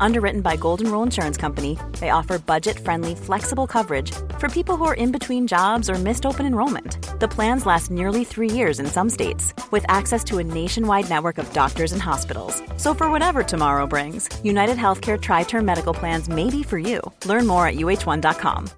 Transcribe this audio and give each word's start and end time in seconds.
Underwritten 0.00 0.40
by 0.40 0.56
Golden 0.56 0.90
Rule 0.90 1.02
Insurance 1.02 1.36
Company, 1.36 1.78
they 2.00 2.10
offer 2.10 2.38
budget 2.38 2.78
friendly, 2.78 3.14
flexible 3.14 3.66
coverage 3.66 4.12
for 4.38 4.48
people 4.48 4.76
who 4.76 4.84
are 4.84 4.94
in 4.94 5.12
between 5.12 5.46
jobs 5.46 5.88
or 5.90 5.94
missed 5.94 6.26
open 6.26 6.46
enrollment. 6.46 6.98
The 7.20 7.28
plans 7.28 7.66
last 7.66 7.90
nearly 7.90 8.24
three 8.24 8.50
years 8.50 8.80
in 8.80 8.86
some 8.86 9.10
states, 9.10 9.54
with 9.70 9.84
access 9.88 10.22
to 10.24 10.38
a 10.38 10.44
nationwide 10.44 11.08
network 11.08 11.38
of 11.38 11.52
doctors 11.52 11.92
and 11.92 12.02
hospitals. 12.02 12.62
So, 12.76 12.94
for 12.94 13.10
whatever 13.10 13.42
tomorrow 13.42 13.86
brings, 13.86 14.28
United 14.44 14.76
Healthcare 14.76 15.20
Tri 15.20 15.44
Term 15.44 15.64
Medical 15.64 15.94
Plans 15.94 16.28
may 16.28 16.50
be 16.50 16.62
for 16.62 16.78
you. 16.78 17.00
Learn 17.24 17.46
more 17.46 17.66
at 17.66 17.76
uh1.com. 17.76 18.68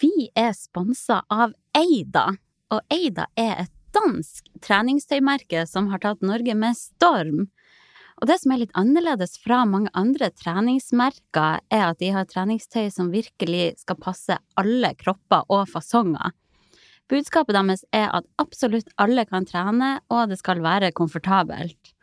Vi 0.00 0.30
er 0.34 0.52
sponsa 0.52 1.22
av 1.28 1.52
Eida, 1.76 2.36
og 2.70 2.80
Eida 2.88 3.26
er 3.36 3.64
et 3.64 3.72
dansk 3.92 4.46
treningstøymerke 4.64 5.66
som 5.68 5.90
har 5.92 6.00
tatt 6.00 6.22
Norge 6.24 6.54
med 6.56 6.76
storm. 6.78 7.48
Og 8.20 8.28
det 8.28 8.36
som 8.42 8.52
er 8.52 8.60
litt 8.60 8.74
annerledes 8.76 9.38
fra 9.40 9.62
mange 9.64 9.88
andre 9.96 10.28
treningsmerker, 10.36 11.62
er 11.72 11.84
at 11.86 12.00
de 12.02 12.10
har 12.12 12.28
treningstøy 12.28 12.90
som 12.92 13.08
virkelig 13.14 13.80
skal 13.80 13.96
passe 14.00 14.36
alle 14.60 14.92
kropper 15.00 15.48
og 15.48 15.64
fasonger. 15.72 16.34
Budskapet 17.10 17.56
deres 17.56 17.82
er 17.96 18.10
at 18.12 18.28
absolutt 18.38 18.92
alle 19.00 19.24
kan 19.26 19.48
trene, 19.48 19.96
og 20.12 20.30
det 20.30 20.38
skal 20.38 20.60
være 20.62 20.92
komfortabelt. 20.94 21.94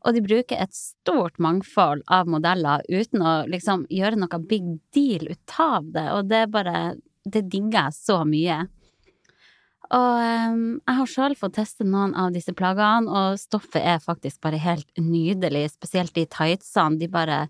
Og 0.00 0.16
de 0.16 0.24
bruker 0.24 0.56
et 0.56 0.72
stort 0.72 1.36
mangfold 1.36 2.02
av 2.08 2.30
modeller 2.32 2.80
uten 2.88 3.20
å 3.20 3.34
liksom 3.52 3.84
gjøre 3.92 4.16
noe 4.22 4.40
big 4.48 4.72
deal 4.96 5.28
ut 5.28 5.56
av 5.60 5.92
det, 5.92 6.08
og 6.16 6.32
det 6.32 6.46
bare 6.50 6.96
Det 7.20 7.42
digger 7.52 7.84
jeg 7.84 7.92
så 7.92 8.22
mye. 8.24 8.62
Og 9.90 10.22
um, 10.22 10.60
jeg 10.86 10.96
har 11.00 11.08
sjøl 11.10 11.34
fått 11.38 11.56
teste 11.58 11.84
noen 11.86 12.12
av 12.18 12.30
disse 12.34 12.54
plaggene, 12.54 13.10
og 13.10 13.40
stoffet 13.42 13.82
er 13.82 14.02
faktisk 14.02 14.38
bare 14.44 14.60
helt 14.62 14.86
nydelig, 15.02 15.72
spesielt 15.74 16.14
de 16.14 16.28
tightsene. 16.30 17.00
De 17.00 17.10
bare 17.10 17.48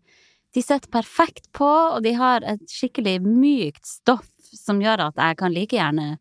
De 0.51 0.63
sitter 0.65 0.91
perfekt 0.91 1.45
på, 1.55 1.69
og 1.69 2.03
de 2.03 2.11
har 2.19 2.43
et 2.43 2.65
skikkelig 2.67 3.21
mykt 3.23 3.87
stoff 3.87 4.27
som 4.51 4.81
gjør 4.83 5.05
at 5.05 5.21
jeg 5.21 5.37
kan 5.39 5.53
like 5.55 5.77
gjerne 5.77 6.17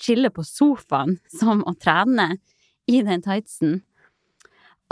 chille 0.00 0.30
på 0.32 0.44
sofaen 0.46 1.18
som 1.40 1.60
å 1.66 1.74
trene 1.74 2.38
i 2.86 3.02
den 3.04 3.20
tightsen. 3.24 3.82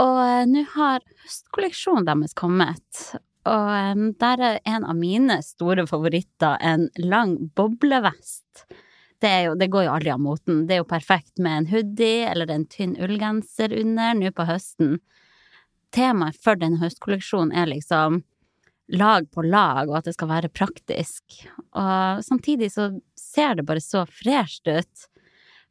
Og 0.02 0.18
uh, 0.18 0.44
nå 0.50 0.66
har 0.74 1.00
høstkolleksjonen 1.22 2.08
deres 2.10 2.34
kommet, 2.34 3.04
og 3.46 3.70
um, 3.94 4.08
der 4.18 4.42
er 4.42 4.62
en 4.66 4.84
av 4.84 4.98
mine 4.98 5.38
store 5.46 5.86
favoritter 5.86 6.58
en 6.60 6.88
lang 6.98 7.38
boblevest. 7.54 8.66
Det, 9.22 9.30
jo, 9.46 9.54
det, 9.54 9.68
går 9.70 9.86
jo 9.86 9.92
aldri 9.94 10.10
av 10.10 10.18
moten. 10.22 10.64
Det 10.66 10.74
er 10.74 10.80
jo 10.80 10.88
perfekt 10.90 11.38
med 11.38 11.60
en 11.60 11.70
hoodie 11.70 12.26
eller 12.26 12.50
en 12.50 12.64
tynn 12.66 12.96
ullgenser 12.98 13.70
under 13.78 14.16
nå 14.18 14.32
på 14.34 14.46
høsten. 14.48 14.96
Temaet 15.94 16.38
for 16.42 16.58
denne 16.58 16.80
høstkolleksjonen 16.80 17.52
er 17.54 17.68
liksom 17.70 18.22
lag 18.92 19.28
på 19.30 19.44
lag, 19.46 19.86
og 19.86 20.00
at 20.00 20.08
det 20.08 20.16
skal 20.16 20.30
være 20.32 20.50
praktisk. 20.50 21.22
Og 21.70 22.24
samtidig 22.26 22.72
så 22.74 22.88
ser 23.18 23.60
det 23.60 23.66
bare 23.68 23.84
så 23.84 24.02
fresht 24.10 24.66
ut. 24.66 25.06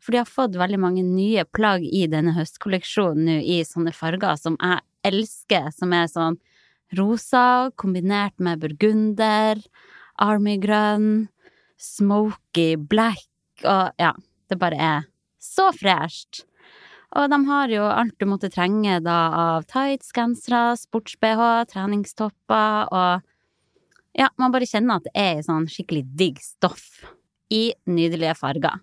For 0.01 0.13
de 0.13 0.21
har 0.21 0.29
fått 0.29 0.55
veldig 0.57 0.79
mange 0.81 1.03
nye 1.05 1.43
plagg 1.45 1.83
i 1.85 2.05
denne 2.09 2.33
høstkolleksjonen 2.37 3.27
nå 3.27 3.35
i 3.43 3.59
sånne 3.67 3.91
farger 3.93 4.39
som 4.39 4.55
jeg 4.61 4.79
elsker, 5.11 5.67
som 5.75 5.91
er 5.93 6.07
sånn 6.09 6.39
rosa 6.97 7.69
kombinert 7.79 8.39
med 8.39 8.63
burgunder, 8.63 9.59
armygrønn, 10.21 11.27
smoky 11.81 12.75
black 12.77 13.27
og 13.67 14.01
ja, 14.01 14.13
det 14.49 14.59
bare 14.61 14.77
er 14.77 15.09
så 15.41 15.69
fresht. 15.75 16.45
Og 17.11 17.27
de 17.31 17.39
har 17.47 17.73
jo 17.73 17.87
alt 17.91 18.15
du 18.19 18.27
måtte 18.29 18.51
trenge 18.51 19.01
da 19.03 19.17
av 19.35 19.65
tights, 19.71 20.13
gensere, 20.15 20.77
sports-BH, 20.79 21.71
treningstopper 21.73 22.91
og 22.91 23.27
Ja, 24.11 24.27
man 24.35 24.51
bare 24.51 24.67
kjenner 24.67 24.99
at 24.99 25.05
det 25.07 25.13
er 25.15 25.37
sånn 25.45 25.69
skikkelig 25.71 26.01
digg 26.19 26.39
stoff 26.43 27.05
i 27.47 27.71
nydelige 27.87 28.33
farger. 28.35 28.81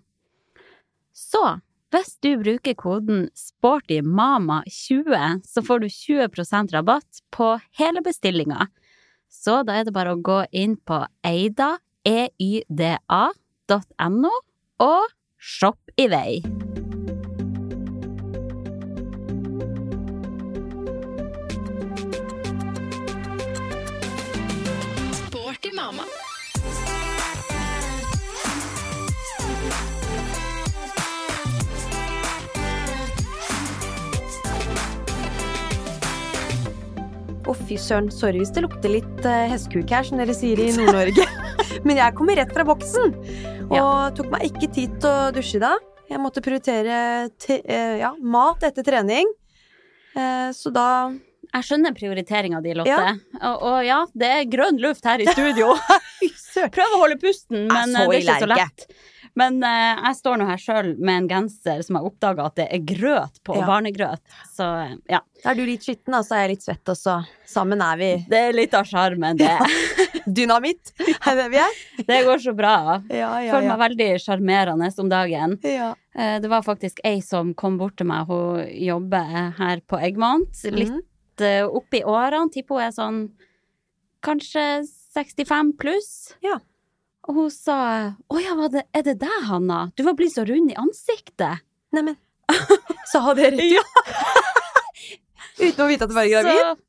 Så 1.13 1.61
hvis 1.93 2.17
du 2.21 2.37
bruker 2.41 2.73
koden 2.77 3.29
SPORTYMAMA20, 3.37 5.41
så 5.45 5.61
får 5.65 5.79
du 5.81 5.87
20% 5.89 6.73
rabatt 6.73 7.21
på 7.33 7.59
hele 7.77 8.01
bestillinga. 8.05 8.67
Så 9.29 9.63
da 9.65 9.73
er 9.77 9.83
det 9.85 9.93
bare 9.93 10.13
å 10.13 10.21
gå 10.21 10.45
inn 10.49 10.77
på 10.81 11.07
eida, 11.25 11.77
eida.no, 12.05 12.29
og 14.79 15.05
shopp 15.39 15.91
i 15.99 16.07
vei. 16.11 16.39
Sporty 25.19 25.71
mamma. 25.75 26.07
Å, 37.49 37.53
fy 37.65 37.75
søren. 37.81 38.11
Sorry 38.13 38.39
hvis 38.39 38.51
det 38.53 38.63
lukter 38.63 38.91
litt 38.93 39.23
hestekuk 39.25 39.91
her, 39.91 40.05
som 40.05 40.21
dere 40.21 40.35
sier 40.37 40.59
i 40.61 40.71
Nord-Norge. 40.77 41.25
Men 41.87 41.97
jeg 41.99 42.15
kommer 42.17 42.37
rett 42.39 42.51
fra 42.53 42.65
boksen, 42.67 43.15
og 43.69 43.77
Ja. 43.77 44.09
tok 44.17 44.29
meg 44.33 44.47
ikke 44.49 44.71
tid 44.73 44.99
til 45.01 45.09
å 45.09 45.31
dusje 45.35 45.59
da. 45.61 45.75
Jeg 46.09 46.19
måtte 46.19 46.41
prioritere 46.41 47.29
te, 47.37 47.61
eh, 47.65 47.97
ja, 48.01 48.13
mat 48.19 48.63
etter 48.65 48.83
trening. 48.83 49.29
Eh, 50.15 50.49
så 50.57 50.71
da 50.73 51.13
Jeg 51.49 51.63
skjønner 51.65 51.95
prioriteringa 51.97 52.59
di, 52.61 52.75
Lotte. 52.77 52.89
Ja. 52.93 53.13
Og, 53.41 53.63
og 53.65 53.77
ja, 53.85 54.03
det 54.13 54.27
er 54.29 54.43
grønn 54.45 54.77
luft 54.77 55.03
her 55.03 55.17
i 55.17 55.25
studio. 55.25 55.71
Prøv 56.75 56.93
å 56.93 56.99
holde 57.01 57.17
pusten, 57.17 57.63
men 57.71 57.89
det 57.95 58.03
er 58.03 58.13
ikke 58.19 58.35
så 58.43 58.49
lett. 58.51 58.85
Men 59.35 59.61
eh, 59.63 59.99
jeg 60.07 60.15
står 60.15 60.37
nå 60.41 60.45
her 60.49 60.57
sjøl 60.57 60.97
med 60.99 61.15
en 61.23 61.27
genser 61.29 61.83
som 61.85 61.95
jeg 61.99 62.05
oppdaga 62.09 62.45
at 62.49 62.55
det 62.55 62.67
er 62.71 62.79
grøt 62.79 63.39
på, 63.43 63.55
Ja. 63.55 63.65
barnegrøt. 63.67 64.21
Så 64.53 64.65
eh, 64.85 64.95
ja. 65.09 65.19
Da 65.43 65.51
er 65.51 65.55
du 65.55 65.65
litt 65.65 65.83
skitten, 65.85 66.11
da, 66.11 66.21
så 66.25 66.35
er 66.35 66.41
jeg 66.47 66.55
litt 66.57 66.63
svett, 66.65 66.89
og 66.91 66.97
så 66.97 67.19
sammen 67.47 67.81
er 67.81 67.97
vi 67.97 68.09
Det 68.29 68.37
er 68.49 68.53
litt 68.57 68.73
av 68.73 68.85
sjarmen, 68.89 69.37
det. 69.37 69.53
dynamitt. 70.39 70.91
Er 71.29 71.35
det 71.35 71.47
vi 71.53 71.57
er? 71.61 71.77
Det 72.07 72.19
går 72.25 72.37
så 72.43 72.53
bra. 72.57 72.73
Ja, 73.09 73.31
ja, 73.41 73.53
Føler 73.53 73.69
meg 73.71 73.79
veldig 73.85 74.09
sjarmerende 74.23 74.89
om 74.99 75.09
dagen. 75.09 75.57
ja. 75.63 75.93
Eh, 76.15 76.39
Det 76.41 76.49
var 76.49 76.61
faktisk 76.65 76.99
ei 77.05 77.19
som 77.21 77.53
kom 77.53 77.77
bort 77.77 77.95
til 77.97 78.07
meg, 78.09 78.27
hun 78.27 78.65
jobber 78.67 79.53
her 79.57 79.79
på 79.87 79.97
Eggmont. 80.01 80.51
Litt 80.71 80.89
Mhm. 80.89 81.01
eh, 81.41 81.63
opp 81.65 81.93
i 81.93 82.01
årene, 82.03 82.51
tipper 82.51 82.75
hun 82.75 82.83
er 82.83 82.91
sånn 82.91 83.19
kanskje 84.21 84.83
65 85.15 85.73
pluss. 85.79 86.35
Ja. 86.43 86.59
Og 87.29 87.35
hun 87.37 87.49
sa 87.53 88.15
'Å 88.17 88.39
ja, 88.41 88.55
var 88.57 88.69
det, 88.73 88.83
er 88.93 89.03
det 89.05 89.19
deg, 89.21 89.43
Hanna? 89.45 89.91
Du 89.95 90.01
var 90.03 90.15
blitt 90.17 90.33
så 90.33 90.45
rund 90.47 90.71
i 90.71 90.77
ansiktet'. 90.81 91.61
Neimen, 91.93 92.17
sa 93.11 93.21
hun 93.21 93.37
det 93.37 93.51
dere 93.53 93.67
Ja. 93.77 93.83
uten 95.69 95.83
å 95.85 95.89
vite 95.89 96.07
at 96.07 96.09
du 96.09 96.15
var 96.17 96.25
gravid? 96.29 96.81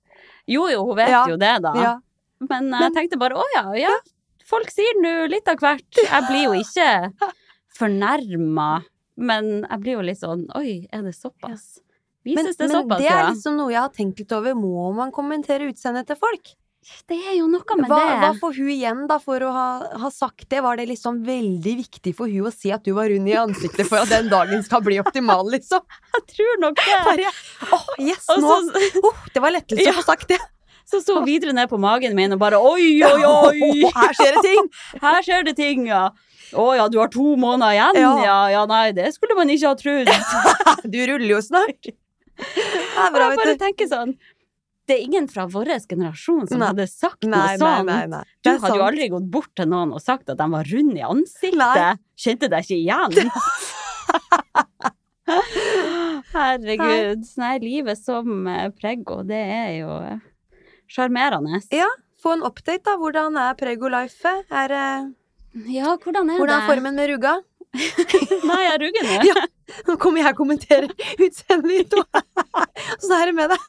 Jo 0.49 0.65
jo, 0.73 0.87
hun 0.89 0.97
vet 0.97 1.13
Ja. 1.13 1.27
jo 1.29 1.37
det, 1.37 1.53
da. 1.63 1.75
Ja. 1.77 1.93
Men 2.41 2.71
jeg 2.73 2.95
tenkte 2.97 3.19
bare 3.21 3.37
'Å 3.37 3.45
ja, 3.55 3.65
ja'. 3.77 3.99
Folk 4.45 4.71
sier 4.73 4.97
nå 5.03 5.29
litt 5.31 5.47
av 5.47 5.61
hvert. 5.61 5.93
Jeg 5.95 6.23
blir 6.27 6.45
jo 6.49 6.53
ikke 6.59 7.13
fornærma, 7.79 8.83
men 9.17 9.63
jeg 9.69 9.81
blir 9.81 9.93
jo 9.99 10.03
litt 10.09 10.21
sånn 10.21 10.47
'Oi, 10.57 10.89
er 10.93 11.03
det 11.03 11.15
såpass?' 11.15 11.81
Men, 12.25 12.45
Vises 12.45 12.57
det 12.57 12.69
men 12.69 12.89
det 12.89 13.07
er 13.09 13.31
liksom 13.33 13.57
noe 13.57 13.71
jeg 13.73 13.81
har 13.81 13.89
tenkt 13.89 14.19
litt 14.21 14.33
over. 14.37 14.53
Må 14.53 14.93
man 14.95 15.11
kommentere 15.11 15.65
utseendet 15.71 16.07
til 16.07 16.17
folk? 16.21 16.51
Det 17.11 17.17
er 17.29 17.35
jo 17.37 17.47
noe 17.51 17.77
med 17.77 17.91
Hva, 17.91 17.97
det. 18.01 18.13
hva 18.23 18.29
får 18.41 18.55
hun 18.57 18.69
igjen 18.73 19.01
da 19.11 19.19
for 19.21 19.43
å 19.45 19.51
ha, 19.53 19.65
ha 20.01 20.09
sagt 20.11 20.47
det? 20.51 20.63
Var 20.65 20.79
det 20.81 20.87
liksom 20.89 21.19
veldig 21.27 21.75
viktig 21.83 22.15
for 22.17 22.31
hun 22.33 22.49
å 22.49 22.53
si 22.55 22.73
at 22.73 22.87
du 22.87 22.95
var 22.97 23.11
rund 23.13 23.29
i 23.29 23.35
ansiktet 23.37 23.85
for 23.91 24.01
at 24.01 24.09
den 24.11 24.31
dagen 24.33 24.65
skal 24.65 24.81
bli 24.87 24.97
optimal, 25.03 25.45
liksom? 25.53 25.85
Jeg 26.17 26.25
tror 26.33 26.63
nok 26.65 26.81
det. 26.81 26.97
Bare, 27.11 27.35
oh, 27.77 27.85
yes, 28.01 28.25
nå, 28.33 28.55
oh, 29.05 29.21
det 29.35 29.45
var 29.45 29.55
lettelse 29.59 29.85
Ja. 29.87 29.93
å 29.93 30.01
få 30.01 30.07
sagt 30.09 30.33
det. 30.33 30.41
så 30.91 31.03
sto 31.05 31.19
hun 31.21 31.29
videre 31.29 31.53
ned 31.55 31.69
på 31.71 31.79
magen 31.79 32.17
min 32.19 32.33
og 32.35 32.41
bare 32.41 32.59
oi, 32.59 32.97
oi, 33.07 33.21
oi! 33.29 33.85
Her 33.95 34.17
skjer 34.17 34.41
det 34.41 34.43
ting! 34.49 34.73
Her 35.05 35.21
skjer 35.27 35.47
det 35.51 35.57
ting, 35.61 35.85
ja. 35.93 36.09
Å 36.57 36.65
ja, 36.81 36.89
du 36.91 36.97
har 36.99 37.13
to 37.13 37.37
måneder 37.39 37.77
igjen? 37.77 38.01
Ja. 38.03 38.11
Ja, 38.25 38.39
ja, 38.57 38.65
nei, 38.67 38.87
det 38.97 39.13
skulle 39.15 39.37
man 39.39 39.53
ikke 39.53 39.71
ha 39.71 39.77
trodd. 39.79 40.11
Du 40.91 40.97
ruller 41.07 41.29
jo 41.37 41.39
snart. 41.45 41.93
Det 42.41 42.65
er 42.97 43.13
bra, 43.13 43.29
vet 43.31 43.37
du. 43.37 43.45
jeg 43.45 43.45
bare 43.45 43.59
tenker 43.69 43.87
sånn 43.91 44.17
Det 44.91 44.97
er 44.97 45.05
ingen 45.07 45.29
fra 45.31 45.45
vår 45.47 45.69
generasjon 45.87 46.49
som 46.51 46.59
Nei. 46.59 46.69
hadde 46.73 46.87
sagt 46.91 47.23
noe 47.23 47.39
Nei, 47.39 47.59
sånt. 47.61 47.87
nei. 47.87 48.23
Du 48.43 48.49
hadde 48.51 48.65
sant. 48.65 48.75
jo 48.75 48.87
aldri 48.89 49.07
gått 49.13 49.29
bort 49.31 49.53
til 49.55 49.69
noen 49.71 49.93
og 49.95 50.03
sagt 50.03 50.33
at 50.33 50.41
de 50.41 50.47
var 50.51 50.67
runde 50.67 50.99
i 50.99 51.05
ansiktet. 51.07 52.01
Kjente 52.19 52.49
deg 52.51 52.67
ikke 52.67 52.81
igjen. 52.81 53.31
Herregud. 56.35 57.23
Nei, 57.41 57.53
livet 57.63 57.99
som 58.03 58.47
eh, 58.51 58.67
preggo, 58.75 59.21
det 59.27 59.39
er 59.41 59.71
jo 59.81 59.95
eh, 60.03 60.19
sjarmerende. 60.91 61.61
Ja, 61.75 61.89
få 62.23 62.35
en 62.37 62.45
update, 62.47 62.83
da. 62.87 62.97
Hvordan 63.01 63.39
er 63.41 63.55
Prego-lifet? 63.61 64.47
Er, 64.51 64.75
eh, 64.75 65.09
Ja, 65.71 65.97
hvordan 66.03 66.31
er 66.31 66.39
hvordan 66.43 66.57
er 66.57 66.67
det? 66.67 66.71
formen 66.75 66.99
med 66.99 67.11
rugga? 67.15 67.37
Nei, 68.51 68.63
jeg 68.67 68.81
rugger 68.83 69.07
nå. 69.07 69.19
Ja. 69.31 69.47
Nå 69.87 69.95
kommer 70.03 70.19
jeg 70.25 70.35
og 70.35 70.39
kommenterer 70.43 70.91
utseendet 71.23 71.71
ditt, 71.71 71.93
og 71.95 73.05
så 73.07 73.21
er 73.21 73.31
det 73.31 73.37
med 73.39 73.53
deg. 73.55 73.69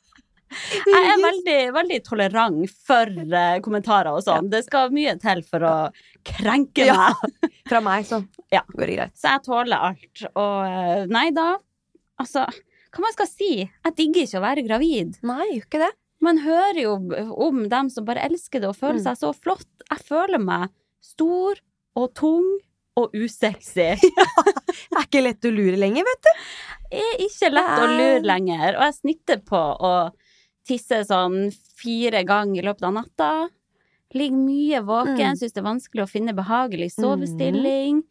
Jeg 0.52 1.06
er 1.14 1.22
veldig, 1.24 1.58
veldig 1.76 2.00
tolerant 2.04 2.74
for 2.88 3.10
uh, 3.10 3.60
kommentarer 3.64 4.12
og 4.14 4.24
sånn. 4.26 4.50
Det 4.52 4.64
skal 4.66 4.92
mye 4.96 5.14
til 5.22 5.42
for 5.48 5.64
å 5.68 5.74
krenke 6.28 6.86
Ja. 6.90 7.10
meg. 7.14 7.52
Fra 7.72 7.80
meg, 7.86 8.06
så 8.10 8.22
Ja. 8.52 8.62
går 8.76 8.86
det 8.92 8.98
greit. 8.98 9.16
Så 9.18 9.32
jeg 9.32 9.44
tåler 9.48 9.86
alt. 9.90 10.24
Og 10.36 10.58
eh, 10.68 11.06
nei 11.12 11.30
da, 11.36 11.54
altså 12.20 12.44
Hva 12.92 13.00
man 13.06 13.14
skal 13.16 13.30
si? 13.32 13.52
Jeg 13.64 13.96
digger 13.96 14.26
ikke 14.28 14.40
å 14.42 14.44
være 14.44 14.66
gravid. 14.68 15.14
Nei, 15.24 15.46
gjør 15.54 15.64
ikke 15.70 15.80
det. 15.86 15.92
Man 16.22 16.42
hører 16.44 16.82
jo 16.84 16.96
om 17.48 17.62
dem 17.72 17.88
som 17.90 18.04
bare 18.06 18.26
elsker 18.28 18.60
det 18.62 18.68
og 18.70 18.76
føler 18.76 19.00
Mm. 19.00 19.06
seg 19.08 19.22
så 19.22 19.32
flott. 19.34 19.70
Jeg 19.90 20.04
føler 20.06 20.38
meg 20.44 20.68
stor 21.02 21.56
og 21.96 22.12
tung 22.20 22.50
og 23.00 23.16
usexy. 23.16 23.96
Det 24.92 25.00
er 25.00 25.06
ikke 25.08 25.22
lett 25.24 25.48
å 25.48 25.52
lure 25.56 25.80
lenger, 25.80 26.04
vet 26.04 26.28
du. 26.28 26.32
Det 26.92 27.00
er 27.08 27.24
ikke 27.24 27.50
lett 27.56 27.80
å 27.80 27.88
lure 27.88 28.22
lenger. 28.28 28.76
Og 28.76 28.84
jeg 28.90 28.98
snitter 29.00 29.40
på 29.48 29.60
å 29.80 29.94
tisse 30.68 31.02
sånn 31.08 31.52
fire 31.78 32.24
ganger 32.28 32.62
i 32.62 32.66
løpet 32.68 32.84
av 32.84 32.94
natta. 32.94 33.32
Ligger 34.14 34.38
mye 34.38 34.82
våken, 34.84 35.18
Mm. 35.32 35.38
syns 35.40 35.54
det 35.54 35.58
er 35.62 35.70
vanskelig 35.70 36.04
å 36.04 36.10
finne 36.10 36.34
behagelig 36.36 36.92
sovestilling. 36.94 38.04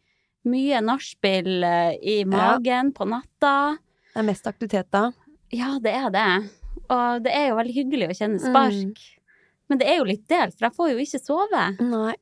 Mye 0.45 0.81
nachspiel 0.81 1.63
eh, 1.63 1.97
i 2.01 2.23
magen 2.25 2.91
på 2.91 3.05
natta. 3.07 3.77
Det 4.13 4.19
er 4.19 4.23
mest 4.25 4.47
aktivitet 4.49 4.89
da. 4.91 5.11
Ja, 5.53 5.77
det 5.79 5.93
er 5.93 6.09
det. 6.09 6.49
Og 6.89 7.23
det 7.23 7.31
er 7.35 7.49
jo 7.49 7.55
veldig 7.59 7.75
hyggelig 7.75 8.09
å 8.09 8.17
kjenne 8.17 8.39
Mm. 8.39 8.49
spark. 8.49 8.97
Men 9.69 9.77
det 9.77 9.87
er 9.87 9.97
jo 9.99 10.03
litt 10.09 10.27
delt, 10.27 10.57
for 10.57 10.65
jeg 10.67 10.75
får 10.75 10.89
jo 10.91 10.97
ikke 10.97 11.21
sove. 11.23 11.79
Nei. 11.79 12.15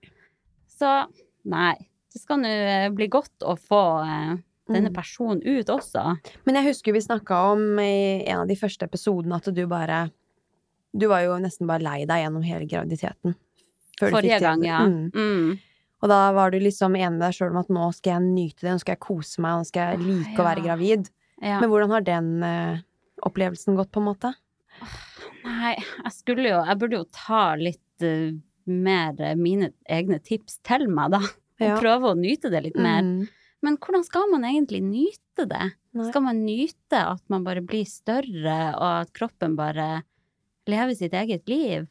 Så 0.69 1.07
nei. 1.45 1.75
Det 2.13 2.21
skal 2.21 2.37
nå 2.39 2.47
eh, 2.47 2.89
bli 2.89 3.07
godt 3.07 3.39
å 3.41 3.55
få 3.57 4.03
eh, 4.03 4.37
denne 4.67 4.89
Mm. 4.89 4.93
personen 4.93 5.41
ut 5.45 5.65
også. 5.67 6.17
Men 6.45 6.55
jeg 6.55 6.65
husker 6.73 6.91
vi 6.93 6.99
snakka 6.99 7.51
om 7.53 7.79
i 7.79 8.23
en 8.27 8.41
av 8.41 8.47
de 8.47 8.55
første 8.55 8.83
episodene 8.83 9.35
at 9.35 9.45
du 9.53 9.65
bare 9.65 10.11
Du 10.93 11.05
var 11.11 11.21
jo 11.25 11.37
nesten 11.41 11.67
bare 11.69 11.83
lei 11.85 11.99
deg 12.09 12.23
gjennom 12.23 12.45
hele 12.45 12.65
graviditeten. 12.69 13.35
Forrige 13.99 14.39
gang, 14.41 14.63
ja. 14.65 14.79
Mm. 14.87 15.09
Mm. 15.13 15.57
Og 15.99 16.07
da 16.11 16.19
var 16.31 16.51
du 16.53 16.59
liksom 16.63 16.95
enig 16.95 17.17
med 17.17 17.23
deg 17.25 17.35
sjøl 17.35 17.51
om 17.51 17.59
at 17.61 17.71
nå 17.75 17.89
skal 17.95 18.15
jeg 18.15 18.27
nyte 18.29 18.63
det, 18.63 18.71
nå 18.71 18.81
skal 18.81 18.95
jeg 18.95 19.03
kose 19.03 19.41
meg, 19.43 19.57
nå 19.59 19.67
skal 19.67 19.91
jeg 19.91 20.05
like 20.07 20.39
å 20.39 20.47
være 20.47 20.63
gravid. 20.63 21.09
ja. 21.43 21.57
Men 21.59 21.69
hvordan 21.73 21.91
har 21.95 22.05
den 22.07 22.29
uh, 22.43 22.79
opplevelsen 23.27 23.75
gått, 23.75 23.91
på 23.91 23.99
en 23.99 24.07
måte? 24.07 24.31
Nei, 25.43 25.73
jeg 25.75 26.11
skulle 26.15 26.47
jo 26.49 26.59
Jeg 26.67 26.79
burde 26.79 26.97
jo 27.01 27.05
ta 27.15 27.41
litt 27.59 28.05
uh, 28.05 28.31
mer 28.69 29.19
eh, 29.23 29.35
mine 29.39 29.71
egne 29.89 30.19
tips 30.23 30.59
til 30.67 30.87
meg, 30.87 31.11
da. 31.17 31.21
Og 31.59 31.67
Ja. 31.67 31.75
prøve 31.81 32.13
å 32.13 32.15
nyte 32.15 32.47
det 32.53 32.61
litt 32.69 32.77
mer. 32.79 33.03
Mm. 33.03 33.27
Men 33.65 33.75
hvordan 33.83 34.05
skal 34.07 34.29
man 34.31 34.45
egentlig 34.47 34.79
nyte 34.85 35.43
det? 35.49 35.65
Nei. 35.97 36.05
Skal 36.07 36.23
man 36.23 36.45
nyte 36.45 37.01
at 37.01 37.23
man 37.27 37.43
bare 37.43 37.59
blir 37.65 37.83
større, 37.89 38.59
og 38.77 38.87
at 39.01 39.11
kroppen 39.17 39.57
bare 39.59 40.03
lever 40.69 40.95
sitt 40.95 41.13
eget 41.17 41.47
liv? 41.49 41.87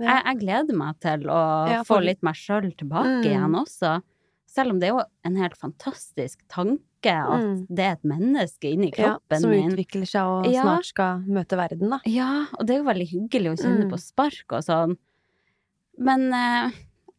Ja. 0.00 0.14
Jeg, 0.16 0.22
jeg 0.24 0.38
gleder 0.44 0.76
meg 0.80 1.00
til 1.04 1.26
å 1.28 1.40
Ja, 1.68 1.82
få 1.84 1.98
litt 2.02 2.22
meg 2.24 2.34
sjøl 2.38 2.70
tilbake 2.76 3.20
Mm. 3.20 3.26
igjen 3.28 3.56
også. 3.58 4.02
Selv 4.50 4.70
om 4.72 4.78
det 4.80 4.88
er 4.88 4.94
jo 4.96 5.02
en 5.28 5.36
helt 5.36 5.56
fantastisk 5.60 6.38
tanke 6.48 6.80
at 7.12 7.40
Mm. 7.44 7.66
det 7.68 7.84
er 7.84 7.92
et 7.92 8.02
menneske 8.04 8.72
inni 8.72 8.90
Ja, 8.96 9.18
kroppen 9.18 9.40
som 9.40 9.50
min. 9.50 9.70
utvikler 9.70 10.06
seg 10.08 10.22
og 10.26 10.46
Ja. 10.52 10.62
snart 10.64 10.84
skal 10.86 11.20
møte 11.28 11.56
verden, 11.56 11.90
da. 11.90 12.00
Ja, 12.06 12.46
og 12.58 12.66
det 12.66 12.74
er 12.76 12.82
jo 12.82 12.88
veldig 12.90 13.08
hyggelig 13.10 13.52
å 13.52 13.60
kjenne 13.62 13.84
Mm. 13.84 13.90
på 13.90 13.98
spark 14.00 14.52
og 14.52 14.62
sånn. 14.64 14.96
Men 15.98 16.32
eh, 16.32 16.70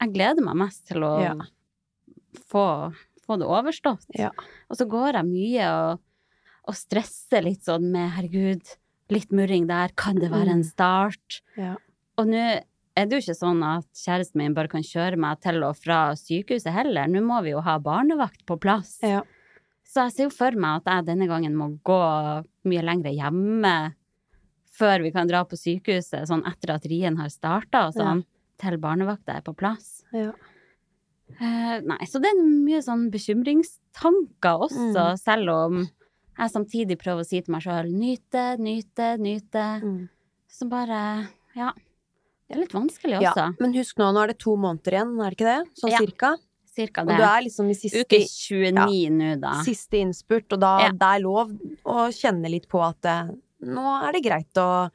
jeg 0.02 0.14
gleder 0.14 0.42
meg 0.44 0.56
mest 0.56 0.86
til 0.88 0.98
å 1.02 1.22
Ja. 1.22 1.34
få, 2.50 2.94
få 3.26 3.38
det 3.40 3.48
overstått. 3.48 4.06
Ja. 4.18 4.32
Og 4.70 4.78
så 4.78 4.88
går 4.90 5.14
jeg 5.14 5.26
mye 5.26 5.68
og, 5.92 6.00
og 6.68 6.76
stresser 6.76 7.44
litt 7.44 7.64
sånn 7.64 7.90
med 7.92 8.12
herregud, 8.12 8.76
litt 9.12 9.32
murring 9.36 9.68
der, 9.70 9.92
kan 9.96 10.16
det 10.22 10.32
være 10.32 10.50
en 10.56 10.62
Mm. 10.64 10.70
start? 10.72 11.42
Ja. 11.58 11.76
Og 12.18 12.28
nå 12.28 12.62
er 12.98 13.06
det 13.06 13.12
jo 13.12 13.22
ikke 13.32 13.40
sånn 13.40 13.62
at 13.64 13.86
kjæresten 13.94 14.36
min 14.42 14.54
bare 14.54 14.68
kan 14.68 14.82
kjøre 14.84 15.18
meg 15.18 15.40
til 15.42 15.64
og 15.64 15.76
fra 15.78 16.12
sykehuset 16.16 16.72
heller. 16.74 17.08
Nå 17.08 17.22
må 17.24 17.42
vi 17.44 17.52
jo 17.52 17.62
ha 17.62 17.78
barnevakt 17.80 18.46
på 18.46 18.60
plass. 18.60 19.00
Ja. 19.04 19.22
Så 19.86 20.06
jeg 20.08 20.12
ser 20.14 20.24
jo 20.24 20.30
for 20.30 20.52
meg 20.52 20.82
at 20.86 20.86
jeg 20.86 21.06
denne 21.06 21.28
gangen 21.28 21.56
må 21.56 21.78
gå 21.84 22.46
mye 22.66 22.82
lenger 22.84 23.12
hjemme 23.12 23.94
før 24.72 25.02
vi 25.04 25.12
kan 25.12 25.28
dra 25.28 25.44
på 25.44 25.58
sykehuset, 25.60 26.28
sånn 26.28 26.46
etter 26.48 26.74
at 26.76 26.86
rien 26.88 27.18
har 27.18 27.28
starta 27.30 27.88
og 27.88 27.94
sånn, 27.94 28.24
til 28.58 28.78
barnevakta 28.78 29.36
er 29.38 29.42
på 29.42 29.56
plass. 29.56 30.04
Ja. 30.14 30.32
Eh, 31.42 31.80
nei, 31.82 31.98
så 32.06 32.20
det 32.22 32.30
er 32.32 32.42
mye 32.44 32.82
sånn 32.84 33.10
bekymringstanker 33.12 34.60
også, 34.68 34.94
Mm. 34.96 35.18
selv 35.20 35.50
om 35.50 35.90
jeg 36.38 36.52
samtidig 36.54 36.98
prøver 37.02 37.22
å 37.24 37.28
si 37.28 37.42
til 37.42 37.52
meg 37.54 37.62
sjøl 37.66 37.90
nyte, 37.92 38.46
nyte, 38.60 39.10
nyte. 39.22 39.66
Mm. 39.84 40.10
Så 40.52 40.68
bare, 40.70 41.02
ja. 41.56 41.72
Det 42.48 42.58
er 42.58 42.62
litt 42.66 42.74
vanskelig 42.76 43.18
også. 43.22 43.36
ja. 43.46 43.50
Men 43.60 43.74
husk 43.78 43.98
nå, 44.02 44.10
nå 44.14 44.24
er 44.24 44.28
det 44.34 44.40
to 44.44 44.56
måneder 44.60 44.92
igjen, 44.98 45.14
er 45.24 45.30
det 45.30 45.38
ikke 45.38 45.52
det? 45.52 45.60
Sånn 45.80 45.92
Ja. 45.94 46.00
cirka? 46.04 46.32
Cirka 46.72 47.02
Og 47.04 47.08
du 47.08 47.24
er 47.24 47.42
liksom 47.44 47.70
i 47.70 47.74
siste, 47.76 48.00
Uke 48.06 48.20
29 48.24 49.10
nå, 49.12 49.40
da. 49.42 49.54
siste 49.64 50.00
innspurt, 50.00 50.52
og 50.54 50.60
da 50.60 50.74
Ja. 50.86 50.92
det 50.92 51.02
er 51.16 51.20
lov 51.24 51.52
å 51.86 52.08
kjenne 52.12 52.50
litt 52.50 52.68
på 52.72 52.80
at 52.84 53.06
eh, 53.06 53.32
nå 53.64 53.86
er 54.08 54.12
det 54.14 54.24
greit 54.24 54.54
å 54.58 54.90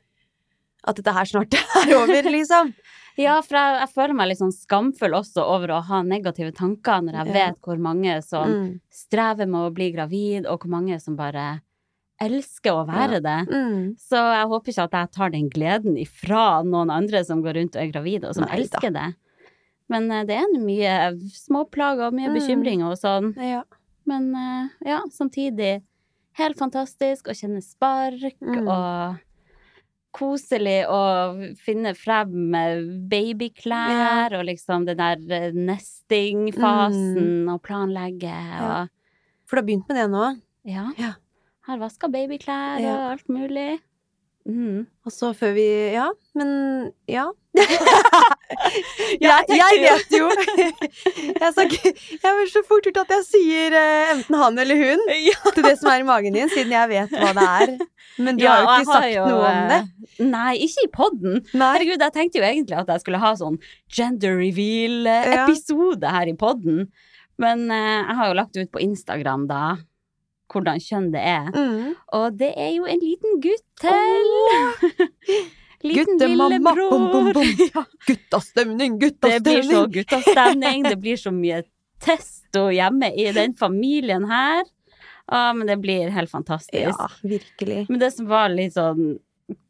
At 0.88 0.96
dette 0.96 1.12
her 1.12 1.24
snart 1.26 1.52
er 1.82 1.94
over, 1.96 2.22
liksom. 2.30 2.72
Ja, 3.16 3.40
for 3.40 3.56
jeg, 3.56 3.78
jeg 3.80 3.88
føler 3.94 4.14
meg 4.14 4.28
litt 4.28 4.38
sånn 4.42 4.52
skamfull 4.52 5.14
også 5.16 5.40
over 5.42 5.68
å 5.72 5.82
ha 5.88 6.02
negative 6.04 6.52
tanker 6.52 7.00
når 7.02 7.14
jeg 7.20 7.26
Ja. 7.26 7.32
vet 7.32 7.60
hvor 7.64 7.78
mange 7.80 8.22
som 8.22 8.48
Mm. 8.50 8.80
strever 8.92 9.46
med 9.48 9.60
å 9.70 9.74
bli 9.74 9.90
gravid, 9.92 10.46
og 10.46 10.60
hvor 10.60 10.70
mange 10.70 11.00
som 11.00 11.16
bare 11.16 11.60
elsker 12.20 12.72
å 12.72 12.86
være 12.88 13.20
det. 13.22 13.48
Mm. 13.52 13.96
Så 13.98 14.16
jeg 14.16 14.46
håper 14.48 14.72
ikke 14.72 14.84
at 14.84 14.90
jeg 14.92 15.10
tar 15.12 15.30
den 15.30 15.48
gleden 15.50 15.96
ifra 15.98 16.62
noen 16.64 16.90
andre 16.90 17.24
som 17.24 17.42
går 17.42 17.54
rundt 17.54 17.76
og 17.76 17.82
er 17.82 17.92
gravide, 17.92 18.24
og 18.28 18.34
som 18.34 18.44
Nei 18.44 18.56
da. 18.56 18.62
elsker 18.62 18.92
det. 18.92 19.14
Men 19.88 20.10
eh, 20.10 20.24
det 20.24 20.36
er 20.36 20.58
mye 20.58 21.20
småplager 21.30 22.08
og 22.08 22.14
mye 22.14 22.28
Mm. 22.28 22.34
bekymringer 22.34 22.90
og 22.90 22.98
sånn. 22.98 23.34
Ja. 23.36 23.62
Men 24.06 24.34
eh, 24.34 24.68
ja, 24.86 25.00
samtidig 25.10 25.82
helt 26.34 26.56
fantastisk 26.58 27.28
å 27.28 27.34
kjenne 27.36 27.62
spark 27.62 28.34
Mm. 28.42 28.68
og 28.68 29.18
koselig 30.16 30.78
å 30.88 31.00
finne 31.60 31.92
frem 31.98 32.32
babyklær 33.10 33.92
babyklær 33.92 34.36
og 34.38 34.46
liksom 34.48 34.86
den 34.88 35.00
der 35.00 35.52
nesting-fasen 35.54 37.44
mm. 37.44 37.50
og 37.52 37.62
planlegge 37.66 38.32
og 38.32 38.70
Ja. 38.70 38.86
For 39.46 39.56
du 39.56 39.60
har 39.62 39.66
begynt 39.68 39.88
med 39.90 40.00
det 40.00 40.08
nå? 40.10 40.24
ja. 40.66 40.88
Ja. 40.98 41.12
Har 41.66 41.78
vaska 41.78 42.08
babyklær 42.08 42.80
Ja. 42.80 42.94
og 42.94 43.10
alt 43.12 43.28
mulig. 43.28 43.80
Mm. 44.46 44.86
Og 45.04 45.12
så 45.12 45.32
før 45.34 45.54
vi 45.54 45.66
Ja, 45.92 46.10
men 46.34 46.92
ja. 47.08 47.32
Ja, 49.20 49.38
jeg, 49.48 49.56
jeg 49.58 49.80
vet 49.82 50.14
jo 50.16 50.26
Jeg, 51.40 51.50
sa 51.54 51.64
ikke- 51.64 51.92
jeg 51.94 52.32
vil 52.38 52.48
så 52.52 52.62
fort 52.68 52.86
gjort 52.86 52.98
at 53.02 53.12
jeg 53.16 53.24
sier 53.26 53.74
eh, 53.78 54.12
enten 54.14 54.36
han 54.38 54.58
eller 54.62 54.78
hun 54.80 55.02
til 55.56 55.64
det 55.66 55.74
som 55.80 55.90
er 55.92 56.02
i 56.02 56.06
magen 56.08 56.36
din, 56.36 56.50
siden 56.52 56.74
jeg 56.74 56.90
vet 56.92 57.14
hva 57.16 57.32
det 57.36 57.46
er. 57.46 57.74
Men 58.22 58.38
du 58.38 58.44
Ja, 58.44 58.52
har 58.54 58.62
jo 58.62 58.84
ikke 58.84 58.92
sagt 58.92 59.14
jo, 59.14 59.24
noe 59.30 59.48
om 59.50 59.72
det. 59.72 59.80
eh, 59.80 60.28
Nei, 60.30 60.52
ikke 60.64 60.86
i 60.86 60.92
podden. 60.94 61.40
Herregud, 61.52 62.00
jeg 62.06 62.14
tenkte 62.14 62.40
jo 62.40 62.46
egentlig 62.48 62.78
at 62.80 62.88
jeg 62.94 63.02
skulle 63.04 63.20
ha 63.20 63.32
sånn 63.36 63.58
gender 63.92 64.38
reveal-episode 64.40 66.14
her 66.16 66.30
i 66.32 66.36
podden. 66.40 66.86
Men 67.42 67.66
eh, 67.68 67.98
jeg 68.06 68.16
har 68.20 68.30
jo 68.32 68.38
lagt 68.38 68.56
ut 68.56 68.70
på 68.72 68.80
Instagram, 68.86 69.44
da, 69.50 69.62
hvordan 70.52 70.80
kjønn 70.80 71.10
det 71.12 71.20
er. 71.28 71.50
Mm. 71.52 71.92
Og 72.16 72.38
det 72.40 72.52
er 72.56 72.72
jo 72.78 72.86
en 72.88 73.02
liten 73.04 73.40
gutt 73.44 73.66
til! 73.82 74.28
Liten 75.82 76.18
Guttemamma, 76.18 76.74
bom, 76.74 77.10
bom, 77.12 77.32
bom. 77.32 77.44
Ja, 77.74 77.84
Guttastemning, 78.06 78.98
det 78.98 79.42
blir 79.42 79.62
så 79.62 79.86
guttastemning! 79.86 79.92
guttastemning. 79.92 80.82
Det 80.82 80.96
blir 81.00 81.16
så 81.16 81.30
mye 81.34 81.62
testo 82.00 82.68
hjemme 82.70 83.12
i 83.16 83.30
den 83.32 83.54
familien 83.54 84.24
her. 84.30 84.64
Å, 85.26 85.52
men 85.56 85.66
det 85.66 85.76
blir 85.82 86.10
helt 86.14 86.30
fantastisk. 86.30 86.94
Ja, 86.98 87.08
virkelig. 87.22 87.86
Men 87.88 87.98
det 87.98 88.12
som 88.14 88.26
var 88.30 88.48
litt 88.52 88.74
sånn 88.76 89.18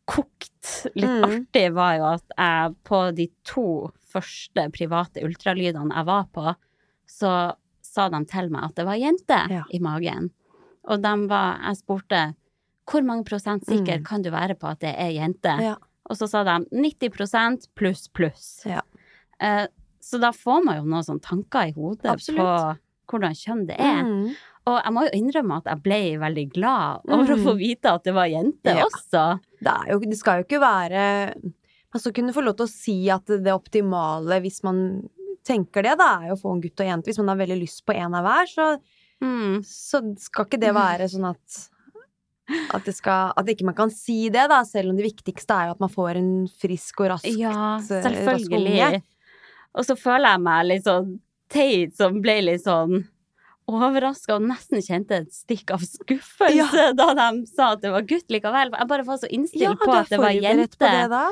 kokt, 0.07 0.91
litt 0.95 1.05
Mm. 1.11 1.25
artig, 1.25 1.73
var 1.75 1.97
jo 1.97 2.05
at 2.15 2.25
jeg 2.39 2.75
på 2.85 3.01
de 3.17 3.27
to 3.45 3.65
første 4.13 4.69
private 4.73 5.23
ultralydene 5.25 5.95
jeg 5.97 6.07
var 6.07 6.27
på, 6.33 6.55
så 7.09 7.55
sa 7.83 8.09
de 8.13 8.21
til 8.29 8.51
meg 8.51 8.65
at 8.69 8.75
det 8.77 8.85
var 8.87 8.95
jente 9.01 9.41
Ja. 9.51 9.65
i 9.73 9.79
magen. 9.79 10.31
Og 10.89 11.01
de 11.03 11.15
var 11.29 11.59
Jeg 11.65 11.77
spurte 11.83 12.35
hvor 12.87 13.03
mange 13.03 13.25
prosent 13.25 13.65
sikker 13.67 13.99
Mm. 13.99 14.05
kan 14.05 14.23
du 14.23 14.31
være 14.31 14.55
på 14.55 14.69
at 14.71 14.79
det 14.81 14.95
er 14.97 15.11
jente? 15.11 15.57
Ja. 15.61 15.77
Og 16.11 16.17
så 16.17 16.29
sa 16.31 16.45
de 16.47 16.57
90 16.71 17.69
pluss 17.75 18.09
pluss. 18.15 18.63
Ja. 18.69 18.81
Eh, 19.41 19.67
så 20.01 20.21
da 20.23 20.31
får 20.33 20.65
man 20.65 20.77
jo 20.79 20.85
noen 20.87 21.03
sånne 21.07 21.23
tanker 21.25 21.69
i 21.69 21.73
hodet 21.75 22.07
Absolutt. 22.13 22.39
på 22.39 23.17
hvordan 23.17 23.35
kjønn 23.39 23.67
det 23.67 23.77
er. 23.79 24.03
Mm. 24.07 24.37
Og 24.67 24.79
jeg 24.83 24.93
må 24.95 25.03
jo 25.07 25.11
innrømme 25.19 25.57
at 25.61 25.69
jeg 25.71 25.83
ble 25.83 25.99
veldig 26.19 26.45
glad 26.55 27.01
over 27.09 27.35
å 27.35 27.37
Mm. 27.39 27.45
få 27.45 27.57
vite 27.59 27.93
at 27.93 28.03
det 28.05 28.15
var 28.15 28.27
jente 28.27 28.65
Ja. 28.77 28.85
også. 28.87 29.41
Det, 29.63 29.73
er 29.73 29.93
jo, 29.93 29.99
det 30.01 30.19
skal 30.19 30.39
jo 30.43 30.45
ikke 30.47 30.61
være 30.61 31.35
Man 31.95 32.01
så 32.03 32.13
kunne 32.13 32.33
få 32.35 32.43
lov 32.45 32.57
til 32.59 32.67
å 32.67 32.69
si 32.69 33.09
at 33.09 33.25
det 33.27 33.47
optimale, 33.55 34.41
hvis 34.43 34.63
man 34.65 35.09
tenker 35.47 35.83
det, 35.83 35.97
da, 35.97 36.19
er 36.21 36.29
jo 36.29 36.35
å 36.35 36.41
få 36.43 36.53
en 36.53 36.61
gutt 36.61 36.81
og 36.83 36.87
jente. 36.87 37.07
Hvis 37.09 37.19
man 37.23 37.29
har 37.29 37.37
veldig 37.47 37.61
lyst 37.63 37.87
på 37.87 37.95
en 37.97 38.13
av 38.15 38.25
hver, 38.27 38.47
så, 38.51 38.79
Mm. 39.23 39.63
så 39.65 40.03
skal 40.19 40.45
ikke 40.45 40.61
det 40.61 40.75
være 40.75 41.09
sånn 41.09 41.31
at 41.31 41.69
at, 42.75 42.85
det 42.85 42.95
skal, 42.95 43.33
at 43.37 43.47
ikke 43.51 43.65
man 43.65 43.75
kan 43.75 43.91
si 43.91 44.29
det, 44.31 44.49
da, 44.53 44.63
selv 44.65 44.91
om 44.91 44.97
det 44.97 45.05
viktigste 45.09 45.51
er 45.55 45.67
jo 45.69 45.75
at 45.77 45.81
man 45.81 45.91
får 45.93 46.17
en 46.21 46.31
frisk 46.49 47.01
og 47.01 47.11
rask, 47.17 47.27
Ja, 47.39 47.51
rask 47.79 47.89
selvfølgelig. 47.91 49.03
Og 49.77 49.85
så 49.85 49.97
føler 49.99 50.31
jeg 50.37 50.41
meg 50.47 50.67
litt 50.67 50.85
sånn 50.87 51.19
teit 51.53 51.97
som 51.99 52.21
ble 52.23 52.39
litt 52.43 52.65
sånn 52.65 53.05
overraska 53.67 54.37
og 54.37 54.45
nesten 54.47 54.79
kjente 54.85 55.17
et 55.25 55.33
stikk 55.35 55.73
av 55.75 55.83
skuffelse 55.83 56.93
da 56.95 57.09
de 57.19 57.47
sa 57.51 57.73
at 57.75 57.83
det 57.83 57.91
var 57.91 58.07
gutt 58.07 58.31
likevel. 58.31 58.71
Jeg 58.71 58.89
bare 58.93 59.07
var 59.09 59.19
så 59.19 59.27
innstilt 59.35 59.67
Ja, 59.67 59.75
på 59.75 59.91
at 59.93 60.09
det 60.13 60.21
var 60.23 60.31
forberedt 60.31 60.79
på 60.79 60.87
det 60.87 60.93
jente. 60.95 61.11
da? 61.11 61.25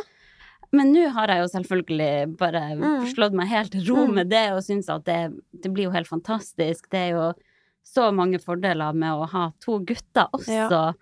Men 0.75 0.90
nå 0.92 1.04
har 1.14 1.30
jeg 1.30 1.44
jo 1.44 1.50
selvfølgelig 1.52 2.37
bare 2.37 2.62
Mm. 2.75 3.06
slått 3.14 3.33
meg 3.38 3.47
helt 3.49 3.71
til 3.71 3.85
ro 3.87 4.06
Mm. 4.09 4.14
med 4.14 4.28
det 4.30 4.50
og 4.52 4.62
syns 4.66 4.88
at 4.90 5.04
det, 5.04 5.33
det 5.62 5.73
blir 5.73 5.85
jo 5.85 5.90
helt 5.94 6.09
fantastisk. 6.09 6.90
Det 6.90 6.99
er 6.99 7.11
jo 7.14 7.33
så 7.85 8.09
mange 8.14 8.41
fordeler 8.43 8.95
med 8.97 9.12
å 9.12 9.26
ha 9.31 9.50
to 9.62 9.79
gutter 9.87 10.26
også. 10.35 10.69
Ja. 10.71 10.93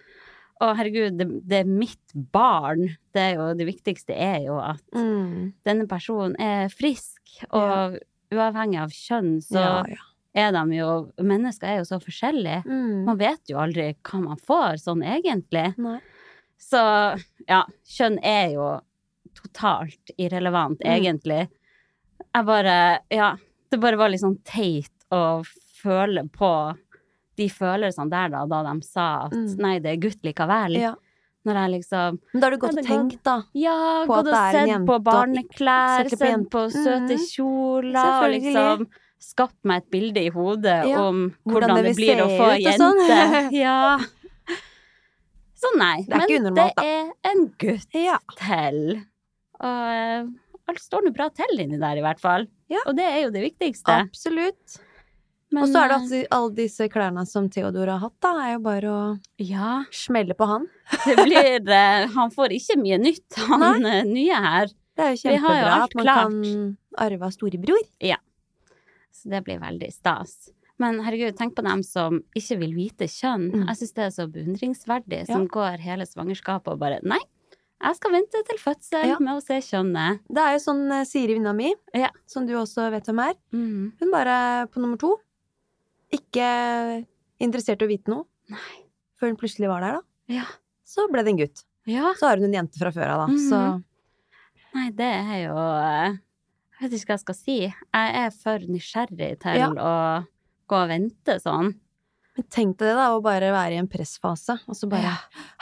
Og 0.62 0.76
herregud, 0.78 1.16
det, 1.18 1.26
det 1.48 1.60
er 1.62 1.70
mitt 1.70 2.12
barn. 2.14 2.84
Det 3.14 3.24
jo 3.36 3.48
det 3.58 3.66
viktigste 3.66 4.14
er 4.14 4.44
jo 4.46 4.58
at 4.62 4.82
Mm. 4.94 5.52
denne 5.66 5.86
personen 5.90 6.36
er 6.38 6.68
frisk, 6.68 7.20
og 7.50 7.98
uavhengig 8.32 8.78
av 8.82 8.90
kjønn, 8.94 9.40
så 9.42 9.58
Ja, 9.58 9.84
ja. 9.88 10.04
er 10.34 10.52
de 10.52 10.76
jo 10.76 10.90
Mennesker 11.18 11.66
er 11.68 11.76
jo 11.82 11.88
så 11.88 11.98
forskjellige. 12.00 12.62
Mm. 12.66 13.04
Man 13.08 13.18
vet 13.18 13.40
jo 13.50 13.58
aldri 13.58 13.94
hva 14.02 14.22
man 14.22 14.36
får, 14.38 14.78
sånn 14.84 15.02
egentlig. 15.02 15.76
Nei. 15.78 15.98
Så 16.62 16.78
ja, 17.48 17.64
kjønn 17.84 18.20
er 18.22 18.52
jo 18.54 18.80
totalt 19.34 20.12
irrelevant, 20.18 20.78
Mm. 20.84 20.92
egentlig. 20.94 21.48
Jeg 22.34 22.44
bare 22.46 23.00
Ja, 23.10 23.36
det 23.70 23.80
bare 23.80 23.96
var 23.96 24.08
litt 24.10 24.20
sånn 24.20 24.38
teit 24.44 24.90
å 25.10 25.42
føle 25.82 26.24
på 26.32 26.52
de 27.40 27.46
følelsene 27.48 28.10
der, 28.12 28.28
da, 28.34 28.42
da 28.46 28.62
de 28.68 28.82
sa 28.86 29.06
at 29.26 29.32
Mm. 29.32 29.56
nei, 29.64 29.78
det 29.80 29.90
er 29.94 30.02
gutt 30.02 30.22
likevel. 30.22 30.76
Ja. 30.78 30.94
Når 31.44 31.54
jeg 31.58 31.70
liksom 31.72 32.18
Men 32.32 32.40
da 32.40 32.46
har 32.46 32.50
du 32.54 32.58
gått 32.62 32.78
og 32.78 32.86
tenkt, 32.86 33.22
da. 33.26 33.36
Ja, 33.58 34.04
På 34.06 34.20
gått 34.20 34.28
og 34.30 34.34
sett 34.54 34.68
jente, 34.68 34.86
på 34.86 34.98
barneklær, 35.02 36.08
sett 36.08 36.20
på 36.20 36.50
på 36.52 36.60
søte 36.70 37.16
mm. 37.16 37.24
kjoler, 37.32 38.10
og 38.22 38.30
liksom 38.36 38.84
skapt 39.22 39.58
meg 39.64 39.82
et 39.82 39.90
bilde 39.90 40.22
i 40.22 40.30
hodet 40.34 40.88
Ja, 40.90 41.02
om 41.08 41.32
hvordan 41.46 41.70
hvordan, 41.70 41.76
det 41.76 41.84
det, 41.84 41.96
blir 41.96 42.22
å 42.22 42.28
få 42.30 42.46
og 42.52 42.68
sånn. 42.78 43.02
jente. 43.06 43.42
Ja. 43.64 43.98
Så 45.62 45.70
nei, 45.78 46.02
Det 46.08 46.18
men 46.42 46.54
det 46.56 46.68
er 46.82 47.10
en 47.30 47.44
gutt 47.58 47.94
Ja. 47.94 48.18
til. 48.38 48.78
Og 49.62 49.90
eh, 49.94 50.24
alt 50.68 50.80
står 50.82 51.04
nå 51.06 51.12
bra 51.14 51.28
til 51.30 51.58
inni 51.62 51.78
der, 51.78 51.98
i 52.00 52.02
hvert 52.02 52.20
fall. 52.22 52.48
Ja. 52.70 52.82
Og 52.86 52.96
det 52.98 53.04
er 53.06 53.20
jo 53.26 53.30
det 53.34 53.44
viktigste. 53.46 53.94
Absolutt. 54.06 54.78
Men, 55.52 55.62
Og 55.64 55.68
så 55.68 55.82
er 55.84 55.88
det 55.92 55.96
at 56.22 56.32
alle 56.32 56.54
disse 56.56 56.86
klærne 56.88 57.26
som 57.28 57.48
Theodor 57.52 57.86
har 57.92 57.98
hatt, 58.06 58.14
da, 58.24 58.30
er 58.46 58.52
jo 58.54 58.60
bare 58.64 58.88
å 58.92 59.00
Ja, 59.38 59.84
smelle 59.92 60.32
på 60.38 60.46
han. 60.48 60.66
det 61.04 61.16
blir 61.20 61.68
eh, 61.68 62.06
Han 62.14 62.30
får 62.32 62.54
ikke 62.56 62.78
mye 62.80 62.98
nytt, 63.02 63.36
han 63.50 63.60
Nei. 63.84 64.02
nye 64.08 64.38
her. 64.46 64.72
Det 64.96 65.04
er 65.04 65.10
jo 65.14 65.20
kjempebra 65.22 65.74
at 65.84 65.94
man 65.96 66.04
klart. 66.04 66.22
kan 66.32 66.76
arve 67.06 67.28
av 67.28 67.30
storebror. 67.36 67.84
Så 69.12 69.28
det 69.30 69.42
blir 69.44 69.60
veldig 69.60 69.90
stas. 69.92 70.48
Men 70.80 70.98
herregud, 71.04 71.36
tenk 71.38 71.54
på 71.56 71.62
dem 71.66 71.82
som 71.86 72.22
ikke 72.36 72.56
vil 72.62 72.72
vite 72.74 73.06
kjønn. 73.10 73.50
Mm. 73.52 73.66
Jeg 73.68 73.78
syns 73.82 73.92
det 73.98 74.04
er 74.06 74.14
så 74.16 74.26
beundringsverdig, 74.32 75.20
Ja. 75.28 75.34
som 75.34 75.46
går 75.46 75.78
hele 75.84 76.06
svangerskapet 76.08 76.72
og 76.72 76.78
bare 76.80 76.98
Nei, 77.04 77.20
jeg 77.82 77.96
skal 77.98 78.12
vente 78.16 78.40
til 78.48 78.58
fødsel 78.58 79.06
Ja. 79.12 79.18
med 79.20 79.36
å 79.36 79.42
se 79.44 79.60
kjønnet. 79.60 80.20
Det 80.28 80.38
er 80.42 80.52
jo 80.56 80.62
sånn 80.64 80.82
eh, 80.92 81.04
Siri, 81.04 81.34
venninna 81.36 81.54
mi, 81.54 81.74
Ja. 81.94 82.08
som 82.26 82.46
du 82.46 82.54
også 82.54 82.90
vet 82.90 83.04
hvem 83.06 83.20
er, 83.30 83.34
Mm. 83.52 83.92
hun 84.00 84.10
bare 84.10 84.66
på 84.68 84.80
nummer 84.80 84.96
to 84.98 85.16
ikke 86.12 86.48
interessert 87.42 87.82
i 87.82 87.86
å 87.86 87.90
vite 87.90 88.12
noe. 88.12 88.26
Nei. 88.52 88.74
Før 89.20 89.32
hun 89.32 89.38
plutselig 89.40 89.70
var 89.70 89.84
der, 89.84 90.00
da. 90.00 90.34
Ja. 90.40 90.46
Så 90.86 91.06
ble 91.12 91.22
det 91.24 91.32
en 91.34 91.40
gutt. 91.40 91.64
ja. 91.88 92.12
Så 92.18 92.28
har 92.28 92.36
hun 92.40 92.48
en 92.50 92.58
jente 92.60 92.78
fra 92.80 92.92
før 92.94 93.14
av, 93.14 93.24
da. 93.24 93.32
Mhm. 93.32 93.48
Så 93.48 93.62
Nei, 94.72 94.86
det 94.96 95.04
er 95.04 95.38
jo 95.50 95.54
eh, 95.60 96.14
Jeg 96.80 96.88
vet 96.88 96.94
ikke 96.96 97.10
hva 97.10 97.16
jeg 97.18 97.24
skal 97.26 97.36
si. 97.36 97.56
Jeg 97.68 98.14
er 98.22 98.30
for 98.32 98.58
nysgjerrig 98.72 99.32
til 99.42 99.58
Ja. 99.60 99.68
å 99.68 99.94
gå 100.68 100.78
og 100.78 100.88
vente 100.88 101.36
sånn. 101.42 101.74
Men 102.32 102.46
tenk 102.48 102.78
deg 102.80 102.88
det, 102.88 102.94
da, 102.96 103.10
å 103.12 103.20
bare 103.22 103.50
være 103.52 103.74
i 103.76 103.80
en 103.82 103.88
pressfase, 103.92 104.56
og 104.66 104.74
så 104.78 104.88
bare. 104.88 105.12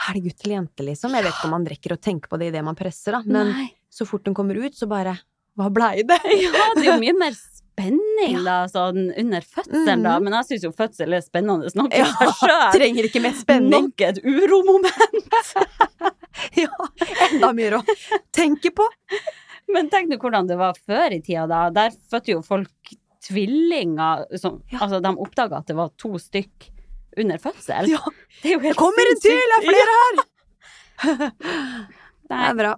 Er 0.07 0.13
det 0.15 0.21
gutt 0.23 0.45
eller 0.45 0.55
jente, 0.61 0.85
liksom? 0.87 1.11
Jeg 1.11 1.25
vet 1.27 1.33
ikke 1.35 1.49
om 1.49 1.55
man 1.57 1.65
rekker 1.67 1.91
å 1.91 1.99
tenke 1.99 2.29
på 2.31 2.39
det 2.39 2.47
idet 2.53 2.63
man 2.63 2.77
presser, 2.79 3.11
da, 3.17 3.19
men 3.27 3.51
Nei. 3.51 3.65
så 3.91 4.07
fort 4.07 4.23
hun 4.25 4.33
kommer 4.37 4.55
ut, 4.55 4.73
så 4.79 4.87
bare 4.87 5.17
Hva 5.59 5.67
blei 5.69 6.03
det? 6.07 6.15
Ja, 6.45 6.69
det 6.77 6.85
er 6.87 6.93
jo 6.93 6.99
mye 7.03 7.17
mer 7.19 7.35
spenning 7.71 8.43
da, 8.45 8.55
sånn 8.69 9.11
under 9.17 9.41
fødselen, 9.41 10.03
da. 10.03 10.17
Mhm. 10.19 10.23
Men 10.27 10.33
jeg 10.39 10.47
syns 10.49 10.63
jo 10.67 10.71
fødsel 10.75 11.13
er 11.17 11.21
spennende 11.25 11.71
nok 11.75 11.93
i 11.95 12.01
Ja, 12.01 12.09
seg 12.19 12.33
sjøl. 12.41 12.71
Trenger 12.77 13.07
ikke 13.07 13.21
mer 13.23 13.33
spenning. 13.37 13.71
Nok 13.87 14.01
et 14.09 14.19
uromoment. 14.23 15.37
Ja, 16.55 16.69
enda 17.27 17.49
mer 17.53 17.73
å 17.75 17.81
tenke 18.33 18.71
på. 18.73 18.85
Men 19.71 19.89
tenk 19.91 20.07
nå 20.09 20.15
hvordan 20.17 20.47
det 20.47 20.55
var 20.57 20.77
før 20.87 21.11
i 21.13 21.19
tida, 21.21 21.43
da. 21.47 21.65
Der 21.75 21.91
fødte 22.11 22.31
jo 22.31 22.39
folk 22.45 22.93
tvillinger 23.27 24.23
som 24.39 24.61
Ja. 24.71 24.79
Altså, 24.85 25.01
de 25.03 25.11
oppdaga 25.21 25.59
at 25.59 25.67
det 25.67 25.75
var 25.77 25.91
to 26.01 26.15
stykk 26.19 26.69
under 27.19 27.37
fødsel. 27.43 27.89
Ja, 27.91 27.99
Det 28.41 28.53
er 28.53 28.55
jo 28.55 28.63
helt 28.63 28.79
kommer 28.79 29.11
en 29.11 29.19
til! 29.21 29.43
Det 29.51 29.57
er 29.59 29.67
flere 29.67 29.97
her! 29.99 30.23
Det 32.31 32.39
er 32.47 32.55
bra. 32.61 32.73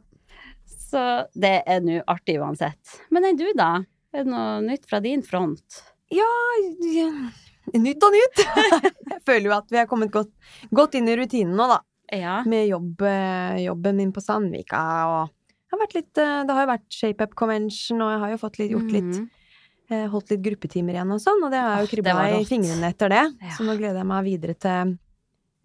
så 0.94 1.02
det 1.38 1.54
er 1.70 1.80
nå 1.86 2.00
artig 2.10 2.40
uansett. 2.42 2.98
Men 3.14 3.26
enn 3.30 3.38
du, 3.38 3.46
da? 3.58 3.72
Er 4.14 4.28
det 4.28 4.30
noe 4.30 4.62
nytt 4.62 4.86
fra 4.90 5.00
din 5.02 5.24
front? 5.26 5.82
Ja, 6.14 6.30
ja, 6.86 7.10
nytt 7.82 8.04
og 8.06 8.14
nytt. 8.14 8.42
Jeg 9.14 9.22
føler 9.26 9.48
jo 9.50 9.56
at 9.56 9.72
vi 9.74 9.80
har 9.82 9.88
kommet 9.90 10.12
godt, 10.14 10.30
godt 10.70 10.98
inn 11.00 11.10
i 11.10 11.16
rutinen 11.18 11.56
nå, 11.58 11.66
da. 11.72 11.80
Ja. 12.14 12.42
Med 12.46 12.68
jobb, 12.70 13.02
eh, 13.10 13.64
jobben 13.64 13.98
min 13.98 14.12
på 14.14 14.22
Sandvika 14.22 14.82
og 15.10 15.32
har, 15.74 15.80
vært 15.82 15.96
litt, 15.98 16.12
eh, 16.22 16.44
det 16.46 16.54
har 16.54 16.68
jo 16.68 16.72
vært 16.76 16.98
ShapeUp 17.00 17.34
Convention, 17.40 18.04
og 18.06 18.12
jeg 18.14 18.22
har 18.22 18.34
jo 18.36 18.42
fått 18.44 18.60
litt, 18.62 18.74
gjort 18.76 18.92
litt 18.94 19.16
mm. 19.16 19.24
eh, 19.90 20.04
holdt 20.12 20.36
litt 20.36 20.44
gruppetimer 20.46 21.00
igjen 21.00 21.16
og 21.16 21.24
sånn, 21.24 21.42
og 21.48 21.56
det 21.56 21.64
har 21.64 21.82
jo 21.82 21.90
kribba 21.90 22.14
var 22.20 22.36
i 22.38 22.46
fingrene 22.46 22.92
etter 22.94 23.10
det. 23.16 23.24
Ja. 23.42 23.56
Så 23.58 23.66
nå 23.66 23.78
gleder 23.80 24.04
jeg 24.04 24.10
meg 24.12 24.28
videre 24.28 24.58
til 24.68 24.94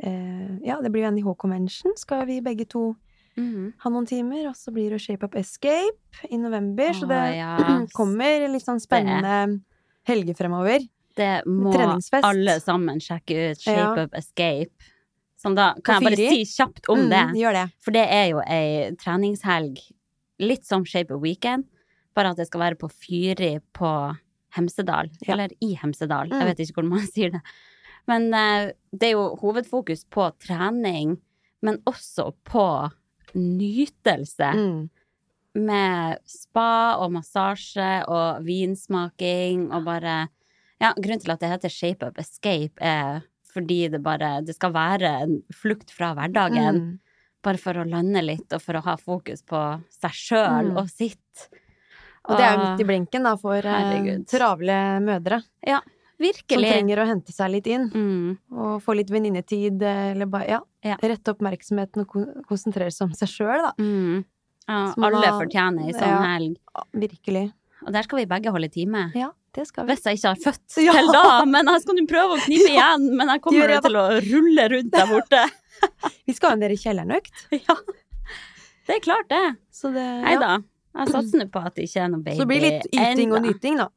eh, 0.01 0.49
Ja, 0.65 0.79
det 0.81 0.95
blir 0.95 1.05
jo 1.05 1.13
NIH 1.19 1.37
Convention. 1.43 1.99
Skal 2.01 2.25
vi 2.31 2.41
begge 2.45 2.65
to 2.71 2.95
Mhm. 3.39 3.73
ha 3.79 3.91
noen 3.91 4.07
timer, 4.07 4.49
og 4.51 4.55
så 4.59 4.73
blir 4.75 4.91
det 4.91 5.01
Shape 5.01 5.25
Up 5.25 5.35
Escape 5.37 6.27
i 6.31 6.37
november, 6.37 6.91
så 6.93 7.07
det 7.09 7.23
yes. 7.39 7.93
kommer 7.99 8.49
litt 8.51 8.65
sånn 8.67 8.81
spennende 8.83 9.61
helger 10.09 10.35
fremover. 10.35 10.81
Det 11.19 11.43
må 11.47 11.73
alle 12.23 12.59
sammen 12.63 12.99
sjekke 13.03 13.51
ut. 13.53 13.61
Shape 13.61 13.79
Ja. 13.79 14.05
Up 14.05 14.15
Escape. 14.15 14.73
Som 15.39 15.55
da 15.55 15.73
kan 15.85 16.03
jeg 16.03 16.17
bare 16.17 16.31
si 16.35 16.45
kjapt 16.45 16.89
om 16.91 16.99
Mm, 17.07 17.11
det. 17.11 17.55
Det. 17.55 17.65
For 17.81 17.91
det 17.95 18.07
er 18.11 18.29
jo 18.31 18.41
ei 18.45 18.91
treningshelg, 18.99 19.79
litt 20.41 20.65
som 20.67 20.85
Shape 20.85 21.15
Up 21.15 21.23
Weekend, 21.23 21.65
bare 22.15 22.31
at 22.31 22.37
det 22.37 22.47
skal 22.49 22.61
være 22.61 22.79
på 22.79 22.91
Fyri 22.91 23.61
på 23.73 24.17
Hemsedal. 24.57 25.11
Ja. 25.27 25.35
Eller 25.35 25.49
i 25.63 25.75
Hemsedal, 25.77 26.29
Mm. 26.31 26.41
jeg 26.41 26.47
vet 26.57 26.59
ikke 26.67 26.75
hvordan 26.83 26.91
man 26.91 27.07
sier 27.15 27.31
det. 27.31 27.43
Men 28.09 28.33
uh, 28.35 28.73
det 28.93 29.11
er 29.11 29.13
jo 29.13 29.37
hovedfokus 29.37 30.05
på 30.11 30.31
trening, 30.41 31.19
men 31.63 31.79
også 31.87 32.33
på 32.45 32.91
nytelse. 33.35 34.53
Mm. 34.55 34.89
Med 35.59 36.19
spa 36.29 36.97
og 37.03 37.11
massasje 37.17 38.05
og 38.07 38.45
vinsmaking 38.47 39.69
og 39.73 39.85
bare 39.89 40.29
Ja, 40.79 40.93
grunnen 40.95 41.19
til 41.19 41.33
at 41.35 41.41
det 41.43 41.49
heter 41.51 41.73
Shape 41.75 42.07
Up 42.07 42.19
Escape 42.23 42.79
er 42.85 43.25
fordi 43.51 43.89
det 43.91 43.99
bare 44.05 44.43
Det 44.45 44.55
skal 44.55 44.71
være 44.73 45.09
en 45.25 45.39
flukt 45.53 45.91
fra 45.91 46.13
hverdagen. 46.15 46.77
Mm. 46.79 46.99
Bare 47.43 47.59
for 47.59 47.73
å 47.81 47.87
lande 47.89 48.21
litt, 48.23 48.53
og 48.53 48.61
for 48.63 48.75
å 48.79 48.83
ha 48.85 48.97
fokus 48.97 49.43
på 49.43 49.59
seg 49.91 50.11
sjøl 50.15 50.71
Mm. 50.73 50.77
og 50.79 50.89
sitt. 50.91 51.49
Og 52.29 52.37
det 52.37 52.45
er 52.45 52.55
jo 52.55 52.65
midt 52.65 52.81
i 52.81 52.85
blinken, 52.85 53.23
da, 53.25 53.37
for 53.37 53.57
eh, 53.57 53.63
Herregud. 53.63 54.27
travle 54.29 55.01
mødre 55.01 55.43
som 55.65 55.83
Virkelig. 56.19 56.71
trenger 56.73 56.99
å 56.99 57.07
hente 57.07 57.33
seg 57.33 57.51
litt 57.53 57.67
inn. 57.71 57.91
Mm. 57.95 58.39
Og 58.53 58.83
få 58.83 58.97
litt 58.99 59.11
venninnetid, 59.11 59.83
eller 59.83 60.27
bare 60.27 60.49
ja, 60.49 60.61
Ja. 60.85 60.97
rette 61.03 61.31
oppmerksomheten 61.35 62.01
og 62.03 62.09
ko- 62.09 62.43
konsentrere 62.49 62.91
seg 62.91 63.07
om 63.09 63.13
seg 63.15 63.29
sjøl, 63.29 63.63
da. 63.63 63.73
Mm. 63.79 64.25
Ja, 64.69 64.95
alle 64.99 65.31
fortjener 65.39 65.87
ei 65.87 65.93
sånn 65.93 66.09
Ja. 66.09 66.23
helg. 66.37 66.57
Virkelig. 66.93 67.53
Og 67.87 67.93
der 67.93 68.03
skal 68.03 68.19
vi 68.19 68.27
begge 68.27 68.51
holde 68.51 68.69
time. 68.71 69.13
Ja, 69.15 69.31
det 69.55 69.67
skal 69.69 69.87
vi. 69.87 69.95
Hvis 69.95 70.03
jeg 70.05 70.19
ikke 70.19 70.29
har 70.35 70.53
født 70.53 70.77
Ja. 70.85 70.93
til 70.93 71.07
da, 71.13 71.45
men 71.47 71.67
jeg 71.67 71.81
skal 71.83 71.95
nå 71.95 72.07
prøve 72.09 72.37
å 72.37 72.41
knipe 72.45 72.69
igjen. 72.75 73.17
Men 73.17 73.29
jeg 73.29 73.41
kommer 73.41 73.69
jo 73.75 73.81
til 73.81 73.97
å 73.97 74.07
rulle 74.21 74.69
rundt 74.75 74.91
der 74.91 75.07
borte. 75.07 75.51
Vi 76.27 76.33
skal 76.35 76.51
ha 76.51 76.55
en 76.55 76.61
dere 76.61 76.75
kjellernøkt. 76.77 77.47
Ja. 77.69 77.77
Det 78.89 78.97
er 78.97 79.01
klart, 79.01 79.29
det. 79.29 79.57
Så 79.71 79.93
det 79.93 80.03
Nei 80.25 80.35
da. 80.41 80.59
Jeg 80.97 81.09
satser 81.13 81.39
nå 81.39 81.51
på 81.53 81.61
at 81.65 81.75
det 81.77 81.85
ikke 81.85 82.03
er 82.03 82.09
noe 82.09 82.23
baby 82.25 82.37
Så 82.37 82.39
det 82.39 82.49
blir 82.49 82.61
litt 82.65 82.87
yting 82.93 83.33
og 83.37 83.43
nyting, 83.45 83.77
da. 83.77 83.89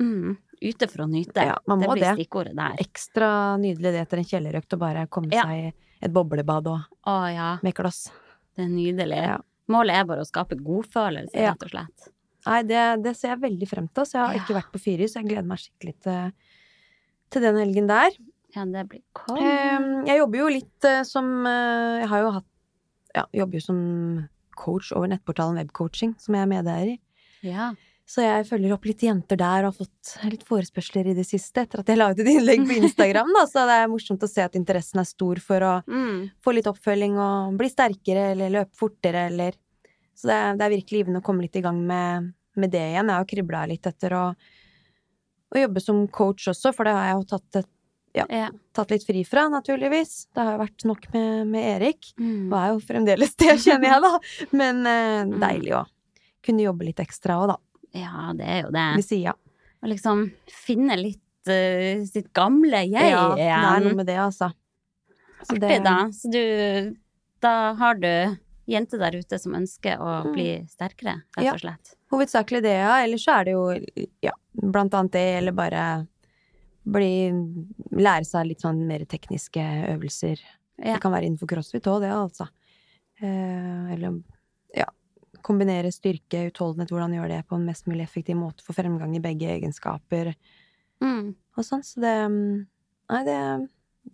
Mm. 0.00 0.36
Yte 0.62 0.88
for 0.90 1.04
å 1.04 1.08
nyte. 1.10 1.44
Ja, 1.46 1.56
man 1.70 1.78
det 1.80 1.88
blir 1.92 2.02
det. 2.02 2.14
stikkordet 2.18 2.56
der. 2.58 2.76
Ekstra 2.82 3.28
nydelig 3.62 3.92
det 3.94 4.00
etter 4.06 4.18
en 4.18 4.24
kjellerøkt 4.24 4.74
å 4.74 4.78
bare 4.80 5.06
komme 5.06 5.30
Ja. 5.32 5.44
seg 5.46 5.72
et 6.02 6.12
boblebad 6.12 6.66
og 6.66 6.80
Å 7.06 7.16
ja, 7.32 7.58
med 7.62 7.74
glass. 7.74 8.10
det 8.56 8.64
er 8.64 8.68
nydelig. 8.72 9.22
Ja. 9.22 9.38
Målet 9.68 9.94
er 10.00 10.04
bare 10.04 10.20
å 10.24 10.26
skape 10.26 10.56
godfølelse, 10.56 11.34
Ja. 11.34 11.52
rett 11.52 11.62
og 11.62 11.70
slett. 11.70 12.08
Nei, 12.46 12.62
det, 12.62 13.02
det 13.04 13.16
ser 13.16 13.34
jeg 13.36 13.40
veldig 13.40 13.68
frem 13.68 13.88
til. 13.92 14.04
Så 14.04 14.12
jeg 14.18 14.26
har 14.26 14.34
ikke 14.40 14.54
vært 14.56 14.72
på 14.72 14.80
Fyri, 14.80 15.04
så 15.04 15.20
jeg 15.20 15.28
gleder 15.28 15.44
meg 15.46 15.58
skikkelig 15.58 15.94
til, 16.02 16.32
til 17.30 17.42
den 17.42 17.56
helgen 17.60 17.86
der. 17.90 18.10
Ja, 18.56 18.64
det 18.64 18.88
blir 18.88 19.02
konge. 19.12 19.42
Ehm, 19.44 20.06
jeg 20.08 20.18
jobber 20.22 20.38
jo 20.38 20.46
litt 20.48 20.84
eh, 20.88 21.02
som 21.04 21.44
eh, 21.46 21.98
Jeg 22.00 22.08
har 22.08 22.22
jo 22.22 22.30
hatt 22.38 22.44
Ja, 23.14 23.24
jobber 23.34 23.58
jo 23.58 23.60
som 23.60 24.28
coach 24.56 24.90
over 24.96 25.06
nettportalen 25.08 25.56
Webcoaching, 25.60 26.14
som 26.18 26.34
jeg 26.34 26.42
er 26.42 26.50
medeier 26.50 26.88
i. 26.94 27.00
Ja. 27.46 27.74
Så 28.08 28.22
jeg 28.24 28.46
følger 28.48 28.72
opp 28.72 28.86
litt 28.88 29.02
jenter 29.04 29.36
der 29.36 29.66
og 29.66 29.74
har 29.74 29.84
fått 29.84 30.12
litt 30.32 30.44
forespørsler 30.48 31.10
i 31.10 31.14
det 31.18 31.26
siste 31.28 31.60
etter 31.66 31.82
at 31.82 31.90
jeg 31.92 31.98
la 32.00 32.06
ut 32.14 32.20
et 32.22 32.30
innlegg 32.32 32.62
på 32.64 32.78
Instagram, 32.80 33.28
da. 33.36 33.42
Så 33.50 33.66
det 33.68 33.74
er 33.82 33.90
morsomt 33.92 34.22
å 34.24 34.30
se 34.32 34.40
at 34.46 34.56
interessen 34.56 35.02
er 35.02 35.08
stor 35.10 35.36
for 35.44 35.60
å 35.60 35.74
Mm. 35.86 36.30
få 36.40 36.54
litt 36.56 36.70
oppfølging 36.70 37.18
og 37.20 37.58
bli 37.60 37.68
sterkere 37.68 38.30
eller 38.32 38.50
løpe 38.54 38.72
fortere 38.80 39.26
eller 39.28 39.52
Så 40.18 40.26
det 40.32 40.58
det 40.58 40.64
er 40.66 40.70
virkelig 40.72 40.98
givende 41.04 41.20
å 41.20 41.22
komme 41.22 41.42
litt 41.44 41.54
i 41.54 41.60
gang 41.62 41.76
med, 41.86 42.32
med 42.56 42.70
det 42.72 42.80
igjen. 42.80 43.06
Jeg 43.06 43.20
har 43.20 43.24
kribla 43.30 43.66
litt 43.68 43.86
etter 43.86 44.10
å, 44.16 44.34
å 45.54 45.60
jobbe 45.60 45.80
som 45.84 46.00
coach 46.08 46.48
også, 46.50 46.72
for 46.74 46.88
det 46.88 46.94
har 46.96 47.04
jeg 47.12 47.18
jo 47.20 47.28
tatt, 47.36 47.56
et, 47.60 47.68
Ja. 48.18 48.48
tatt 48.74 48.90
litt 48.90 49.04
fri 49.06 49.22
fra, 49.24 49.44
naturligvis. 49.52 50.26
Det 50.34 50.42
har 50.42 50.56
jo 50.56 50.64
vært 50.64 50.84
nok 50.88 51.06
med, 51.14 51.46
med 51.52 51.68
Erik. 51.76 52.08
Mm. 52.18 52.48
Og 52.50 52.58
er 52.58 52.72
jo 52.72 52.80
fremdeles 52.88 53.36
det, 53.38 53.54
kjenner 53.62 53.92
jeg, 53.92 54.02
da. 54.02 54.18
Men 54.58 54.86
eh, 54.86 55.24
Mm. 55.28 55.38
deilig 55.38 55.74
å 55.76 55.84
kunne 56.42 56.64
jobbe 56.66 56.84
litt 56.88 56.96
ekstra 57.04 57.36
òg, 57.38 57.48
da. 57.52 57.56
Ja, 58.00 58.32
det 58.38 58.46
er 58.46 58.60
jo 58.64 58.70
det. 58.74 58.86
Ved 59.00 59.06
sida. 59.06 59.34
Å 59.78 59.90
liksom 59.92 60.24
finne 60.50 60.96
litt 60.98 61.50
uh, 61.50 62.04
sitt 62.08 62.32
gamle 62.36 62.80
jeg 62.88 63.12
Ja, 63.12 63.28
det 63.38 63.46
er 63.48 63.84
noe 63.84 63.94
med 63.98 64.08
det, 64.10 64.16
altså. 64.22 64.50
Så 65.46 65.54
Artig, 65.54 65.78
da. 65.84 65.96
Så 66.12 66.30
du 66.34 66.96
Da 67.40 67.52
har 67.78 67.94
du 68.02 68.08
jenter 68.68 68.98
der 69.00 69.14
ute 69.20 69.38
som 69.38 69.54
ønsker 69.54 70.00
å 70.02 70.24
Mm. 70.26 70.32
bli 70.34 70.48
sterkere, 70.68 71.22
rett 71.38 71.52
og 71.54 71.60
slett. 71.62 71.92
Hovedsakelig 72.10 72.62
det, 72.66 72.74
ja. 72.82 72.96
Ellers 73.04 73.24
så 73.24 73.36
er 73.38 73.44
det 73.46 73.52
jo 73.54 74.08
ja, 74.26 74.32
blant 74.52 74.92
annet 74.98 75.12
det, 75.14 75.22
eller 75.38 75.52
bare 75.52 75.84
bli 76.88 77.30
Lære 77.98 78.24
seg 78.26 78.46
litt 78.50 78.60
sånn 78.64 78.82
mer 78.88 79.04
tekniske 79.08 79.62
øvelser. 79.94 80.40
Ja. 80.78 80.94
Det 80.96 81.00
kan 81.02 81.12
være 81.12 81.26
innenfor 81.30 81.48
crossfit 81.50 81.86
òg, 81.90 82.02
det, 82.04 82.10
altså. 82.12 82.46
Eh, 83.20 83.92
eller 83.94 84.18
ja, 84.18 84.37
kombinere 85.42 85.90
styrke, 85.94 86.46
utholdenhet, 86.50 86.90
hvordan 86.90 87.14
gjøre 87.16 87.28
det 87.36 87.42
på 87.48 87.56
en 87.58 87.64
mest 87.68 87.86
mulig 87.90 88.04
effektiv 88.06 88.36
måte 88.36 88.62
for 88.66 88.72
fremgang 88.76 89.14
i 89.16 89.20
begge 89.24 89.48
egenskaper 89.58 90.34
Mm. 91.00 91.34
og 91.56 91.62
sånn. 91.64 91.84
Så 91.86 92.00
det 92.02 92.16
mm, 92.26 92.66
Nei, 93.10 93.20
det, 93.24 93.36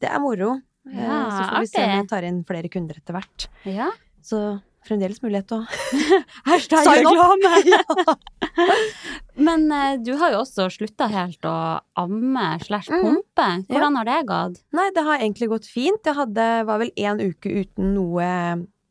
det 0.00 0.08
er 0.12 0.20
moro. 0.20 0.50
Eh, 0.86 1.00
Ja, 1.00 1.16
så 1.32 1.48
får 1.48 1.60
vi 1.64 1.66
se 1.72 1.82
om 1.84 1.96
man 1.96 2.06
tar 2.12 2.22
inn 2.28 2.44
flere 2.44 2.68
kunder 2.70 2.94
etter 3.00 3.16
hvert. 3.16 3.46
Ja. 3.64 3.88
Så 4.22 4.60
fremdeles 4.84 5.22
mulighet 5.24 5.48
til 5.48 5.62
å 5.62 5.66
Hashtag 6.50 6.84
reklame! 6.84 8.18
Men 9.48 9.64
eh, 9.72 9.96
du 10.04 10.12
har 10.20 10.34
jo 10.34 10.42
også 10.44 10.68
slutta 10.70 11.08
helt 11.10 11.42
å 11.48 11.54
amme 11.98 12.46
slash 12.62 12.90
Mm. 12.92 13.02
pumpe. 13.02 13.48
Hvordan 13.72 13.96
har 13.98 14.04
det 14.12 14.18
gått? 14.28 14.60
Nei, 14.76 14.90
det 14.94 15.02
har 15.08 15.18
egentlig 15.18 15.48
gått 15.50 15.66
fint. 15.66 16.04
Jeg 16.04 16.14
hadde, 16.20 16.46
var 16.68 16.78
vel 16.84 16.92
én 17.00 17.18
uke 17.24 17.50
uten 17.64 17.94
noe 17.96 18.28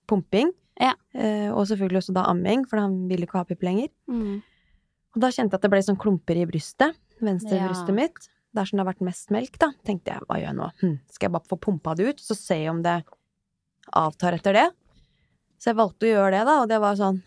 pumping. 0.09 0.51
Ja. 0.81 0.93
Eh, 1.13 1.49
og 1.53 1.67
selvfølgelig 1.69 2.01
også 2.01 2.13
da 2.17 2.23
amming, 2.31 2.65
for 2.69 2.79
han 2.81 3.07
ville 3.09 3.27
ikke 3.27 3.37
ha 3.41 3.45
pupp 3.45 3.61
lenger. 3.65 3.89
Mm. 4.09 4.41
Og 5.13 5.21
da 5.21 5.29
kjente 5.29 5.53
jeg 5.53 5.59
at 5.59 5.65
det 5.67 5.71
ble 5.73 5.81
sånn 5.85 5.99
klumper 6.01 6.39
i 6.41 6.45
brystet. 6.49 6.95
Venstre 7.21 7.59
Ja. 7.59 7.67
brystet 7.69 7.93
mitt. 7.95 8.29
Der 8.53 8.65
som 8.65 8.77
det 8.77 8.85
har 8.85 8.93
vært 8.93 9.01
mest 9.05 9.29
melk, 9.33 9.57
da. 9.61 9.71
Tenkte 9.85 10.11
jeg, 10.13 10.21
hva 10.29 10.37
gjør 10.37 10.49
jeg 10.51 10.57
nå? 10.57 10.71
Hm, 10.81 10.95
skal 11.09 11.25
jeg 11.29 11.33
bare 11.33 11.49
få 11.49 11.57
pumpa 11.61 11.95
det 11.97 12.07
ut, 12.09 12.19
så 12.21 12.35
se 12.37 12.57
om 12.69 12.81
det 12.85 13.03
avtar 13.93 14.33
etter 14.37 14.53
det? 14.53 14.65
Så 15.57 15.71
jeg 15.71 15.77
valgte 15.79 16.05
å 16.05 16.11
gjøre 16.11 16.31
det, 16.35 16.43
da, 16.45 16.55
og 16.61 16.67
det 16.69 16.79
var 16.83 16.95
sånn 16.99 17.21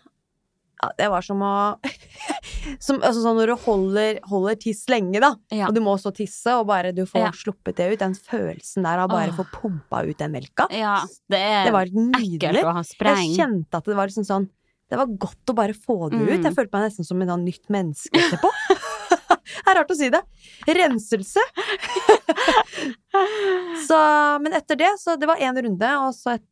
ja, 0.82 0.90
Det 0.98 1.08
var 1.08 1.22
som 1.24 1.40
å 1.40 1.52
som, 2.78 3.00
Altså 3.02 3.22
sånn 3.24 3.36
når 3.38 3.52
du 3.52 3.56
holder, 3.64 4.18
holder 4.28 4.58
tiss 4.60 4.84
lenge, 4.92 5.20
da, 5.22 5.32
Ja. 5.54 5.68
og 5.68 5.74
du 5.74 5.80
må 5.84 5.96
så 6.00 6.12
tisse, 6.14 6.52
og 6.58 6.66
bare 6.68 6.92
du 6.96 7.04
får 7.06 7.20
Ja. 7.26 7.30
sluppet 7.32 7.76
det 7.76 7.92
ut, 7.92 7.98
den 7.98 8.14
følelsen 8.14 8.82
der 8.84 8.98
av 9.04 9.08
bare 9.10 9.30
å 9.32 9.36
få 9.38 9.46
pumpa 9.52 10.04
ut 10.08 10.18
den 10.18 10.32
melka, 10.32 10.66
ja, 10.70 11.00
det 11.30 11.64
det 11.66 11.72
var 11.72 11.86
nydelig. 11.86 12.62
Jeg 12.62 13.36
kjente 13.36 13.74
at 13.74 13.84
det 13.84 13.96
var 13.96 14.06
liksom 14.08 14.24
sånn 14.26 14.48
Det 14.88 14.94
var 14.96 15.06
godt 15.18 15.50
å 15.50 15.54
bare 15.58 15.74
få 15.74 16.10
det 16.12 16.20
ut. 16.22 16.38
Mm. 16.38 16.44
Jeg 16.44 16.54
følte 16.54 16.72
meg 16.78 16.84
nesten 16.86 17.04
som 17.04 17.20
et 17.20 17.26
sånn 17.28 17.42
nytt 17.44 17.66
menneske 17.74 18.14
etterpå. 18.14 18.50
det 19.66 19.66
er 19.66 19.74
rart 19.80 19.90
å 19.90 19.96
si 19.98 20.08
det. 20.14 20.20
Renselse. 20.68 21.42
så, 23.88 23.98
men 24.42 24.52
etter 24.54 24.76
det, 24.78 24.92
så 25.02 25.16
det 25.18 25.26
var 25.26 25.42
én 25.42 25.58
runde, 25.58 25.90
og 26.04 26.14
så 26.14 26.36
et, 26.36 26.44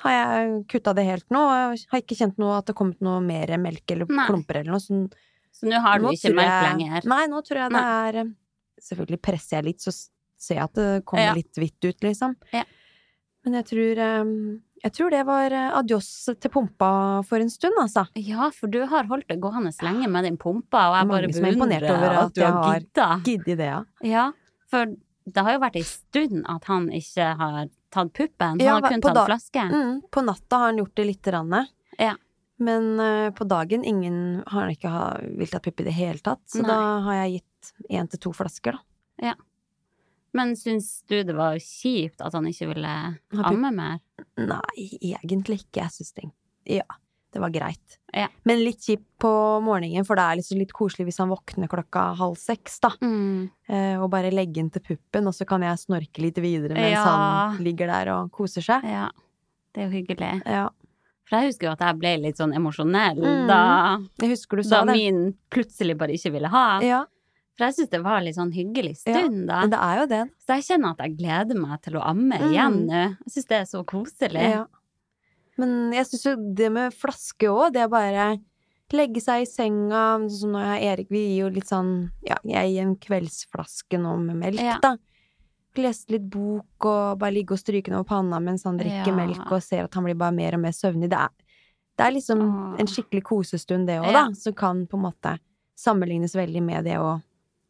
har 0.00 0.12
jeg 0.14 0.64
kutta 0.70 0.94
det 0.94 1.04
helt 1.08 1.26
nå. 1.34 1.40
Og 1.42 1.74
jeg 1.76 1.88
har 1.92 2.00
ikke 2.04 2.16
kjent 2.20 2.36
noe 2.38 2.54
at 2.56 2.64
det 2.68 2.72
har 2.72 2.78
kommet 2.80 3.00
noe 3.04 3.18
mer 3.24 3.50
melk 3.60 3.82
eller 3.90 4.06
Nei. 4.08 4.26
klumper 4.30 4.60
eller 4.60 4.76
noe. 4.76 4.80
Så 4.80 4.94
Så 5.58 5.66
nå 5.68 5.80
har 5.82 5.98
du 5.98 6.06
nå 6.06 6.12
ikke 6.14 6.30
melk 6.38 6.56
lenger. 6.68 7.08
Nei, 7.10 7.24
nå 7.30 7.42
tror 7.46 7.64
jeg 7.64 7.74
det 7.74 7.82
er 7.82 8.20
eh, 8.22 8.30
Selvfølgelig 8.88 9.20
presser 9.26 9.56
jeg 9.58 9.64
litt, 9.72 9.82
så 9.82 9.90
ser 10.38 10.54
jeg 10.60 10.64
at 10.68 10.74
det 10.78 10.88
kommer 11.04 11.24
Ja. 11.32 11.34
litt 11.34 11.58
hvitt 11.58 11.82
ut, 11.88 12.00
liksom. 12.06 12.36
Ja. 12.54 12.62
Men 13.44 13.56
jeg 13.58 13.66
tror 13.72 13.98
eh, 14.04 14.30
Jeg 14.84 14.92
tror 14.94 15.10
det 15.10 15.24
var 15.26 15.50
eh, 15.50 15.72
adios 15.80 16.06
til 16.38 16.50
pumpa 16.54 16.90
for 17.26 17.42
en 17.42 17.50
stund, 17.50 17.74
altså. 17.82 18.04
Ja, 18.14 18.50
for 18.54 18.70
du 18.70 18.84
har 18.86 19.08
holdt 19.10 19.26
det 19.26 19.40
gående 19.42 19.72
lenge 19.82 20.06
med 20.08 20.24
din 20.28 20.36
pumpa, 20.38 20.84
og 20.92 20.96
jeg 21.00 21.08
bare 21.10 21.26
er 21.26 21.56
beundrer 21.56 21.88
over 21.90 22.20
at 22.22 22.34
du 22.38 22.44
har 22.46 22.78
gidda. 22.78 23.08
Gidde 23.26 23.56
det, 23.58 23.66
ja. 23.72 23.80
Ja, 24.06 24.28
for 24.70 24.86
det 25.28 25.42
har 25.44 25.52
jo 25.56 25.60
vært 25.66 25.76
ei 25.76 25.82
stund 25.84 26.46
at 26.48 26.64
han 26.70 26.86
ikke 26.94 27.26
har 27.36 27.66
tatt 27.90 28.12
puppen. 28.14 28.60
Ja, 28.62 28.74
Han 28.78 28.82
har 28.86 28.92
kun 28.94 29.00
tatt 29.02 29.26
flasken. 29.26 29.68
flaske. 29.68 29.74
Mm, 29.74 30.00
på 30.14 30.22
natta 30.24 30.56
har 30.62 30.70
han 30.70 30.78
gjort 30.78 30.94
det 30.94 31.04
lite 31.10 31.30
grann. 31.34 31.66
Ja. 31.98 32.14
Men 32.58 32.98
uh, 32.98 33.30
på 33.36 33.46
dagen 33.46 33.84
ingen 33.86 34.42
har 34.50 34.70
ikke 34.72 34.90
ha, 34.90 35.04
villet 35.22 35.54
ha 35.54 35.62
pupp 35.62 35.80
i 35.80 35.86
det 35.86 35.94
hele 35.94 36.18
tatt. 36.18 36.42
Så 36.50 36.62
Nei. 36.64 36.70
da 36.72 36.78
har 37.06 37.20
jeg 37.22 37.38
gitt 37.38 37.72
én 37.90 38.10
til 38.10 38.22
to 38.26 38.32
flasker, 38.34 38.78
da. 38.78 38.84
Men 40.36 40.54
syns 40.56 41.02
du 41.08 41.22
det 41.24 41.34
var 41.34 41.56
kjipt 41.62 42.20
at 42.22 42.34
han 42.36 42.46
ikke 42.50 42.68
ville 42.74 42.94
amme 43.42 43.70
mer? 43.74 44.00
Nei, 44.38 44.88
egentlig 45.14 45.62
ikke. 45.64 45.86
Jeg 45.86 45.94
syns 45.96 46.12
det 46.18 46.28
Ja, 46.68 46.84
det 47.32 47.40
var 47.40 47.52
greit. 47.52 47.96
Ja. 48.12 48.28
Men 48.48 48.60
litt 48.60 48.84
kjipt 48.84 49.06
på 49.22 49.30
morgenen, 49.64 50.04
for 50.06 50.20
det 50.20 50.26
er 50.26 50.38
liksom 50.40 50.60
litt 50.60 50.74
koselig 50.76 51.08
hvis 51.08 51.20
han 51.22 51.32
våkner 51.32 51.70
klokka 51.72 52.10
halv 52.20 52.36
seks, 52.40 52.76
da. 52.84 52.92
Mm. 53.00 53.48
Eh, 53.68 53.96
og 54.00 54.10
bare 54.12 54.32
legge 54.34 54.60
inn 54.60 54.70
til 54.74 54.84
puppen, 54.84 55.30
og 55.30 55.36
så 55.36 55.48
kan 55.48 55.64
jeg 55.64 55.80
snorke 55.80 56.22
litt 56.24 56.38
videre 56.44 56.76
mens 56.76 56.92
Ja. 56.98 57.06
han 57.08 57.62
ligger 57.64 57.90
der 57.90 58.12
og 58.14 58.30
koser 58.36 58.64
seg. 58.64 58.84
Ja, 58.84 59.08
det 59.72 59.82
er 59.82 59.88
jo 59.88 59.96
hyggelig. 59.96 60.32
Ja. 60.44 60.68
For 61.28 61.36
jeg 61.38 61.50
husker 61.52 61.66
jo 61.68 61.72
at 61.72 61.80
jeg 61.84 61.98
ble 62.00 62.12
litt 62.22 62.36
sånn 62.40 62.54
emosjonell 62.56 63.18
Mm. 63.20 63.46
da, 63.48 63.98
da 64.18 64.84
min 64.84 65.34
plutselig 65.50 65.96
bare 65.98 66.14
ikke 66.16 66.32
ville 66.32 66.48
ha. 66.48 66.80
Ja, 66.80 67.04
For 67.58 67.66
jeg 67.66 67.74
syns 67.74 67.90
det 67.90 68.02
var 68.04 68.20
litt 68.22 68.36
sånn 68.36 68.52
hyggelig 68.54 68.96
Ja, 69.04 69.12
stund 69.18 69.46
da. 69.48 69.60
men 69.60 69.70
det 69.70 69.78
er 69.82 69.96
jo 69.98 70.06
det. 70.06 70.30
Så 70.46 70.54
jeg 70.56 70.62
kjenner 70.68 70.90
at 70.94 70.98
jeg 70.98 71.16
gleder 71.18 71.54
meg 71.58 71.82
til 71.82 71.94
å 71.98 72.04
amme 72.06 72.38
Mm. 72.38 72.52
igjen 72.52 72.86
nå. 72.86 73.16
Jeg 73.26 73.32
syns 73.34 73.46
det 73.48 73.56
er 73.60 73.64
så 73.66 73.84
koselig. 73.84 74.50
Ja. 74.50 74.66
Men 75.58 75.92
jeg 75.92 76.06
syns 76.06 76.24
jo 76.24 76.36
det 76.54 76.70
med 76.72 76.92
flaske 76.94 77.48
òg, 77.50 77.72
det 77.72 77.82
er 77.82 77.88
bare 77.88 78.38
legge 78.92 79.20
seg 79.20 79.42
i 79.42 79.44
senga 79.44 80.18
Sånn 80.20 80.30
som 80.30 80.52
når 80.52 80.64
jeg 80.64 80.78
og 80.80 80.98
Erik, 80.98 81.08
vi 81.10 81.18
gir 81.26 81.38
jo 81.44 81.48
litt 81.50 81.66
sånn 81.68 82.10
Ja, 82.24 82.36
jeg 82.44 82.72
gir 82.72 82.82
en 82.86 82.96
kveldsflaske 82.96 83.98
nå 84.00 84.16
med 84.22 84.36
melk, 84.36 84.60
Ja. 84.60 84.78
da. 84.80 84.96
Lese 85.78 86.10
litt 86.10 86.28
bok 86.30 86.84
og 86.90 87.18
bare 87.20 87.32
ligge 87.32 87.52
og 87.54 87.58
stryke 87.60 87.92
over 87.94 88.04
panna 88.04 88.40
mens 88.40 88.64
han 88.64 88.78
drikker 88.78 89.06
Ja. 89.12 89.14
melk 89.16 89.50
og 89.52 89.62
ser 89.62 89.84
at 89.84 89.94
han 89.94 90.04
blir 90.04 90.16
bare 90.18 90.32
mer 90.34 90.54
og 90.54 90.60
mer 90.60 90.72
søvnig. 90.72 91.08
Det 91.10 91.18
er, 91.18 91.28
det 91.98 92.06
er 92.06 92.10
liksom 92.12 92.40
Åh. 92.42 92.80
en 92.80 92.86
skikkelig 92.86 93.22
kosestund, 93.22 93.86
det 93.86 94.00
òg, 94.00 94.06
Ja. 94.10 94.12
da. 94.26 94.32
Som 94.34 94.54
kan 94.54 94.86
på 94.86 94.96
en 94.96 95.02
måte 95.12 95.38
sammenlignes 95.76 96.34
veldig 96.34 96.62
med 96.62 96.84
det 96.84 96.96
å 96.98 97.22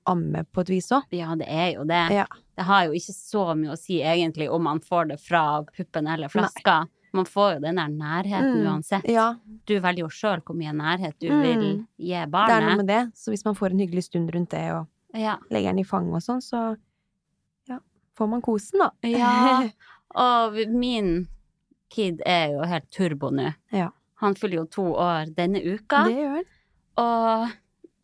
amme 0.06 0.44
på 0.52 0.60
et 0.62 0.68
vis 0.68 0.88
òg. 0.90 1.02
Ja, 1.12 1.34
det 1.36 1.46
er 1.48 1.74
jo 1.74 1.84
det. 1.84 2.10
Ja. 2.12 2.24
Det 2.56 2.64
har 2.64 2.86
jo 2.86 2.92
ikke 2.92 3.12
så 3.14 3.54
mye 3.56 3.72
å 3.72 3.78
si 3.78 4.00
egentlig 4.00 4.48
om 4.50 4.62
man 4.62 4.80
får 4.80 5.08
det 5.08 5.20
fra 5.20 5.62
puppen 5.76 6.06
eller 6.08 6.28
flaska. 6.28 6.86
Man 7.12 7.24
får 7.24 7.54
jo 7.54 7.60
den 7.60 7.76
der 7.76 7.88
nærheten 7.88 8.64
Mm. 8.64 8.66
uansett. 8.66 9.04
Ja, 9.08 9.34
Du 9.66 9.78
velger 9.80 9.98
jo 10.00 10.08
sjøl 10.08 10.40
hvor 10.42 10.56
mye 10.56 10.72
nærhet 10.72 11.18
du 11.20 11.28
Mm. 11.28 11.42
vil 11.42 11.86
gi 11.98 12.08
det 12.26 12.34
er 12.34 12.60
noe 12.60 12.76
med 12.76 12.86
det. 12.86 13.12
Så 13.14 13.28
hvis 13.30 13.44
man 13.44 13.54
får 13.54 13.70
en 13.72 13.78
hyggelig 13.78 14.04
stund 14.04 14.30
rundt 14.34 14.48
det 14.50 14.72
og 14.72 14.86
Ja. 15.14 15.36
legger 15.50 15.70
den 15.72 15.78
i 15.80 15.84
fanget 15.84 16.14
og 16.14 16.20
sånn, 16.22 16.40
så 16.42 16.76
får 18.18 18.28
man 18.35 18.42
kosen, 18.44 18.83
da. 18.83 18.90
ja. 19.07 19.68
Og 20.18 20.57
min 20.74 21.28
kid 21.92 22.20
er 22.26 22.54
jo 22.57 22.66
helt 22.68 22.88
turbo 22.94 23.31
nå. 23.31 23.52
Ja. 23.72 23.90
Han 24.22 24.35
fyller 24.35 24.62
jo 24.62 24.66
to 24.72 24.85
år 24.98 25.31
denne 25.37 25.61
uka. 25.62 26.02
Det 26.09 26.16
gjør 26.16 26.33
han. 26.38 26.46
Og 26.98 27.52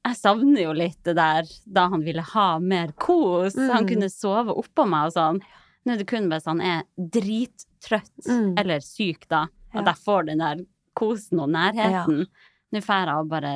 jeg 0.05 0.19
savner 0.21 0.63
jo 0.67 0.73
litt 0.77 1.01
det 1.09 1.15
der 1.19 1.49
da 1.67 1.87
han 1.91 2.05
ville 2.07 2.23
ha 2.35 2.59
mer 2.63 2.93
kos. 3.01 3.57
Han 3.59 3.83
Mm. 3.85 3.89
kunne 3.89 4.11
sove 4.13 4.55
oppå 4.55 4.85
meg 4.87 5.09
og 5.09 5.15
sånn. 5.17 5.41
Nå 5.85 5.93
er 5.95 5.99
det 6.03 6.07
kun 6.13 6.29
hvis 6.31 6.47
han 6.47 6.61
er 6.61 6.85
drittrøtt 6.99 8.29
Mm. 8.29 8.55
eller 8.61 8.81
syk, 8.85 9.27
da, 9.29 9.47
at 9.75 9.83
Ja. 9.85 9.93
jeg 9.93 10.05
får 10.05 10.27
den 10.27 10.39
der 10.45 10.63
kosen 10.95 11.41
og 11.41 11.49
nærheten. 11.51 12.27
Nå 12.73 12.81
får 12.85 13.07
jeg 13.07 13.29
bare 13.29 13.55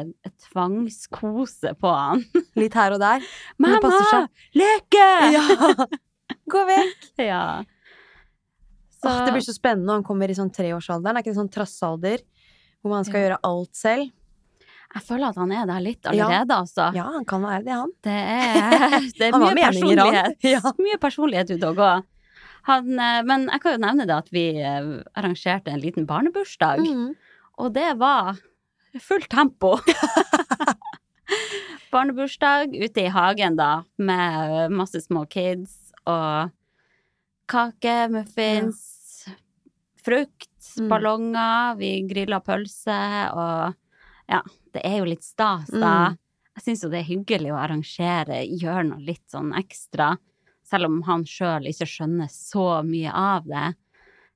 tvangskose 0.51 1.75
på 1.79 1.93
han. 1.95 2.25
Litt 2.57 2.75
her 2.75 2.93
og 2.97 3.01
der. 3.01 3.21
Mamma! 3.59 4.29
Leke! 4.55 5.09
Ja! 5.33 5.87
Gå 6.53 6.65
vekk! 6.69 7.09
Ja. 7.31 7.43
Så, 8.99 9.07
Åh, 9.13 9.25
det 9.27 9.33
blir 9.37 9.45
så 9.47 9.55
spennende 9.55 9.87
når 9.93 10.01
han 10.01 10.05
kommer 10.09 10.31
i 10.31 10.35
sånn 10.35 10.51
treårsalderen. 10.51 11.15
Er 11.17 11.23
ikke 11.23 11.31
det 11.35 11.39
sånn 11.43 11.53
trassealder? 11.55 12.19
hvor 12.83 12.93
man 12.95 13.03
skal 13.07 13.21
gjøre 13.25 13.39
alt 13.43 13.75
selv. 13.75 14.11
Jeg 14.95 15.03
føler 15.05 15.29
at 15.33 15.37
han 15.41 15.51
er 15.53 15.65
der 15.67 15.81
litt 15.83 16.07
Ja. 16.07 16.13
allerede, 16.15 16.55
altså. 16.63 16.85
Ja, 16.95 17.09
han 17.11 17.25
kan 17.29 17.43
være 17.43 17.65
det, 17.67 17.75
han. 17.75 17.91
Det 18.07 18.15
er, 18.15 18.95
det 19.19 19.27
er 19.29 19.35
mye 19.35 19.55
personlighet. 19.59 20.37
Ja. 20.55 20.61
Mye 20.79 20.99
personlighet 21.03 21.51
ute 21.57 21.73
og 21.73 21.77
gå. 21.81 21.89
Han, 22.71 22.93
eh, 23.03 23.19
men 23.27 23.49
jeg 23.51 23.61
kan 23.65 23.75
jo 23.75 23.83
nevne 23.83 24.07
det 24.09 24.15
at 24.15 24.31
vi 24.35 24.45
eh, 24.63 24.93
arrangerte 25.19 25.75
en 25.75 25.83
liten 25.83 26.07
barnebursdag, 26.09 26.85
Mm. 26.87 27.11
og 27.59 27.75
det 27.75 27.91
var 27.99 28.39
fullt 29.03 29.27
tempo. 29.35 29.75
Barnebursdag 31.93 32.75
ute 32.77 33.05
i 33.07 33.11
hagen, 33.13 33.57
da, 33.57 33.83
med 33.97 34.73
masse 34.75 35.01
små 35.05 35.25
kids 35.31 35.78
og 36.09 36.51
kake, 37.49 37.97
muffins, 38.13 38.81
frukt, 40.05 40.47
Mm. 40.79 40.89
ballonger, 40.93 41.77
vi 41.79 41.89
grilla 42.07 42.39
pølse 42.45 42.95
og 43.33 43.75
ja, 44.29 44.43
det 44.75 44.83
er 44.85 44.99
jo 45.01 45.07
litt 45.09 45.25
stas, 45.25 45.71
da. 45.73 46.11
Mm. 46.13 46.19
Jeg 46.59 46.63
syns 46.67 46.83
jo 46.85 46.91
det 46.93 46.99
er 47.01 47.07
hyggelig 47.09 47.51
å 47.55 47.59
arrangere, 47.59 48.43
gjøre 48.47 48.85
noe 48.91 49.01
litt 49.03 49.25
sånn 49.33 49.49
ekstra, 49.59 50.11
selv 50.69 50.87
om 50.91 51.01
han 51.09 51.25
sjøl 51.27 51.67
ikke 51.71 51.89
skjønner 51.89 52.29
så 52.31 52.83
mye 52.87 53.11
av 53.11 53.49
det. 53.49 53.65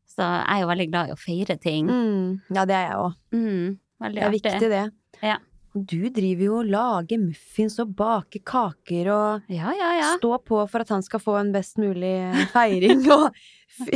Så 0.08 0.24
jeg 0.24 0.48
er 0.56 0.60
jo 0.64 0.70
veldig 0.72 0.88
glad 0.90 1.08
i 1.12 1.14
å 1.14 1.20
feire 1.20 1.58
ting. 1.60 1.86
Mm. 1.92 2.40
Ja, 2.56 2.64
det 2.64 2.74
er 2.80 2.88
jeg 2.88 2.98
òg. 3.04 3.14
Mm, 3.36 3.78
Det 4.00 4.16
er 4.16 4.28
artig. 4.28 4.42
viktig, 4.42 4.70
det. 4.72 4.84
Ja. 5.22 5.36
Du 5.74 6.08
driver 6.12 6.44
jo 6.44 6.56
og 6.60 6.66
lager 6.68 7.18
muffins 7.22 7.78
og 7.80 7.94
baker 7.96 8.42
kaker 8.44 9.08
og 9.14 9.52
Ja, 9.52 9.70
ja, 9.72 9.90
ja. 9.96 10.10
stå 10.18 10.34
på 10.44 10.58
for 10.68 10.84
at 10.84 10.90
han 10.92 11.02
skal 11.06 11.22
få 11.22 11.38
en 11.40 11.52
best 11.54 11.78
mulig 11.80 12.12
feiring. 12.52 13.00
Og 13.16 13.32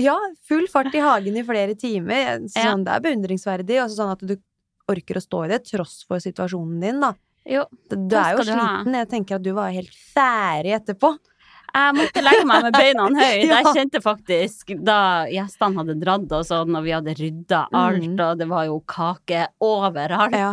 ja, 0.01 0.15
full 0.49 0.65
fart 0.73 0.95
i 0.97 1.03
hagen 1.05 1.37
i 1.37 1.45
flere 1.45 1.75
timer. 1.77 2.41
Sånn, 2.49 2.87
det 2.87 2.95
er 2.97 3.05
beundringsverdig. 3.05 3.77
Og 3.85 3.93
sånn 3.93 4.15
at 4.15 4.25
du 4.25 4.39
orker 4.89 5.19
å 5.21 5.25
stå 5.25 5.45
i 5.45 5.51
det 5.53 5.61
tross 5.69 5.99
for 6.09 6.23
situasjonen 6.23 6.81
din, 6.81 7.01
da. 7.05 7.13
Jo, 7.47 7.67
Du 7.93 8.17
er 8.17 8.33
jo 8.39 8.47
sliten. 8.49 8.97
Jeg 8.97 9.09
tenker 9.13 9.37
at 9.37 9.45
du 9.45 9.53
var 9.55 9.69
helt 9.77 9.93
ferdig 10.15 10.73
etterpå. 10.81 11.13
jeg 11.77 11.93
måtte 11.99 12.23
legge 12.25 12.47
meg 12.49 12.63
med 12.65 12.73
beina 12.73 13.05
høyt. 13.21 13.45
Jeg 13.53 13.69
kjente 13.77 14.01
faktisk, 14.01 14.73
da 14.83 15.27
gjestene 15.29 15.77
hadde 15.83 15.99
dratt 16.01 16.33
og 16.33 16.47
sånn, 16.49 16.73
og 16.79 16.87
vi 16.89 16.95
hadde 16.97 17.15
rydda 17.21 17.67
alt, 17.69 18.01
Mm. 18.09 18.17
og 18.31 18.39
det 18.41 18.49
var 18.49 18.65
jo 18.65 18.81
kake 18.89 19.45
overalt, 19.61 20.33
Ja. 20.41 20.53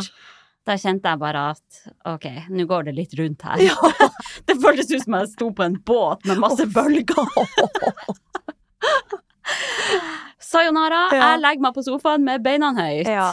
Da 0.66 0.78
kjente 0.80 1.10
jeg 1.12 1.20
bare 1.20 1.42
at 1.52 1.80
ok, 2.08 2.26
nå 2.56 2.66
går 2.70 2.86
det 2.88 2.94
litt 2.96 3.14
rundt 3.20 3.42
her. 3.44 3.58
Ja. 3.68 3.76
Det 4.48 4.56
føltes 4.64 4.90
ut 4.92 5.04
som 5.04 5.14
jeg 5.20 5.28
sto 5.34 5.50
på 5.54 5.64
en 5.66 5.76
båt 5.86 6.24
med 6.26 6.40
masse 6.42 6.66
bølger. 6.72 7.28
Sayonara, 10.44 11.08
Ja. 11.12 11.32
jeg 11.34 11.42
legger 11.44 11.62
meg 11.66 11.74
på 11.76 11.84
sofaen 11.86 12.24
med 12.26 12.44
beina 12.44 12.72
høyt. 12.78 13.08
Ja. 13.08 13.32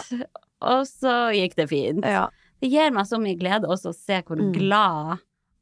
Og 0.60 0.84
så 0.88 1.30
gikk 1.34 1.56
det 1.56 1.68
fint. 1.70 2.04
ja. 2.04 2.28
Det 2.60 2.68
gir 2.68 2.90
meg 2.92 3.06
så 3.08 3.16
mye 3.16 3.38
glede 3.40 3.64
også 3.72 3.88
å 3.88 3.96
se 3.96 4.18
hvor 4.20 4.36
Mm. 4.36 4.52
glad 4.52 5.18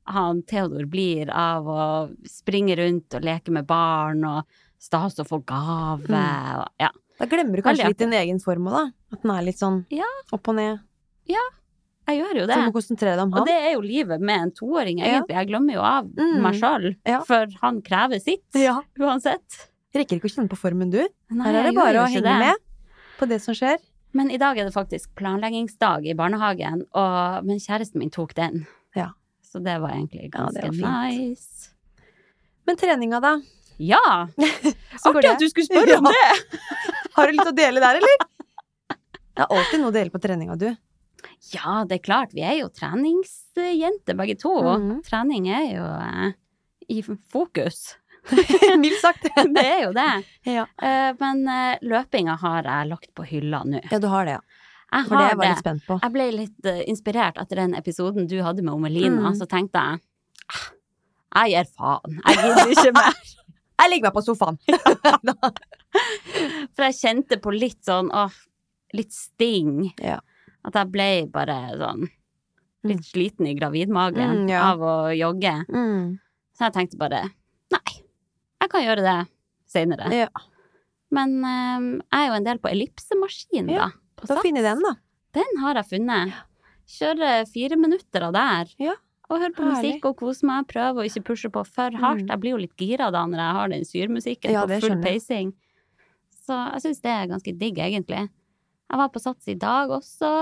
han 0.09 0.43
Theodor 0.43 0.85
blir 0.91 1.31
av 1.31 1.65
å 1.65 2.11
springe 2.27 2.75
rundt 2.77 3.15
og 3.15 3.23
leke 3.23 3.53
med 3.55 3.69
barn 3.69 4.25
og 4.25 4.45
stas 4.81 5.15
å 5.21 5.25
få 5.29 5.39
gave. 5.47 6.09
Mm. 6.09 6.59
Og, 6.59 6.67
ja. 6.81 6.89
Da 7.21 7.27
glemmer 7.27 7.55
du 7.57 7.63
kanskje 7.63 7.87
litt 7.87 7.99
din 7.99 8.13
egen 8.13 8.41
form 8.41 8.67
òg, 8.67 8.73
da. 8.73 8.91
At 9.13 9.23
den 9.23 9.31
er 9.31 9.43
litt 9.43 9.59
sånn 9.61 9.87
opp 10.33 10.49
og 10.49 10.55
ned. 10.57 10.81
Jeg 11.29 12.23
gjør 12.23 12.39
jo 12.39 12.45
Så 12.45 12.49
det. 12.49 12.55
du 12.57 12.63
må 12.65 12.73
konsentrere 12.73 13.17
deg 13.19 13.25
om 13.27 13.35
Og 13.37 13.45
det 13.47 13.55
er 13.55 13.73
jo 13.75 13.81
livet 13.85 14.21
med 14.25 14.41
en 14.47 14.51
toåring, 14.57 14.99
Ja. 15.03 15.05
egentlig. 15.21 15.35
Jeg 15.37 15.49
glemmer 15.51 15.75
jo 15.75 15.81
av 15.85 16.07
Mm. 16.09 16.41
meg 16.41 16.55
sjøl, 16.55 16.97
Ja. 17.07 17.21
for 17.25 17.47
han 17.61 17.83
krever 17.83 18.19
sitt 18.21 18.45
Ja. 18.55 18.81
uansett. 18.99 19.69
Rekker 19.95 20.17
ikke 20.17 20.25
å 20.29 20.33
kjenne 20.35 20.49
på 20.49 20.57
formen, 20.57 20.91
du. 20.91 21.07
Nei, 21.31 21.45
Her 21.45 21.55
er 21.61 21.63
det 21.65 21.75
bare 21.75 21.95
å 22.01 22.07
henge 22.09 22.23
det. 22.23 22.39
med 22.39 22.57
på 23.19 23.29
det 23.29 23.43
som 23.43 23.53
skjer. 23.55 23.77
Men 24.15 24.31
i 24.31 24.39
dag 24.39 24.57
er 24.57 24.65
det 24.65 24.73
faktisk 24.73 25.09
planleggingsdag 25.17 26.07
i 26.09 26.15
barnehagen, 26.15 26.87
og, 26.95 27.45
men 27.45 27.59
kjæresten 27.59 27.97
min 27.97 28.11
tok 28.11 28.33
den. 28.35 28.67
Ja. 28.97 29.11
Så 29.45 29.63
det 29.63 29.79
var 29.81 29.91
egentlig 29.91 30.31
ganske 30.31 30.63
ja, 30.63 30.89
var 30.89 31.11
nice. 31.11 31.71
Men 32.67 32.77
treninga, 32.77 33.21
da? 33.21 33.41
Ja! 33.79 34.29
Artig 35.05 35.25
at 35.31 35.39
du 35.39 35.47
skulle 35.49 35.67
spørre 35.69 35.99
om 35.99 36.05
det! 36.05 36.59
Har 37.17 37.27
du 37.27 37.33
litt 37.33 37.47
å 37.47 37.55
dele 37.55 37.81
der, 37.81 37.97
eller? 37.97 38.17
Det 38.89 39.45
er 39.45 39.47
alltid 39.47 39.81
noe 39.81 39.91
å 39.91 39.93
dele 39.93 40.11
på 40.11 40.21
treninga, 40.21 40.57
du. 40.59 40.77
Ja, 41.55 41.85
det 41.89 41.99
er 41.99 42.05
klart. 42.05 42.33
Vi 42.37 42.43
er 42.47 42.59
jo 42.61 42.69
treningsjenter 42.75 44.17
begge 44.19 44.37
to. 44.41 44.53
Mhm. 44.63 45.01
Trening 45.07 45.49
er 45.51 45.65
jo 45.75 45.85
eh, 45.85 46.33
i 46.89 47.03
fokus. 47.33 47.97
Mildt 48.83 49.01
sagt. 49.01 49.25
Det 49.57 49.65
er 49.65 49.83
jo 49.87 49.93
det. 49.97 50.09
Ja. 50.45 50.67
Eh, 50.83 51.11
men 51.21 51.45
eh, 51.49 51.79
løpinga 51.83 52.37
har 52.43 52.63
jeg 52.69 52.89
lagt 52.91 53.11
på 53.17 53.25
hylla 53.25 53.63
nå. 53.65 53.81
ja, 53.91 53.99
du 54.03 54.07
har 54.13 54.25
det, 54.29 54.37
ja. 54.39 54.43
Jeg 54.89 55.05
For 55.09 55.17
det 55.21 55.25
jeg 55.29 55.37
var 55.39 55.49
litt 55.51 55.59
spent 55.65 55.83
på. 55.87 55.97
Jeg 56.01 56.13
ble 56.15 56.27
litt 56.33 56.65
uh, 56.69 56.79
inspirert 56.89 57.37
etter 57.43 57.59
den 57.61 57.75
episoden 57.77 58.25
du 58.29 58.39
hadde 58.41 58.63
med 58.65 58.73
Omelina, 58.73 59.29
Mm. 59.29 59.35
så 59.37 59.45
tenkte 59.45 59.77
jeg 59.85 60.01
"Ah, 60.49 61.45
jeg 61.45 61.53
gir 61.59 61.69
faen. 61.77 62.15
Jeg 62.25 62.39
gidder 62.41 62.73
ikke 62.73 62.93
mer. 63.01 63.19
Jeg 63.83 63.91
ligger 63.93 64.09
meg 64.09 64.15
på 64.17 64.23
sofaen. 64.25 64.57
For 66.73 66.87
jeg 66.89 66.97
kjente 67.01 67.39
på 67.43 67.53
litt 67.53 67.81
sånn 67.85 68.09
åh, 68.17 68.33
litt 68.97 69.13
sting. 69.13 69.91
Ja. 70.01 70.19
At 70.67 70.75
jeg 70.75 70.91
ble 70.93 71.09
bare 71.33 71.57
sånn 71.79 72.09
litt 72.89 73.05
sliten 73.05 73.47
i 73.51 73.55
gravidmagen 73.59 74.45
Mm, 74.45 74.49
ja. 74.51 74.63
av 74.73 74.81
å 74.81 74.95
jogge. 75.15 75.53
Mm. 75.69 76.19
Så 76.57 76.67
jeg 76.69 76.73
tenkte 76.75 76.99
bare 76.99 77.23
nei, 77.71 77.95
jeg 78.63 78.71
kan 78.71 78.83
gjøre 78.85 79.03
det 79.05 79.17
seinere. 79.71 80.11
Ja. 80.15 80.29
Men 81.11 81.39
um, 81.45 81.89
jeg 82.05 82.21
er 82.21 82.27
jo 82.29 82.37
en 82.39 82.45
del 82.47 82.59
på 82.63 82.71
ellipsemaskin, 82.73 83.69
Ja, 83.73 83.89
da. 83.89 83.91
På 84.19 84.27
Da 84.27 84.41
finner 84.43 84.63
den, 84.67 84.83
da. 84.83 84.95
Den 85.37 85.61
har 85.63 85.75
jeg 85.79 85.87
funnet. 85.93 86.35
Kjøre 86.89 87.47
fire 87.53 87.77
minutter 87.79 88.25
av 88.29 88.33
der. 88.35 88.73
Ja, 88.81 88.95
Og 89.31 89.39
høre 89.43 89.53
på 89.55 89.63
herlig. 89.63 89.77
musikk 89.95 90.05
og 90.09 90.17
kose 90.23 90.47
meg. 90.49 90.67
Prøve 90.71 91.03
å 91.03 91.07
ikke 91.07 91.23
pushe 91.29 91.51
på 91.53 91.63
for 91.67 91.91
hardt. 92.01 92.23
Mm. 92.25 92.31
Jeg 92.33 92.41
blir 92.41 92.51
jo 92.55 92.61
litt 92.65 92.77
gira 92.81 93.11
da 93.13 93.27
når 93.29 93.39
jeg 93.45 93.57
har 93.59 93.69
den 93.75 93.85
syremusikken 93.85 94.53
Ja, 94.57 94.65
på 94.67 94.81
full 94.81 94.97
pacing. 95.05 95.53
Så 96.49 96.57
jeg 96.73 96.81
syns 96.87 97.01
det 97.05 97.11
er 97.13 97.27
ganske 97.29 97.53
digg, 97.61 97.77
egentlig. 97.79 98.29
Jeg 98.89 98.99
var 99.03 99.11
på 99.13 99.21
Sats 99.21 99.49
i 99.53 99.55
dag 99.61 99.91
også. 99.93 100.33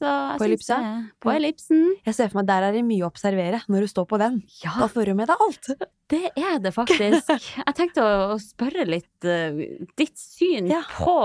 På 0.00 0.44
ellipse? 0.46 0.76
På 1.20 1.28
ellipsen. 1.34 1.80
Jeg 2.06 2.14
ser 2.16 2.30
for 2.30 2.38
meg 2.40 2.46
at 2.46 2.50
der 2.54 2.66
er 2.70 2.76
det 2.78 2.84
mye 2.88 3.02
å 3.04 3.10
observere 3.10 3.58
når 3.68 3.84
du 3.84 3.88
står 3.90 4.06
på 4.08 4.18
den. 4.22 4.38
Ja, 4.62 4.72
Da 4.80 4.86
får 4.88 5.10
du 5.10 5.14
med 5.18 5.28
deg 5.28 5.42
alt. 5.44 5.68
det 6.08 6.20
er 6.40 6.58
det 6.64 6.72
faktisk. 6.72 7.28
Jeg 7.66 7.74
tenkte 7.76 8.06
å, 8.06 8.14
å 8.32 8.38
spørre 8.40 8.86
litt 8.88 9.26
uh, 9.28 9.60
ditt 10.00 10.16
syn 10.16 10.70
Ja. 10.72 10.80
på 10.96 11.16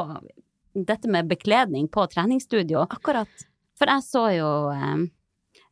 dette 0.75 1.08
med 1.08 1.30
bekledning 1.32 1.88
på 1.88 2.04
treningsstudio. 2.12 2.82
Akkurat. 2.91 3.32
For 3.80 3.88
jeg 3.91 4.04
så 4.04 4.23
jo 4.36 4.49
eh, 4.71 5.06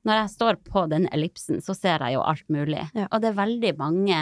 Når 0.07 0.17
jeg 0.21 0.31
står 0.31 0.57
på 0.63 0.85
den 0.91 1.09
ellipsen, 1.15 1.59
så 1.63 1.75
ser 1.75 1.99
jeg 2.03 2.15
jo 2.15 2.23
alt 2.23 2.47
mulig. 2.51 2.85
Ja. 2.95 3.09
Og 3.11 3.19
det 3.23 3.33
er 3.33 3.37
veldig 3.41 3.73
mange, 3.79 4.21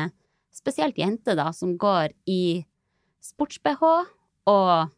spesielt 0.53 0.97
jenter, 0.97 1.37
da, 1.37 1.51
som 1.53 1.75
går 1.81 2.15
i 2.29 2.63
sports-BH 3.21 3.83
og 4.49 4.89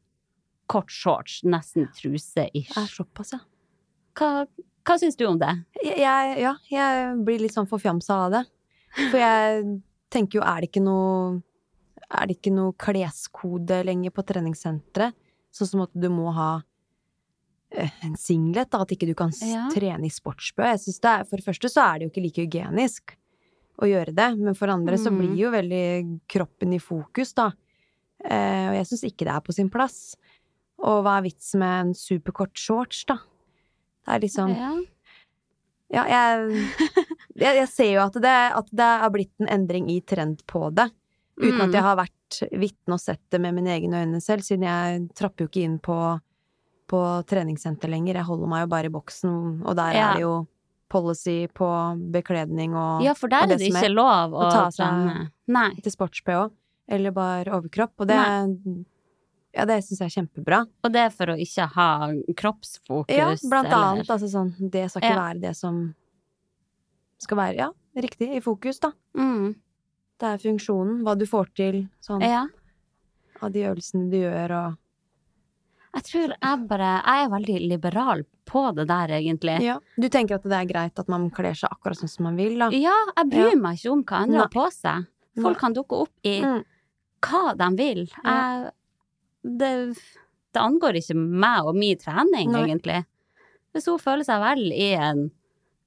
kort 0.68 0.90
shorts, 0.92 1.42
nesten 1.44 1.88
truse-ish. 1.94 2.74
Såpass, 2.90 3.34
ja. 3.34 3.40
Hva, 4.16 4.46
hva 4.86 4.98
syns 5.00 5.16
du 5.18 5.26
om 5.28 5.40
det? 5.42 5.52
Jeg, 5.84 5.98
jeg- 6.00 6.40
ja, 6.42 6.54
jeg 6.72 7.18
blir 7.26 7.40
litt 7.40 7.54
sånn 7.56 7.68
forfjamsa 7.70 8.10
av 8.28 8.32
det. 8.32 8.44
For 9.10 9.18
jeg 9.20 9.82
tenker 10.14 10.40
jo, 10.40 10.44
er 10.46 10.62
det 10.62 10.70
ikke 10.72 10.84
noe 10.86 11.42
Er 12.14 12.28
det 12.28 12.36
ikke 12.38 12.52
noe 12.54 12.74
kleskode 12.78 13.80
lenger 13.88 14.12
på 14.14 14.22
treningssenteret? 14.28 15.14
Sånn 15.52 15.68
som 15.68 15.82
at 15.82 15.90
du 15.98 16.10
må 16.14 16.32
ha 16.36 16.62
eh, 17.72 17.90
en 18.06 18.14
singlet, 18.20 18.70
da, 18.70 18.82
at 18.84 18.92
ikke 18.94 19.08
du 19.10 19.16
kan 19.18 19.32
Ja. 19.42 19.68
trene 19.74 20.06
i 20.06 20.10
sportsbø. 20.14 20.62
Jeg 20.64 20.80
synes 20.84 21.00
det 21.02 21.10
er, 21.10 21.24
for 21.26 21.38
det 21.38 21.46
første 21.46 21.70
så 21.74 21.82
er 21.88 22.00
det 22.00 22.06
jo 22.06 22.12
ikke 22.12 22.24
like 22.28 22.42
hygienisk 22.46 23.16
å 23.82 23.88
gjøre 23.90 24.14
det, 24.14 24.38
men 24.38 24.54
for 24.54 24.68
andre 24.70 24.96
så 24.98 25.10
Mm. 25.10 25.18
blir 25.18 25.36
jo 25.38 25.50
veldig 25.52 26.20
kroppen 26.30 26.74
i 26.76 26.78
fokus, 26.78 27.34
da. 27.34 27.52
Eh, 28.24 28.70
og 28.70 28.76
jeg 28.76 28.86
syns 28.86 29.04
ikke 29.10 29.26
det 29.26 29.34
er 29.34 29.42
på 29.42 29.54
sin 29.54 29.70
plass. 29.70 30.16
Og 30.80 31.04
hva 31.06 31.18
er 31.20 31.28
vitsen 31.28 31.60
med 31.60 31.86
en 31.88 31.94
superkort 31.94 32.58
shorts, 32.58 33.06
da? 33.06 33.16
Det 34.06 34.16
er 34.16 34.20
liksom 34.20 34.50
Ja. 34.56 34.72
ja, 35.94 36.04
jeg, 36.10 36.68
jeg, 37.36 37.56
jeg 37.62 37.68
ser 37.70 37.92
jo 37.94 38.02
at 38.08 38.14
det, 38.14 38.36
at 38.58 38.68
det 38.74 38.90
har 39.04 39.10
blitt 39.14 39.32
en 39.40 39.48
endring 39.48 39.90
i 39.94 40.02
trend 40.02 40.42
på 40.48 40.70
det. 40.74 40.90
Uten 41.40 41.56
Mm. 41.58 41.62
at 41.68 41.74
jeg 41.74 41.82
har 41.82 41.96
vært 41.98 42.42
vitne 42.60 42.94
og 42.94 43.00
sett 43.02 43.22
det 43.32 43.40
med 43.42 43.54
mine 43.56 43.72
egne 43.74 44.04
øyne 44.06 44.20
selv, 44.22 44.42
siden 44.46 44.64
jeg 44.68 45.08
trapper 45.18 45.46
jo 45.46 45.50
ikke 45.50 45.64
inn 45.66 45.80
på, 45.80 45.96
på 46.88 47.00
treningssenter 47.26 47.90
lenger. 47.90 48.16
Jeg 48.20 48.28
holder 48.28 48.48
meg 48.52 48.62
jo 48.66 48.70
bare 48.74 48.86
i 48.86 48.94
boksen, 48.94 49.64
og 49.66 49.76
der 49.76 49.94
Ja. 49.94 50.10
er 50.10 50.14
det 50.14 50.22
jo 50.22 50.48
policy 50.94 51.48
på 51.50 51.66
bekledning 52.14 52.76
og, 52.78 53.02
ja, 53.02 53.14
for 53.18 53.28
der 53.30 53.44
er 53.48 53.58
det 53.58 53.62
ikke 53.66 53.90
lov 53.90 54.30
å 54.34 54.44
å 54.46 54.52
ta 54.52 54.68
seg- 54.70 54.86
trene. 54.86 55.32
Nei. 55.48 55.72
til 55.82 55.92
sports-BH, 55.92 56.52
eller 56.90 57.12
bare 57.12 57.46
overkropp. 57.50 57.94
Og 57.98 58.08
det, 58.08 58.20
ja, 59.54 59.66
det 59.66 59.84
syns 59.84 60.00
jeg 60.00 60.10
er 60.10 60.16
kjempebra. 60.22 60.66
Og 60.84 60.92
det 60.92 61.02
er 61.02 61.10
for 61.14 61.26
å 61.34 61.38
ikke 61.40 61.68
ha 61.76 61.88
kroppsfokus. 62.34 63.14
Ja, 63.16 63.30
blant 63.50 63.68
eller- 63.68 63.86
annet. 63.94 64.08
Altså 64.10 64.30
sånn, 64.32 64.54
det 64.72 64.90
skal 64.92 65.02
ikke 65.02 65.16
Ja. 65.16 65.22
være 65.32 65.42
det 65.42 65.56
som 65.56 65.96
skal 67.20 67.38
være, 67.38 67.56
ja, 67.56 67.70
riktig, 67.96 68.36
i 68.36 68.40
fokus, 68.42 68.80
da. 68.80 68.92
Mm. 69.16 69.56
Det 70.20 70.28
er 70.28 70.38
funksjonen, 70.38 71.02
hva 71.04 71.18
du 71.18 71.26
får 71.26 71.54
til, 71.56 71.90
sånn, 72.02 72.22
Ja. 72.22 72.48
av 73.42 73.52
de 73.52 73.60
øvelsene 73.64 74.10
du 74.12 74.18
gjør, 74.18 74.52
og 74.52 74.78
Jeg 75.96 76.04
tror 76.06 76.28
jeg 76.42 76.68
bare 76.68 77.04
Jeg 77.06 77.26
er 77.26 77.30
veldig 77.30 77.68
liberal 77.70 78.24
på 78.48 78.76
det 78.76 78.88
der, 78.88 79.08
egentlig. 79.10 79.62
Ja. 79.62 79.78
Du 79.96 80.10
tenker 80.10 80.36
at 80.36 80.44
det 80.44 80.52
er 80.52 80.66
greit 80.66 80.98
at 81.00 81.08
man 81.08 81.30
kler 81.30 81.54
seg 81.54 81.70
akkurat 81.70 81.96
sånn 81.98 82.10
som 82.10 82.24
man 82.24 82.36
vil, 82.36 82.58
da? 82.58 82.70
Ja, 82.72 82.96
jeg 83.16 83.30
bryr 83.30 83.52
Ja. 83.52 83.56
meg 83.56 83.78
ikke 83.78 83.92
om 83.92 84.04
hva 84.04 84.22
andre 84.24 84.38
har 84.40 84.50
på 84.50 84.72
seg. 84.72 85.06
Folk 85.40 85.58
kan 85.60 85.74
dukke 85.74 86.02
opp 86.02 86.10
i 86.24 86.42
Mm. 86.42 86.64
hva 87.22 87.56
de 87.56 87.76
vil. 87.78 88.08
Jeg, 88.26 88.72
det, 89.44 89.72
det 90.54 90.62
angår 90.62 91.00
ikke 91.02 91.16
meg 91.18 91.66
og 91.66 91.76
min 91.76 91.98
trening, 91.98 92.52
Nei. 92.52 92.64
egentlig. 92.68 93.06
Hvis 93.74 93.86
hun 93.90 94.00
føler 94.00 94.24
seg 94.28 94.40
vel 94.42 94.72
i 94.72 94.92
en 94.96 95.32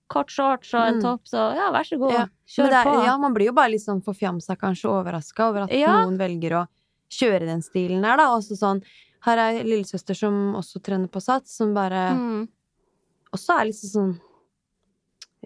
kort 0.09 0.31
shorts 0.31 0.73
og 0.75 0.87
en 0.87 0.95
Mm. 0.99 1.03
topp, 1.03 1.25
så 1.27 1.55
ja, 1.57 1.71
vær 1.73 1.85
så 1.87 1.99
god, 1.99 2.13
Ja. 2.13 2.27
kjør 2.47 2.73
er, 2.73 2.85
på. 2.85 3.05
ja, 3.05 3.17
man 3.19 3.35
blir 3.35 3.47
jo 3.47 3.53
bare 3.53 3.71
litt 3.71 3.83
sånn 3.83 4.03
forfjamsa, 4.05 4.57
kanskje, 4.57 4.91
overraska 4.91 5.49
over 5.49 5.63
at 5.65 5.73
Ja. 5.73 6.05
noen 6.05 6.17
velger 6.19 6.53
å 6.53 6.67
kjøre 7.11 7.41
den 7.47 7.61
stilen 7.63 8.05
her, 8.05 8.17
da. 8.17 8.29
Også 8.37 8.57
sånn 8.57 8.83
Her 9.27 9.39
er 9.39 9.65
lillesøster 9.65 10.15
som 10.15 10.55
også 10.55 10.81
trener 10.81 11.09
på 11.09 11.21
Sats, 11.21 11.57
som 11.57 11.75
bare 11.75 12.15
Mm. 12.15 12.49
også 13.35 13.61
er 13.61 13.65
liksom 13.67 13.91
sånn 13.91 14.21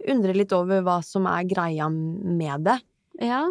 Undrer 0.08 0.34
litt 0.34 0.52
over 0.52 0.80
hva 0.82 1.02
som 1.04 1.26
er 1.26 1.44
greia 1.44 1.88
med 1.90 2.64
det. 2.64 2.80
Ja. 3.20 3.46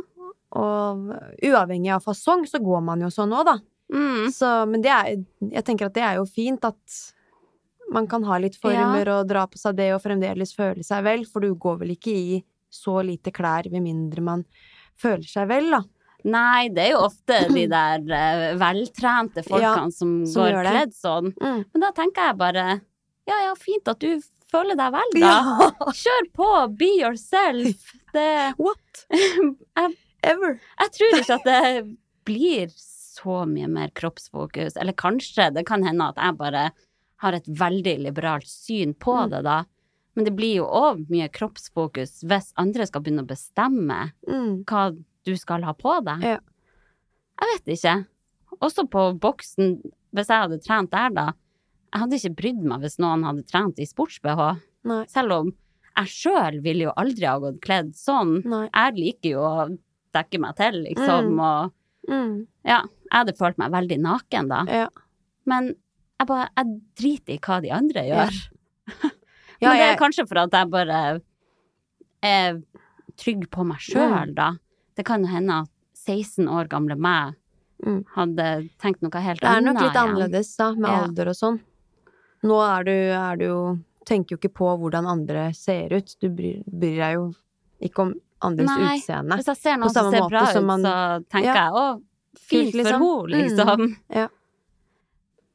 Og 0.51 1.11
uavhengig 1.43 1.93
av 1.93 2.03
fasong, 2.03 2.45
så 2.49 2.57
går 2.63 2.81
man 2.83 3.01
jo 3.01 3.07
sånn 3.07 3.33
òg, 3.37 3.45
da. 3.45 3.57
Mm. 3.89 4.27
Så, 4.33 4.47
men 4.69 4.83
det 4.85 4.91
er 4.93 5.15
Jeg 5.49 5.65
tenker 5.65 5.87
at 5.89 5.95
det 5.95 6.03
er 6.05 6.19
jo 6.19 6.27
fint 6.29 6.65
at 6.67 6.99
man 7.89 8.05
kan 8.07 8.23
ha 8.27 8.37
litt 8.37 8.57
former 8.61 9.09
og 9.15 9.29
dra 9.29 9.47
på 9.49 9.57
seg 9.57 9.79
det 9.79 9.87
og 9.95 10.03
fremdeles 10.03 10.53
føle 10.53 10.85
seg 10.85 11.01
vel, 11.07 11.23
for 11.25 11.41
du 11.41 11.55
går 11.57 11.79
vel 11.81 11.95
ikke 11.95 12.13
i 12.13 12.41
så 12.69 12.99
lite 13.01 13.33
klær 13.33 13.65
med 13.73 13.81
mindre 13.81 14.21
man 14.21 14.43
føler 14.99 15.25
seg 15.25 15.49
vel, 15.49 15.71
da. 15.73 15.81
Nei, 16.29 16.67
det 16.75 16.83
er 16.83 16.91
jo 16.93 17.05
ofte 17.07 17.39
de 17.57 17.65
der 17.71 18.03
eh, 18.03 18.43
veltrente 18.59 19.43
folkene 19.47 19.95
som, 19.95 20.19
som 20.29 20.45
går 20.49 20.67
kledd 20.67 20.93
sånn. 20.97 21.31
Mm. 21.39 21.63
Men 21.71 21.85
da 21.87 21.93
tenker 21.97 22.29
jeg 22.29 22.39
bare 22.41 22.67
ja, 23.29 23.39
ja, 23.45 23.55
fint 23.57 23.89
at 23.91 24.01
du 24.01 24.19
føler 24.49 24.77
deg 24.77 24.93
vel, 24.95 25.15
da. 25.21 25.69
Kjør 26.03 26.29
på, 26.35 26.51
be 26.79 26.93
yourself. 26.99 27.95
Det 28.15 28.29
What? 28.57 29.03
jeg, 29.13 29.97
Ever. 30.25 30.57
jeg 30.81 30.93
tror 30.95 31.19
ikke 31.19 31.35
at 31.37 31.45
det 31.45 31.83
blir 32.27 32.71
så 33.19 33.45
mye 33.47 33.67
mer 33.67 33.89
kroppsfokus. 33.89 34.77
Eller 34.79 34.93
kanskje, 34.93 35.53
det 35.53 35.65
kan 35.67 35.83
hende 35.83 36.09
at 36.09 36.15
jeg 36.17 36.37
bare 36.37 36.71
har 37.19 37.33
et 37.33 37.45
veldig 37.45 37.97
liberalt 38.05 38.47
syn 38.47 38.93
på 38.95 39.13
Mm. 39.25 39.29
det, 39.29 39.43
da. 39.43 39.63
Men 40.15 40.25
det 40.25 40.35
blir 40.35 40.55
jo 40.55 40.65
òg 40.65 41.09
mye 41.09 41.29
kroppsfokus 41.29 42.23
hvis 42.23 42.53
andre 42.57 42.85
skal 42.87 43.01
begynne 43.01 43.23
å 43.23 43.27
bestemme 43.27 44.11
Mm. 44.27 44.63
hva 44.65 44.95
du 45.25 45.35
skal 45.37 45.61
ha 45.63 45.73
på 45.73 46.03
deg. 46.03 46.21
Ja. 46.23 46.39
Jeg 47.41 47.47
vet 47.65 47.77
ikke. 47.77 48.07
Også 48.61 48.89
på 48.89 49.19
boksen, 49.19 49.81
hvis 50.13 50.27
jeg 50.27 50.41
hadde 50.41 50.61
trent 50.63 50.89
der, 50.91 51.09
da. 51.09 51.25
Jeg 51.93 52.01
hadde 52.01 52.13
ikke 52.19 52.35
brydd 52.35 52.63
meg 52.63 52.81
hvis 52.81 52.99
noen 52.99 53.23
hadde 53.23 53.45
trent 53.47 53.79
i 53.79 53.85
sports-BH. 53.85 54.61
Selv 55.07 55.31
om 55.31 55.53
jeg 55.97 56.07
sjøl 56.07 56.61
ville 56.63 56.83
jo 56.87 56.93
aldri 56.97 57.25
ha 57.27 57.37
gått 57.39 57.59
kledd 57.61 57.93
sånn. 57.95 58.43
Nei. 58.45 58.69
Jeg 58.73 58.95
liker 58.95 59.29
jo 59.31 59.39
å 59.41 59.77
dekke 60.13 60.39
meg 60.39 60.55
til, 60.55 60.83
liksom, 60.83 61.33
Mm. 61.35 61.39
og 61.39 61.73
Mm. 62.09 62.47
ja, 62.65 62.81
jeg 63.11 63.17
hadde 63.19 63.37
følt 63.37 63.57
meg 63.57 63.71
veldig 63.71 63.99
naken 64.01 64.49
da. 64.49 64.63
Ja. 64.67 64.87
Men 65.45 65.71
jeg 66.19 66.27
bare, 66.27 66.49
jeg 66.57 66.81
driter 66.99 67.33
i 67.33 67.39
hva 67.39 67.61
de 67.61 67.71
andre 67.71 68.03
gjør. 68.09 68.39
Ja, 69.59 69.69
Men 69.73 69.77
det 69.81 69.87
er 69.89 69.97
kanskje 69.99 70.27
for 70.27 70.37
at 70.39 70.51
jeg 70.55 70.69
bare 70.71 70.99
er 72.23 72.61
trygg 73.19 73.49
på 73.51 73.65
meg 73.67 73.81
sjøl, 73.83 74.33
da. 74.37 74.53
Det 74.95 75.03
kan 75.07 75.23
jo 75.25 75.31
hende 75.31 75.61
at 75.65 75.69
16 75.99 76.47
år 76.47 76.69
gamle 76.71 76.95
meg 76.97 77.35
Mm. 77.79 78.03
hadde 78.15 78.45
tenkt 78.79 79.01
noe 79.01 79.21
helt 79.23 79.39
annet. 79.39 79.41
Det 79.41 79.57
er 79.57 79.61
nok 79.73 79.81
litt 79.81 79.95
annerledes, 79.99 80.55
da, 80.57 80.71
med 80.75 80.89
Ja. 80.89 81.03
alder 81.05 81.29
og 81.29 81.35
sånn. 81.35 81.59
Nå 82.43 82.57
er 82.77 82.83
du, 82.83 82.91
er 82.91 83.35
du 83.37 83.45
jo 83.45 83.79
Tenker 84.05 84.31
jo 84.31 84.37
ikke 84.39 84.53
på 84.57 84.67
hvordan 84.79 85.05
andre 85.05 85.53
ser 85.53 85.89
ut. 85.93 86.15
Du 86.19 86.29
bryr, 86.29 86.63
bryr 86.65 86.97
deg 86.97 87.13
jo 87.13 87.33
ikke 87.83 87.99
om 87.99 88.13
andres 88.41 88.65
Nei, 88.65 88.97
utseende. 88.97 89.35
Hvis 89.37 89.45
jeg 89.45 89.57
ser 89.57 89.77
noen 89.77 89.91
som 89.93 90.09
ser 90.11 90.27
bra 90.27 90.41
ut, 90.49 90.63
man- 90.65 90.81
så 90.81 91.25
tenker 91.29 91.43
Ja. 91.45 91.53
jeg 91.53 91.73
å, 91.73 92.01
fint 92.37 92.73
liksom. 92.73 92.99
for 93.01 93.27
henne, 93.29 93.47
liksom. 93.49 93.95
Ja. 94.09 94.27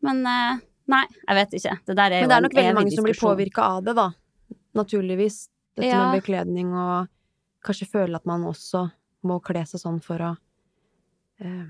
Men 0.05 0.27
eh, 0.27 0.59
nei, 0.91 1.05
jeg 1.29 1.37
vet 1.41 1.55
ikke. 1.61 1.77
Det 1.87 1.97
der 1.97 2.11
er 2.13 2.21
Men 2.25 2.29
det 2.29 2.37
er 2.37 2.45
nok 2.45 2.55
veldig 2.55 2.71
evig 2.71 2.75
mange 2.81 2.95
som 2.95 3.05
blir 3.07 3.15
diskusjon. 3.15 3.37
påvirka 3.37 3.63
av 3.63 3.85
det, 3.85 3.95
da. 3.97 4.09
Naturligvis. 4.75 5.49
Dette 5.77 5.89
Ja. 5.89 6.11
med 6.11 6.21
bekledning 6.23 6.73
og 6.75 7.09
kanskje 7.65 7.89
føle 7.91 8.15
at 8.17 8.27
man 8.27 8.45
også 8.47 8.91
må 9.25 9.41
kle 9.43 9.65
seg 9.67 9.81
sånn 9.81 10.01
for 10.05 10.19
å 10.23 10.37
eh, 11.41 11.67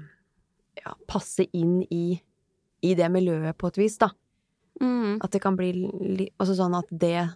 ja, 0.85 0.93
passe 1.09 1.47
inn 1.57 1.83
i, 1.90 2.21
i 2.83 2.95
det 2.95 3.09
miljøet 3.11 3.57
på 3.57 3.69
et 3.71 3.79
vis, 3.79 3.97
da. 3.99 4.11
Mm. 4.83 5.21
At 5.23 5.31
det 5.31 5.40
kan 5.40 5.55
bli 5.57 5.71
li 5.73 6.25
Altså 6.40 6.57
sånn 6.59 6.75
at 6.75 6.88
det 6.90 7.29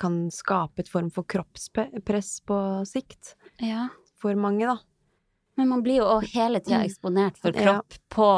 kan 0.00 0.30
skape 0.32 0.80
et 0.80 0.88
form 0.88 1.10
for 1.12 1.22
kroppspress 1.28 2.40
på 2.48 2.56
sikt 2.88 3.34
Ja. 3.60 3.90
for 4.16 4.34
mange, 4.34 4.64
da. 4.66 4.78
Men 5.56 5.68
man 5.68 5.82
blir 5.82 5.98
jo 6.00 6.18
hele 6.32 6.60
tida 6.60 6.82
eksponert 6.86 7.36
for 7.36 7.52
kropp 7.52 7.92
Ja. 7.92 7.98
på 8.10 8.28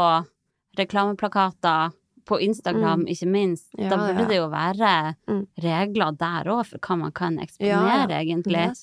reklameplakater, 0.78 1.92
på 2.24 2.38
Instagram 2.40 3.04
ikke 3.06 3.26
minst. 3.28 3.68
Ja, 3.78 3.90
da 3.90 3.96
burde 4.00 4.22
ja. 4.24 4.28
det 4.28 4.36
jo 4.38 4.48
være 4.48 5.16
Mm. 5.28 5.46
regler 5.60 6.12
der 6.16 6.44
òg 6.50 6.66
for 6.66 6.78
hva 6.78 6.98
man 6.98 7.12
kan 7.12 7.38
eksponere, 7.38 8.08
egentlig. 8.08 8.74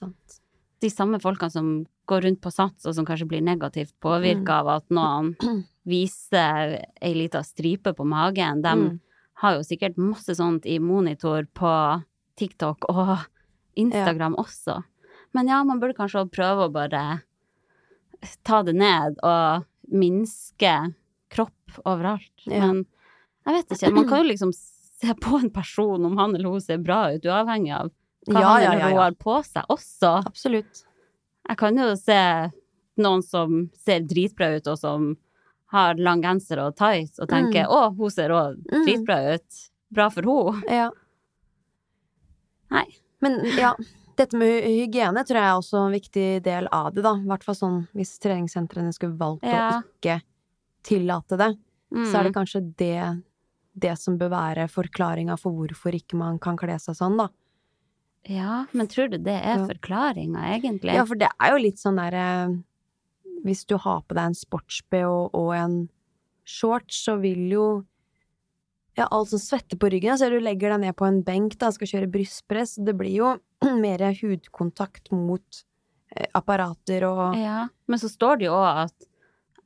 De 0.82 0.90
samme 0.90 1.20
folkene 1.20 1.52
som 1.52 1.86
går 2.08 2.22
rundt 2.24 2.42
på 2.42 2.52
Sats 2.52 2.86
og 2.86 2.96
som 2.96 3.06
kanskje 3.06 3.28
blir 3.28 3.42
negativt 3.42 3.94
påvirka 4.02 4.46
Mm. 4.46 4.60
av 4.60 4.68
at 4.68 4.90
noen 4.90 5.36
viser 5.86 6.86
ei 7.02 7.14
lita 7.14 7.44
stripe 7.44 7.94
på 7.94 8.06
magen, 8.06 8.62
de 8.62 8.70
Mm. 8.70 9.00
har 9.42 9.54
jo 9.56 9.62
sikkert 9.62 9.98
masse 9.98 10.36
sånt 10.36 10.66
i 10.66 10.78
monitor 10.80 11.46
på 11.54 12.04
TikTok 12.38 12.86
og 12.90 13.18
Instagram 13.76 14.36
også. 14.36 14.84
Men 15.34 15.48
ja, 15.48 15.64
man 15.64 15.80
burde 15.80 15.96
kanskje 15.96 16.30
prøve 16.30 16.70
å 16.70 16.72
bare 16.72 17.22
ta 18.44 18.62
det 18.64 18.74
ned 18.78 19.18
og 19.24 19.66
minske 19.92 20.94
kropp 21.32 21.80
overalt. 21.86 22.32
Ja. 22.46 22.68
Men 22.68 22.86
jeg 23.46 23.54
vet 23.58 23.76
ikke, 23.78 23.94
man 23.96 24.08
kan 24.10 24.22
jo 24.24 24.30
liksom 24.32 24.52
se 24.54 25.14
på 25.18 25.40
en 25.40 25.50
person 25.50 26.06
om 26.06 26.18
han 26.20 26.36
eller 26.36 26.50
hun 26.54 26.62
ser 26.62 26.78
bra 26.84 27.08
ut, 27.16 27.26
uavhengig 27.26 27.74
av 27.74 27.90
hva 28.30 28.40
Ja, 28.42 28.48
han 28.54 28.62
eller 28.62 28.84
hun 28.86 28.94
ja. 28.96 29.02
har 29.02 29.12
på 29.18 29.40
seg 29.48 29.66
også. 29.74 30.12
Absolutt. 30.30 30.84
Jeg 31.50 31.58
kan 31.58 31.78
jo 31.82 31.88
se 31.98 32.20
noen 33.02 33.24
som 33.26 33.70
ser 33.82 34.04
dritbra 34.06 34.52
ut, 34.60 34.68
og 34.68 34.78
som 34.78 35.08
har 35.74 35.96
lang 35.98 36.22
genser 36.22 36.60
og 36.62 36.76
tights, 36.78 37.18
og 37.20 37.30
tenker 37.32 37.64
Mm. 37.66 37.72
å, 37.72 37.96
hun 37.98 38.10
ser 38.12 38.30
òg 38.30 38.60
Mm. 38.72 38.86
dritbra 38.86 39.18
ut. 39.34 39.62
Bra 39.90 40.10
for 40.10 40.22
henne. 40.22 40.62
Ja. 40.70 40.90
Nei. 42.72 42.86
Men 43.22 43.40
ja, 43.58 43.74
dette 44.22 44.38
med 44.40 44.64
hygiene 44.66 45.24
tror 45.28 45.40
jeg 45.40 45.50
er 45.50 45.58
også 45.60 45.82
en 45.86 45.96
viktig 45.96 46.28
del 46.46 46.68
av 46.74 46.94
det, 46.96 47.04
da. 47.06 47.16
I 47.20 47.28
hvert 47.32 47.44
fall 47.48 47.58
sånn 47.58 47.80
hvis 47.98 48.14
treningssentrene 48.24 48.94
skulle 48.96 49.18
valgt 49.20 49.44
Ja. 49.48 49.82
å 49.82 49.84
ikke 50.00 50.22
tillate 50.88 51.38
det, 51.38 51.52
Mm. 51.92 52.06
så 52.08 52.20
er 52.20 52.24
det 52.24 52.34
kanskje 52.34 52.62
det, 52.78 53.24
det 53.78 53.98
som 54.00 54.18
bør 54.18 54.30
være 54.32 54.68
forklaringa 54.72 55.38
for 55.38 55.52
hvorfor 55.52 55.92
ikke 55.94 56.16
man 56.18 56.40
kan 56.40 56.56
kle 56.58 56.78
seg 56.80 56.96
sånn, 56.96 57.18
da. 57.18 57.28
Ja, 58.30 58.66
men 58.72 58.88
tror 58.88 59.10
du 59.10 59.18
det 59.18 59.34
er 59.44 59.58
Ja. 59.58 59.66
forklaringa, 59.68 60.40
egentlig? 60.62 60.94
Ja, 60.94 61.04
for 61.06 61.16
det 61.16 61.28
er 61.40 61.52
jo 61.52 61.58
litt 61.64 61.78
sånn 61.78 61.98
derre 61.98 62.64
Hvis 63.44 63.66
du 63.66 63.76
har 63.76 64.02
på 64.04 64.14
deg 64.14 64.24
en 64.24 64.34
sports-BH 64.36 65.32
og 65.34 65.54
en 65.56 65.90
shorts, 66.46 67.04
så 67.08 67.20
vil 67.20 67.50
jo 67.50 67.86
ja, 68.96 69.08
alt 69.10 69.30
som 69.30 69.40
svetter 69.40 69.78
på 69.80 69.90
ryggen, 69.90 70.16
så 70.16 70.30
du 70.30 70.40
legger 70.40 70.70
deg 70.70 70.82
ned 70.82 70.96
på 70.96 71.08
en 71.08 71.24
benk 71.24 71.58
da, 71.58 71.72
skal 71.72 71.88
kjøre 71.88 72.12
brystpress, 72.12 72.76
det 72.86 72.96
blir 72.96 73.16
jo 73.16 73.40
mer 73.86 74.04
hudkontakt 74.22 75.12
mot 75.12 75.64
eh, 76.16 76.28
apparater 76.38 77.06
og 77.10 77.38
Ja, 77.40 77.68
men 77.88 78.00
så 78.02 78.10
står 78.12 78.42
det 78.42 78.50
jo 78.52 78.58
òg 78.58 78.86
at 78.88 79.08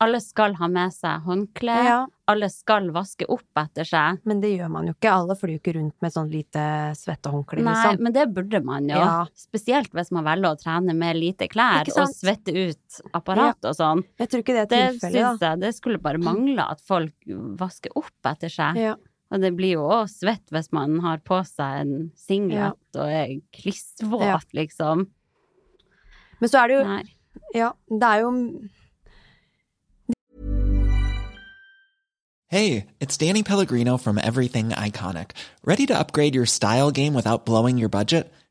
alle 0.04 0.20
skal 0.20 0.58
ha 0.60 0.68
med 0.68 0.92
seg 0.92 1.22
håndkle, 1.24 1.72
Ja, 1.88 2.00
alle 2.28 2.50
skal 2.52 2.90
vaske 2.92 3.24
opp 3.32 3.60
etter 3.62 3.88
seg. 3.88 4.18
men 4.28 4.42
det 4.44 4.50
gjør 4.58 4.68
man 4.74 4.90
jo 4.90 4.94
ikke. 4.98 5.08
Alle 5.14 5.38
flyr 5.40 5.54
jo 5.54 5.60
ikke 5.62 5.74
rundt 5.78 5.96
med 6.04 6.12
sånn 6.12 6.28
lite 6.34 6.66
svettehåndkle, 7.00 7.64
Nei, 7.64 7.72
liksom. 7.78 8.04
men 8.04 8.14
det 8.18 8.26
burde 8.36 8.60
man 8.68 8.90
jo. 8.92 9.00
Ja. 9.00 9.26
Spesielt 9.40 9.96
hvis 9.96 10.12
man 10.12 10.28
velger 10.28 10.52
å 10.52 10.60
trene 10.60 10.94
med 11.00 11.16
lite 11.16 11.48
klær 11.48 11.88
og 11.96 12.12
svette 12.12 12.52
ut 12.52 13.00
apparat 13.16 13.64
og 13.72 13.78
sånn. 13.80 14.04
Jeg 14.20 14.34
tror 14.34 14.44
ikke 14.44 14.58
det 14.58 14.66
er 14.66 14.72
Det 14.74 14.84
tilfellet, 14.98 15.22
syns 15.40 15.48
jeg 15.48 15.64
det 15.64 15.74
skulle 15.80 16.04
bare 16.04 16.20
mangle 16.20 16.68
at 16.76 16.84
folk 16.84 17.16
vasker 17.64 17.96
opp 17.96 18.32
etter 18.36 18.52
seg. 18.52 18.76
Ja. 18.90 18.98
Og 19.34 19.42
det 19.42 19.56
blir 19.58 19.74
jo 19.80 19.88
òg 19.90 20.10
svett 20.12 20.52
hvis 20.54 20.72
man 20.76 21.00
har 21.02 21.18
på 21.26 21.40
seg 21.48 21.82
en 21.82 21.94
singlet 22.20 22.78
og 22.96 23.10
er 23.10 23.40
klissvåt, 23.56 24.22
Ja. 24.22 24.40
liksom. 24.54 25.08
Men 26.40 26.50
så 26.50 26.64
er 26.64 26.68
det 26.68 26.76
jo 26.78 26.84
Nei. 26.88 27.04
Ja, 27.56 27.72
det 27.90 28.04
er 28.04 28.20
jo 28.22 28.32
Hey, 32.48 32.86
it's 33.00 33.18
Danny 33.18 33.44
Pellegrino 33.44 33.98
from 33.98 34.18
Everything 34.18 34.70
Iconic. 34.70 35.32
Ready 35.64 35.86
to 35.88 35.98
upgrade 35.98 36.36
your 36.36 36.46
style 36.46 36.92
game 36.92 37.14
without 37.14 37.46
blowing 37.46 37.78
your 37.78 37.90
budget? 37.90 38.32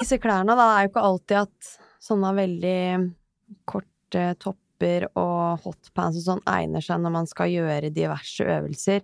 Disse 0.00 0.18
klærne, 0.18 0.56
da, 0.56 0.66
er 0.78 0.86
jo 0.86 0.90
ikke 0.92 1.04
alltid 1.04 1.36
at 1.42 1.70
sånne 2.00 2.30
veldig 2.38 2.80
korte 3.68 4.24
topper 4.40 5.06
og 5.18 5.60
hotpants 5.66 6.20
og 6.22 6.24
sånn 6.26 6.42
egner 6.48 6.82
seg 6.84 7.02
når 7.04 7.12
man 7.18 7.28
skal 7.28 7.50
gjøre 7.52 7.90
diverse 7.92 8.46
øvelser. 8.46 9.02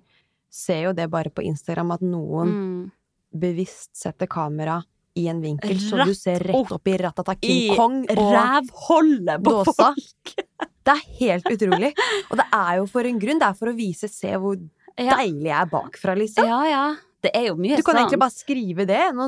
Ser 0.48 0.86
jo 0.88 0.92
det 0.96 1.08
bare 1.12 1.28
på 1.34 1.44
Instagram 1.44 1.90
at 1.98 2.04
noen 2.06 2.52
Mm. 2.56 2.92
bevisst 3.36 3.90
setter 3.96 4.26
kamera 4.26 4.78
i 5.16 5.26
en 5.28 5.40
vinkel, 5.42 5.76
så 5.80 5.96
Rett 5.98 6.06
du 6.06 6.14
ser 6.14 6.38
rett 6.44 6.72
opp 6.72 6.88
i 6.88 6.96
Ratata 6.96 7.34
King 7.40 7.72
I 7.72 7.76
Kong 7.76 8.02
og 8.08 8.16
rævholdet 8.16 9.42
på 9.44 9.50
dåsa. 9.64 9.72
folk! 9.92 10.34
Det 10.86 10.92
er 10.94 11.02
helt 11.18 11.44
utrolig. 11.50 11.88
Og 12.30 12.36
det 12.38 12.44
er 12.54 12.76
jo 12.78 12.84
for 12.86 13.02
en 13.08 13.16
grunn. 13.18 13.40
Det 13.40 13.46
er 13.48 13.54
for 13.58 13.66
å 13.72 13.74
vise 13.74 14.06
Se 14.08 14.28
hvor 14.38 14.54
Ja. 14.96 15.16
deilig 15.16 15.48
jeg 15.50 15.58
er 15.60 15.66
bakfra, 15.66 16.14
liksom. 16.16 16.44
Ja, 16.46 16.60
ja. 16.70 16.96
Det 17.20 17.32
er 17.34 17.48
jo 17.48 17.56
mye 17.56 17.76
Du 17.76 17.82
kan 17.82 17.96
sant. 17.96 18.04
egentlig 18.06 18.20
bare 18.22 18.30
skrive 18.30 18.86
det 18.86 19.00
enn 19.10 19.18
å 19.18 19.26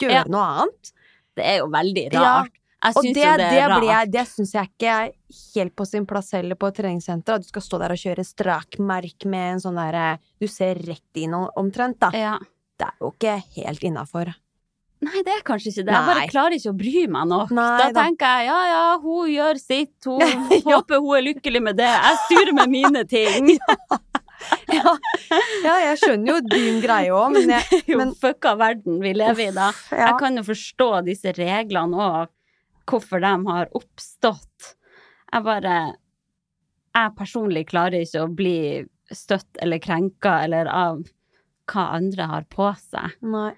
gjøre 0.00 0.10
Ja. 0.14 0.24
noe 0.26 0.40
annet. 0.64 0.92
Det 1.36 1.44
er 1.54 1.58
jo 1.62 1.70
veldig 1.72 2.04
Ja, 2.12 2.20
rart. 2.42 2.52
Jeg 2.84 2.92
Og 2.98 3.02
syns 3.06 3.14
det, 3.16 3.22
jo 3.24 3.32
det 3.40 3.44
det, 3.48 3.58
er 3.62 3.68
rart. 3.72 3.84
jeg, 3.88 4.10
det 4.12 4.24
syns 4.28 4.50
jeg 4.54 4.68
ikke 4.68 4.88
er 4.92 5.12
helt 5.54 5.74
på 5.80 5.86
sin 5.88 6.04
plass 6.06 6.30
heller 6.36 6.58
på 6.60 6.68
et 6.68 6.76
treningssenter. 6.82 7.38
At 7.38 7.42
du 7.46 7.48
skal 7.48 7.62
stå 7.64 7.78
der 7.80 7.94
og 7.94 8.00
kjøre 8.02 8.24
strakmerk 8.28 9.24
med 9.24 9.54
en 9.54 9.62
sånn 9.64 9.78
derre 9.80 10.18
Du 10.40 10.46
ser 10.52 10.76
rett 10.84 11.20
inn 11.22 11.32
omtrent, 11.34 11.98
da. 12.04 12.10
Ja. 12.12 12.34
Det 12.78 12.86
er 12.90 12.96
jo 13.00 13.12
ikke 13.14 13.36
helt 13.56 13.86
innafor. 13.88 14.34
Nei, 15.04 15.20
det 15.24 15.32
er 15.34 15.42
kanskje 15.44 15.68
ikke 15.72 15.84
det. 15.84 15.92
Jeg 15.94 16.06
bare 16.08 16.28
klarer 16.30 16.54
ikke 16.56 16.70
å 16.72 16.76
bry 16.80 17.00
meg 17.12 17.26
nok. 17.28 17.50
Nei 17.56 17.64
da 17.78 17.88
da. 17.92 18.04
tenker 18.06 18.36
jeg 18.38 18.46
ja 18.48 18.60
ja, 18.70 18.84
hun 19.02 19.28
gjør 19.32 19.58
sitt, 19.60 19.96
hun 20.08 20.22
håper 20.70 21.02
hun 21.04 21.16
er 21.18 21.26
lykkelig 21.26 21.60
med 21.66 21.76
det. 21.80 21.90
Jeg 21.92 22.20
styrer 22.26 22.54
med 22.60 22.72
mine 22.78 23.04
ting. 23.08 23.50
Ja, 23.64 23.98
ja, 25.66 25.74
jeg 25.88 25.98
skjønner 26.02 26.30
jo 26.32 26.38
din 26.52 26.80
greie 26.82 27.12
òg, 27.14 27.34
men 27.36 27.52
jeg 27.56 27.66
Det 27.70 27.96
er 27.96 28.04
jo 28.04 28.06
fucka 28.20 28.54
verden 28.60 29.00
vi 29.02 29.14
lever 29.16 29.48
i 29.48 29.54
da. 29.56 29.70
ja. 29.90 30.08
Jeg 30.08 30.18
kan 30.22 30.38
jo 30.40 30.44
forstå 30.46 30.88
disse 31.08 31.34
reglene 31.36 32.08
og 32.08 32.32
hvorfor 32.90 33.22
de 33.24 33.34
har 33.48 33.70
oppstått. 33.74 34.74
Jeg 35.32 35.46
bare 35.46 35.76
Jeg 36.94 37.14
personlig 37.18 37.66
klarer 37.72 38.04
ikke 38.04 38.22
å 38.26 38.30
bli 38.30 38.56
støtt 39.10 39.58
eller 39.62 39.80
krenka 39.82 40.38
eller 40.44 40.68
av 40.70 41.02
hva 41.72 41.84
andre 41.96 42.28
har 42.28 42.44
på 42.52 42.68
seg. 42.78 43.16
Nei. 43.24 43.52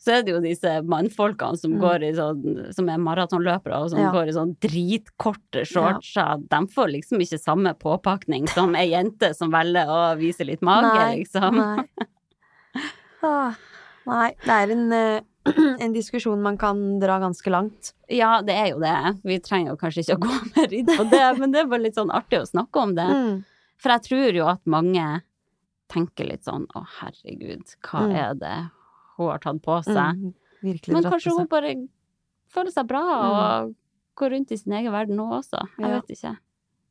Så 0.00 0.14
er 0.16 0.22
det 0.24 0.32
jo 0.32 0.40
disse 0.40 0.70
mannfolkene 0.88 1.58
som 1.60 1.74
Mm. 1.74 1.80
går 1.82 2.02
i 2.08 2.12
sånn 2.16 2.72
Som 2.74 2.88
er 2.88 2.96
maratonløpere 2.98 3.76
og 3.82 3.90
som 3.90 3.98
Ja. 4.00 4.10
går 4.14 4.28
i 4.28 4.32
sånn 4.32 4.54
dritkorte 4.58 5.66
shortser. 5.68 6.40
De 6.48 6.60
får 6.72 6.88
liksom 6.94 7.20
ikke 7.20 7.38
samme 7.38 7.74
påpakning 7.78 8.48
som 8.48 8.74
ei 8.76 8.90
jente 8.92 9.34
som 9.36 9.50
velger 9.52 9.86
å 9.86 10.16
vise 10.18 10.40
litt 10.46 10.62
mage, 10.62 10.94
Nei, 10.94 11.16
liksom. 11.24 11.54
Nei. 11.54 11.84
Ah, 13.22 13.52
nei, 14.06 14.30
det 14.46 14.48
er 14.54 14.70
en, 14.72 14.92
eh, 14.96 15.20
en 15.84 15.92
diskusjon 15.92 16.40
man 16.40 16.56
kan 16.56 16.98
dra 17.02 17.18
ganske 17.20 17.50
langt. 17.52 17.92
Ja, 18.08 18.40
det 18.40 18.54
er 18.56 18.68
jo 18.72 18.78
det. 18.80 18.94
Vi 19.22 19.38
trenger 19.44 19.74
jo 19.74 19.76
kanskje 19.76 20.04
ikke 20.06 20.16
å 20.16 20.22
gå 20.24 20.36
mer 20.56 20.72
inn 20.78 20.86
på 20.88 21.04
det, 21.10 21.38
men 21.38 21.52
det 21.52 21.60
er 21.60 21.66
bare 21.68 21.84
litt 21.84 21.98
sånn 22.00 22.10
artig 22.16 22.40
å 22.40 22.48
snakke 22.48 22.80
om 22.80 22.94
det. 22.96 23.04
Mm. 23.12 23.44
For 23.76 23.92
jeg 23.92 24.06
tror 24.08 24.32
jo 24.40 24.46
at 24.54 24.64
mange 24.64 25.22
tenker 25.92 26.28
litt 26.30 26.44
sånn 26.48 26.64
å 26.76 26.86
herregud, 27.00 27.76
hva 27.84 28.06
Mm. 28.06 28.14
er 28.16 28.34
det 28.40 28.56
hun 29.26 29.32
har 29.34 29.42
tatt 29.44 29.60
på 29.62 29.76
seg? 29.86 30.20
Mm. 30.20 30.34
Men 30.62 31.02
kanskje 31.08 31.34
hun 31.36 31.46
bare 31.50 31.74
føler 32.52 32.70
seg 32.74 32.86
bra 32.90 33.02
og 33.24 33.74
går 34.20 34.30
rundt 34.34 34.52
i 34.52 34.58
sin 34.60 34.72
egen 34.76 34.92
verden 34.92 35.16
nå 35.16 35.28
også. 35.38 35.60
Jeg 35.78 35.92
vet 35.94 36.10
ikke. 36.16 36.32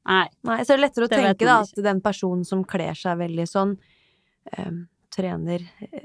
Nei. 0.10 0.28
Nei, 0.48 0.62
så 0.66 0.74
er 0.74 0.82
lettere 0.82 1.06
å 1.06 1.10
Det 1.12 1.20
tenke 1.20 1.46
da 1.46 1.60
at 1.62 1.84
den 1.86 2.00
personen 2.02 2.46
som 2.48 2.64
kler 2.66 2.96
seg 2.98 3.20
veldig 3.20 3.46
sånn, 3.46 3.76
um, 4.58 4.80
trener 5.14 5.62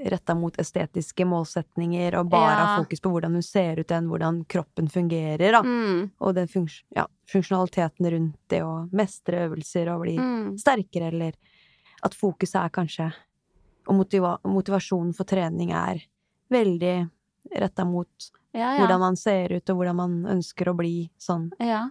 retta 0.09 0.33
mot 0.37 0.55
estetiske 0.61 1.25
målsetninger 1.29 2.15
og 2.19 2.29
bare 2.29 2.51
Ja. 2.51 2.65
har 2.65 2.83
fokus 2.83 2.99
på 3.01 3.09
hvordan 3.13 3.33
hun 3.37 3.41
ser 3.45 3.79
ut 3.79 3.91
enn 3.93 4.07
hvordan 4.09 4.45
kroppen 4.49 4.89
fungerer, 4.89 5.51
da. 5.51 5.61
Mm. 5.61 6.11
Og 6.19 6.33
den 6.35 6.47
funks 6.47 6.83
ja, 6.95 7.05
funksjonaliteten 7.29 8.09
rundt 8.11 8.35
det 8.49 8.61
å 8.65 8.89
mestre 8.91 9.47
øvelser 9.47 9.93
og 9.93 10.01
bli 10.01 10.17
Mm. 10.17 10.57
sterkere, 10.57 11.07
eller 11.13 11.33
at 12.03 12.13
fokuset 12.13 12.65
er 12.65 12.69
kanskje 12.69 13.13
Og 13.87 13.93
motiva 13.95 14.39
motivasjonen 14.43 15.13
for 15.15 15.25
trening 15.25 15.69
er 15.71 16.01
veldig 16.51 17.09
retta 17.55 17.85
mot 17.85 18.07
Ja, 18.53 18.73
ja. 18.75 18.79
hvordan 18.79 18.99
man 18.99 19.15
ser 19.15 19.51
ut, 19.51 19.69
og 19.69 19.77
hvordan 19.77 19.95
man 19.95 20.23
ønsker 20.25 20.65
å 20.71 20.75
bli 20.77 21.09
sånn. 21.19 21.51
Ja. 21.59 21.89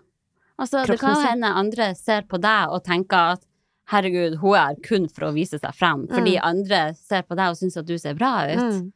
Altså, 0.58 0.84
det 0.86 0.98
kan 1.00 1.14
jo 1.16 1.20
hende 1.26 1.46
andre 1.54 1.94
ser 1.94 2.22
på 2.22 2.38
deg 2.40 2.68
og 2.70 2.84
tenker 2.84 3.34
at 3.34 3.44
herregud, 3.90 4.38
hun 4.40 4.54
er 4.56 4.76
kun 4.82 5.08
for 5.08 5.26
å 5.28 5.34
vise 5.34 5.58
seg 5.58 5.74
frem, 5.74 6.06
fordi 6.08 6.36
Mm. 6.38 6.44
andre 6.44 6.94
ser 6.94 7.22
på 7.22 7.36
deg 7.36 7.50
og 7.50 7.56
syns 7.56 7.76
at 7.76 7.84
du 7.86 7.98
ser 7.98 8.14
bra 8.14 8.46
ut. 8.48 8.58
Mm. 8.58 8.92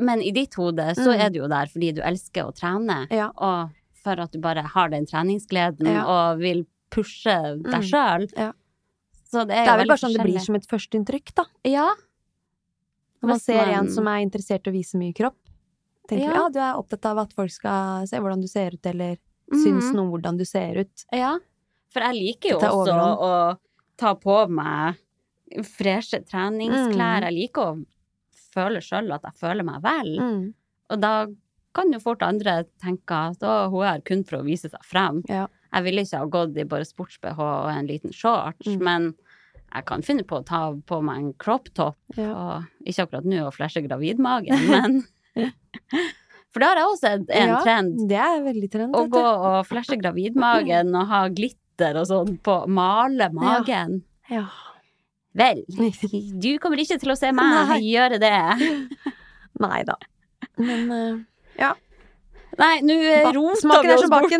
Men 0.00 0.22
i 0.22 0.30
ditt 0.30 0.54
hode 0.54 0.94
så 0.96 1.14
Mm. 1.16 1.20
er 1.20 1.30
du 1.30 1.38
jo 1.40 1.48
der 1.48 1.66
fordi 1.66 1.94
du 1.94 2.00
elsker 2.02 2.44
å 2.44 2.54
trene, 2.54 3.06
Ja. 3.10 3.30
og 3.36 3.70
for 3.94 4.18
at 4.20 4.32
du 4.32 4.38
bare 4.40 4.62
har 4.62 4.88
den 4.88 5.06
treningsgleden 5.06 5.86
Ja. 5.86 6.04
og 6.04 6.38
vil 6.40 6.66
pushe 6.90 7.62
deg 7.62 7.82
Mm. 7.82 7.82
sjøl. 7.82 8.32
Ja. 8.36 8.52
Så 9.30 9.46
det 9.46 9.56
er 9.56 9.64
Det 9.64 9.68
er 9.68 9.76
vel 9.78 9.86
bare 9.88 9.98
sånn 9.98 10.12
det 10.16 10.22
blir 10.26 10.40
som 10.40 10.54
et 10.56 10.66
førsteinntrykk, 10.66 11.34
da. 11.34 11.44
Ja. 11.64 11.90
Når 13.22 13.28
man 13.28 13.38
ser 13.40 13.66
en 13.74 13.88
som 13.92 14.06
er 14.08 14.22
interessert 14.24 14.66
i 14.66 14.70
å 14.70 14.72
vise 14.72 14.96
mye 14.98 15.12
kropp. 15.14 15.36
Tenker 16.08 16.24
Ja. 16.24 16.30
vi 16.32 16.36
ja, 16.40 16.48
du 16.48 16.58
er 16.58 16.78
opptatt 16.80 17.04
av 17.06 17.18
at 17.18 17.32
folk 17.36 17.50
skal 17.50 18.06
se 18.06 18.16
hvordan 18.18 18.40
du 18.40 18.48
ser 18.48 18.72
ut, 18.72 18.86
eller 18.86 19.18
syns 19.52 19.90
Mhm. 19.90 19.94
noe 19.94 20.04
om 20.06 20.10
hvordan 20.12 20.38
du 20.38 20.44
ser 20.44 20.74
ut. 20.78 21.04
Ja. 21.12 21.38
For 21.90 22.00
jeg 22.00 22.14
liker 22.14 22.48
jo 22.50 22.58
også 22.58 23.18
å 23.20 23.58
ta 23.98 24.14
på 24.14 24.48
meg 24.48 24.96
freshe 25.66 26.20
treningsklær. 26.24 27.20
Mm. 27.20 27.26
Jeg 27.26 27.34
liker 27.34 27.62
å 27.62 27.86
føle 28.54 28.80
sjøl 28.82 29.12
at 29.14 29.22
jeg 29.22 29.34
føler 29.40 29.64
meg 29.66 29.82
vel. 29.82 30.12
Mm. 30.18 30.54
Og 30.90 31.00
da 31.00 31.26
kan 31.74 31.92
jo 31.92 31.98
fort 32.02 32.22
andre 32.22 32.64
tenke 32.82 33.10
at 33.30 33.38
å, 33.46 33.70
hun 33.70 33.82
er 33.84 33.92
her 33.92 34.00
kun 34.00 34.24
for 34.26 34.38
å 34.40 34.44
vise 34.46 34.70
seg 34.70 34.82
frem. 34.86 35.22
Ja. 35.28 35.46
Jeg 35.72 35.84
ville 35.84 36.02
ikke 36.02 36.18
ha 36.18 36.26
gått 36.26 36.56
i 36.58 36.64
bare 36.64 36.86
sports-BH 36.88 37.38
og 37.38 37.70
en 37.70 37.86
liten 37.86 38.12
shorts, 38.12 38.66
Mm. 38.66 38.80
men 38.82 39.14
jeg 39.70 39.84
kan 39.86 40.02
finne 40.02 40.24
på 40.26 40.40
å 40.40 40.44
ta 40.46 40.60
på 40.86 41.00
meg 41.06 41.20
en 41.22 41.32
crop 41.38 41.68
top, 41.74 41.96
Ja. 42.18 42.30
og 42.34 42.86
ikke 42.88 43.06
akkurat 43.06 43.24
nå 43.30 43.44
å 43.46 43.52
flashe 43.54 43.82
gravidmagen, 43.86 44.66
men 44.72 45.02
For 46.50 46.58
det 46.58 46.66
har 46.66 46.80
jeg 46.80 46.86
også 46.88 47.04
sett 47.06 47.28
en 47.30 47.48
Ja, 47.52 47.58
trend. 47.62 47.98
Det 48.10 48.16
er 48.18 48.40
veldig 48.42 48.68
trend. 48.72 48.96
Å 48.98 49.04
gå 49.06 49.20
og 49.22 49.60
flashe 49.68 49.94
gravidmagen 50.00 50.88
og 50.98 51.06
ha 51.06 51.20
glitter 51.30 52.00
og 52.00 52.08
sånn 52.10 52.32
på 52.42 52.56
Male 52.66 53.28
magen. 53.32 54.00
Ja. 54.26 54.48
Vel, 55.38 55.60
du 56.42 56.48
kommer 56.58 56.82
ikke 56.82 56.98
til 56.98 57.12
å 57.14 57.18
se 57.18 57.30
meg 57.30 57.54
Nei. 57.70 57.78
gjøre 57.92 58.18
det. 58.18 58.34
Nei 59.62 59.84
da. 59.86 59.94
Men 60.58 60.90
eh, 60.96 61.70
Nei, 62.60 62.74
nå 62.84 62.94
eh, 63.00 63.28
smaken 63.60 63.88
vi 63.88 63.94
oss 63.96 64.10
bort. 64.12 64.34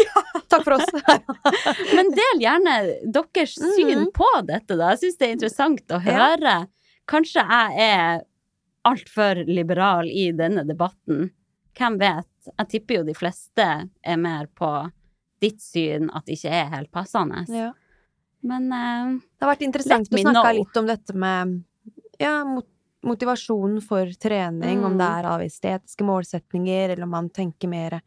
Takk 0.52 0.64
for 0.66 0.76
oss. 0.76 0.90
Men 1.96 2.10
del 2.16 2.42
gjerne 2.44 2.74
deres 3.16 3.54
syn 3.56 3.92
Mhm. 4.04 4.10
på 4.16 4.28
dette, 4.48 4.76
da. 4.76 4.90
Jeg 4.92 5.00
syns 5.06 5.18
det 5.20 5.28
er 5.28 5.36
interessant 5.38 5.94
å 5.96 6.00
Ja. 6.04 6.16
høre. 6.28 6.56
Kanskje 7.08 7.44
jeg 7.48 7.86
er 7.88 8.22
altfor 8.84 9.40
liberal 9.48 10.08
i 10.10 10.30
denne 10.36 10.64
debatten. 10.68 11.30
Hvem 11.78 11.98
vet? 12.00 12.28
Jeg 12.58 12.68
tipper 12.68 12.98
jo 13.00 13.04
de 13.06 13.14
fleste 13.14 13.66
er 14.04 14.16
mer 14.18 14.46
på 14.58 14.68
ditt 15.42 15.60
syn 15.62 16.10
at 16.14 16.26
det 16.26 16.36
ikke 16.38 16.50
er 16.52 16.68
helt 16.76 16.90
passende. 16.94 17.46
ja. 17.48 17.72
Men 18.44 18.64
uh, 18.74 19.20
Det 19.38 19.44
har 19.46 19.52
vært 19.54 19.62
interessant 19.62 20.08
å 20.10 20.18
snakke 20.18 20.54
litt 20.56 20.76
om 20.80 20.86
dette 20.88 21.14
med 21.14 21.60
ja, 22.18 22.42
mot 22.44 22.66
motivasjonen 23.02 23.80
for 23.82 24.06
trening, 24.20 24.84
om 24.84 24.92
Mm. 24.94 24.98
det 24.98 25.08
er 25.08 25.28
av 25.28 25.40
estetiske 25.40 26.04
målsetninger, 26.04 26.90
eller 26.90 27.02
om 27.02 27.10
man 27.10 27.28
tenker 27.30 27.68
mer 27.68 28.00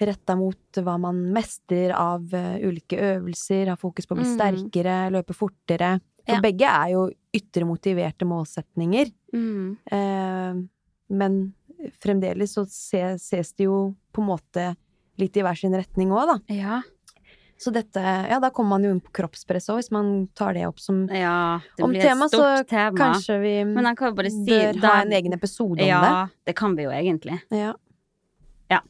retta 0.00 0.36
mot 0.36 0.58
hva 0.76 0.98
man 1.00 1.32
mestrer 1.32 1.92
av 1.96 2.32
eh, 2.34 2.58
ulike 2.68 2.98
øvelser, 3.00 3.68
har 3.68 3.76
fokus 3.80 4.06
på 4.06 4.14
å 4.14 4.18
bli 4.20 4.26
Mm. 4.26 4.36
sterkere, 4.36 5.10
løpe 5.10 5.32
fortere. 5.34 6.00
For 6.26 6.34
Ja. 6.36 6.40
begge 6.40 6.66
er 6.66 6.90
jo 6.92 7.10
ytre 7.32 7.64
motiverte 7.64 8.26
målsetninger. 8.26 9.10
Mm. 9.32 9.76
Eh, 9.90 10.62
men 11.10 11.54
fremdeles 12.00 12.52
så 12.54 12.66
ses, 12.66 13.22
ses 13.22 13.52
det 13.52 13.64
jo 13.64 13.94
på 14.12 14.20
en 14.22 14.28
måte 14.28 14.76
litt 15.18 15.34
i 15.36 15.40
hver 15.40 15.56
sin 15.56 15.72
retning 15.72 16.10
òg, 16.10 16.26
da. 16.26 16.54
Ja. 16.54 16.82
Så 17.58 17.72
dette 17.72 18.00
Ja, 18.28 18.38
da 18.38 18.50
kommer 18.50 18.76
man 18.76 18.84
jo 18.84 18.90
inn 18.92 19.00
på 19.00 19.10
kroppspress 19.16 19.70
òg, 19.72 19.78
hvis 19.80 19.90
man 19.90 20.28
tar 20.36 20.52
det 20.54 20.66
opp 20.68 20.78
som 20.80 21.06
ja. 21.08 21.60
Det 21.76 21.82
Om 21.86 21.94
tema, 21.94 22.28
så 22.28 22.66
tema. 22.68 22.96
Kanskje 22.98 23.38
vi 23.40 23.64
Men 23.64 23.96
kan 23.96 24.14
bare 24.14 24.30
si 24.30 24.44
bør 24.44 24.80
da- 24.80 24.88
ha 24.88 25.02
en 25.02 25.12
egen 25.12 25.32
episode 25.32 25.80
om 25.80 25.88
Ja, 25.88 26.28
det 26.44 26.54
kan 26.56 26.76
vi 26.76 26.82
jo 26.84 26.90
egentlig. 26.90 27.40
Ja. 27.50 27.72
Ja. 28.68 28.80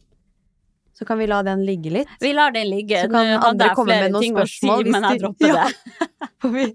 Så 0.99 1.05
kan 1.07 1.19
vi 1.19 1.27
la 1.27 1.43
den 1.43 1.65
ligge 1.67 1.91
litt. 1.93 2.09
Vi 2.21 2.33
lar 2.33 2.51
den 2.51 2.71
ligge. 2.71 3.03
Så 3.05 3.11
kan 3.11 3.27
Nå 3.27 3.39
andre 3.45 3.69
komme 3.77 4.01
med 4.01 4.13
noen 4.13 4.23
si, 4.23 4.31
spørsmål 4.33 4.83
hvis 4.83 4.93
men 4.93 5.03
jeg 5.11 5.21
dropper 5.21 5.47
Ja. 5.55 5.69
det. 5.69 6.29
Får 6.43 6.51
vi 6.53 6.67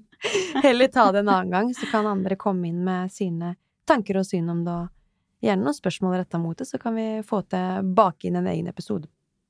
heller 0.64 0.88
ta 0.88 1.12
det 1.12 1.20
en 1.26 1.28
annen 1.30 1.52
gang, 1.52 1.74
så 1.74 1.90
kan 1.92 2.06
andre 2.08 2.36
komme 2.36 2.68
inn 2.70 2.84
med 2.86 3.12
sine 3.12 3.56
tanker 3.88 4.18
og 4.22 4.26
syn 4.26 4.48
om 4.50 4.64
det, 4.64 4.72
og 4.72 4.90
gjerne 5.44 5.64
noen 5.66 5.74
spørsmål 5.76 6.20
retta 6.22 6.40
mot 6.40 6.56
det, 6.58 6.68
så 6.70 6.80
kan 6.80 6.96
vi 6.96 7.22
få 7.26 7.42
til 7.50 7.84
bake 7.98 8.26
inn 8.30 8.36
en 8.38 8.48
egen 8.48 8.68
episode 8.70 9.08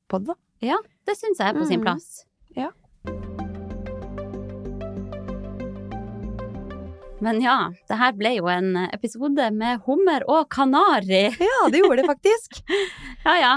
på 0.10 0.20
det, 0.20 0.28
da. 0.34 0.36
Ja, 0.62 0.78
det 1.06 1.18
syns 1.20 1.38
jeg 1.38 1.50
er 1.54 1.60
på 1.60 1.68
sin 1.68 1.82
Mm. 1.82 1.84
plass. 1.86 2.26
Ja. 2.56 2.72
Men 7.22 7.38
ja, 7.42 7.70
det 7.88 7.98
her 8.00 8.14
ble 8.18 8.32
jo 8.40 8.48
en 8.50 8.72
episode 8.90 9.52
med 9.54 9.84
hummer 9.86 10.24
og 10.28 10.48
kanari. 10.54 11.28
Ja, 11.52 11.60
det 11.70 11.84
gjorde 11.84 12.02
det 12.02 12.08
faktisk. 12.10 12.62
Ja 13.28 13.36
ja, 13.38 13.52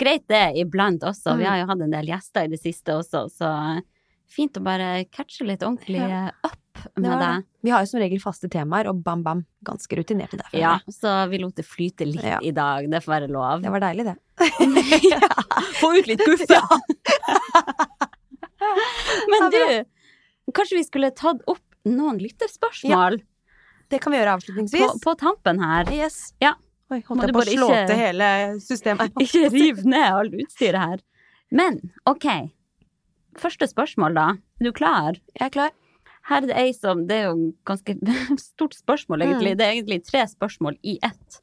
greit 0.00 0.24
det 0.32 0.44
iblant 0.62 1.02
også. 1.04 1.34
Vi 1.36 1.44
Mm. 1.44 1.50
har 1.50 1.58
jo 1.60 1.66
hatt 1.68 1.82
en 1.84 1.92
del 1.92 2.06
gjester 2.08 2.46
i 2.48 2.52
det 2.54 2.60
siste 2.62 2.94
også, 2.96 3.26
så 3.28 3.50
fint 4.32 4.56
å 4.56 4.62
bare 4.64 5.04
catche 5.12 5.44
litt 5.44 5.60
ordentlig 5.62 6.00
Ja. 6.00 6.30
up 6.42 6.56
med 6.96 7.04
deg. 7.04 7.20
det. 7.20 7.44
Vi 7.62 7.70
har 7.70 7.82
jo 7.84 7.90
som 7.90 8.00
regel 8.00 8.18
faste 8.18 8.48
temaer, 8.48 8.88
og 8.88 9.02
bam, 9.04 9.20
bam, 9.22 9.44
ganske 9.62 9.92
rutinerte 10.00 10.38
der. 10.40 10.48
Ja, 10.58 10.78
så 10.88 11.28
vi 11.28 11.36
lot 11.38 11.54
det 11.60 11.66
flyte 11.68 12.06
litt 12.08 12.24
Ja. 12.24 12.38
i 12.42 12.50
dag. 12.50 12.88
Det 12.90 13.02
får 13.04 13.12
være 13.20 13.28
lov. 13.30 13.60
Det 13.62 13.70
var 13.70 13.80
deilig, 13.84 14.04
det. 14.08 14.16
Få 15.82 15.92
ut 15.98 16.06
litt 16.08 16.24
guffe! 16.24 16.56
Men 19.32 19.50
du, 19.54 19.62
kanskje 20.56 20.78
vi 20.78 20.84
skulle 20.86 21.10
tatt 21.16 21.42
opp 21.50 21.62
noen 21.88 22.18
lytterspørsmål 22.22 23.20
Det 23.90 23.98
kan 24.02 24.12
vi 24.14 24.18
gjøre 24.20 24.36
avslutningsvis. 24.38 24.98
på 25.02 25.14
tampen 25.20 25.60
her? 25.62 25.90
Yes. 25.92 26.32
Ja. 26.40 26.54
Oi, 26.92 27.00
holdt 27.08 27.24
jeg 27.26 27.34
på 27.34 27.42
å 27.42 27.46
slå 27.48 27.68
ikke- 27.68 27.86
til 27.90 28.00
hele 28.00 28.30
systemet. 28.60 29.14
Ikke 29.24 29.48
riv 29.52 29.84
ned 29.88 30.08
alt 30.08 30.34
utstyret 30.44 30.80
her. 30.80 31.02
Men 31.52 31.78
ok, 32.08 32.26
første 33.40 33.68
spørsmål 33.68 34.14
da. 34.16 34.26
Er 34.60 34.68
du 34.68 34.72
klar? 34.76 35.18
Jeg 35.36 35.46
er 35.48 35.54
klar. 35.54 35.70
Her 36.30 36.44
er 36.44 36.46
det 36.52 36.56
ei 36.60 36.72
som 36.76 37.06
Det 37.08 37.16
er 37.18 37.24
jo 37.32 37.48
ganske 37.66 37.96
stort 38.40 38.76
spørsmål, 38.78 39.24
egentlig. 39.26 39.54
Mm. 39.54 39.58
Det 39.58 39.66
er 39.66 39.72
egentlig 39.76 40.00
tre 40.06 40.22
spørsmål 40.30 40.76
i 40.86 40.98
ett. 41.02 41.40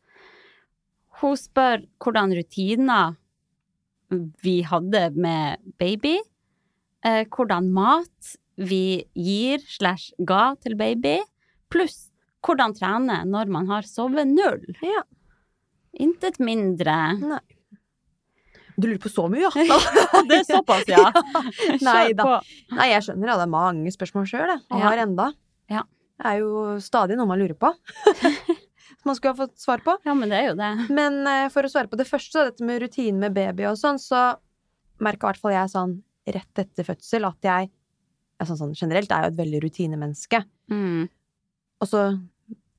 Hun 1.19 1.35
spør 1.35 1.83
hvordan 1.99 2.31
rutiner 2.37 3.17
vi 4.41 4.61
hadde 4.65 5.09
med 5.19 5.59
baby. 5.77 6.15
Eh, 7.05 7.23
hvordan 7.31 7.69
mat 7.71 8.35
vi 8.59 9.05
gir 9.15 9.61
slash 9.63 10.11
ga 10.27 10.55
til 10.59 10.75
baby. 10.79 11.19
Pluss 11.71 12.09
hvordan 12.45 12.73
trene 12.75 13.21
når 13.27 13.49
man 13.51 13.67
har 13.71 13.87
sovet 13.87 14.27
null. 14.27 14.61
Ja. 14.83 15.03
Intet 15.99 16.39
mindre. 16.43 16.97
Nei. 17.19 17.39
Du 18.79 18.87
lurer 18.87 19.01
på 19.03 19.11
så 19.11 19.25
mye, 19.31 19.43
ja? 19.43 19.51
Det 20.29 20.37
er 20.37 20.45
såpass, 20.47 20.87
ja. 20.87 21.09
Nei 21.89 22.13
da. 22.15 22.39
Nei, 22.71 22.89
jeg 22.93 23.03
skjønner, 23.09 23.27
jeg 23.27 23.35
hadde 23.35 23.49
mange 23.51 23.91
spørsmål 23.91 24.27
sjøl, 24.29 24.53
jeg. 24.53 24.61
Og 24.71 24.79
Ja. 24.79 24.85
har 24.87 25.03
enda. 25.03 25.29
Ja. 25.71 25.83
Det 26.19 26.31
er 26.31 26.41
jo 26.43 26.63
stadig 26.83 27.17
noe 27.19 27.27
man 27.27 27.39
lurer 27.39 27.55
på. 27.59 27.73
Som 28.99 29.07
man 29.07 29.15
skulle 29.15 29.33
ha 29.35 29.39
fått 29.45 29.59
svar 29.59 29.83
på. 29.83 29.95
Ja, 30.07 30.15
men 30.15 30.31
det 30.31 30.39
er 30.39 30.47
jo 30.49 30.55
det. 30.59 30.71
Men 30.91 31.21
uh, 31.27 31.47
for 31.51 31.63
å 31.63 31.71
svare 31.71 31.87
på 31.91 31.99
det 31.99 32.07
første, 32.07 32.43
dette 32.49 32.65
med 32.67 32.81
rutinen 32.83 33.19
med 33.23 33.35
baby 33.35 33.67
og 33.69 33.77
sånn, 33.79 33.99
så 33.99 34.33
merka 35.03 35.27
i 35.27 35.29
hvert 35.29 35.43
fall 35.43 35.55
jeg 35.55 35.71
sånn 35.71 35.93
rett 36.27 36.59
etter 36.63 36.83
fødsel 36.87 37.25
at 37.27 37.37
jeg 37.47 37.69
altså 38.39 38.55
sånn, 38.55 38.73
generelt 38.77 39.11
er 39.11 39.25
jo 39.25 39.31
et 39.33 39.39
veldig 39.39 39.59
rutinemenneske. 39.65 40.39
Mm. 40.71 41.09
Og 41.81 41.87
så, 41.89 42.03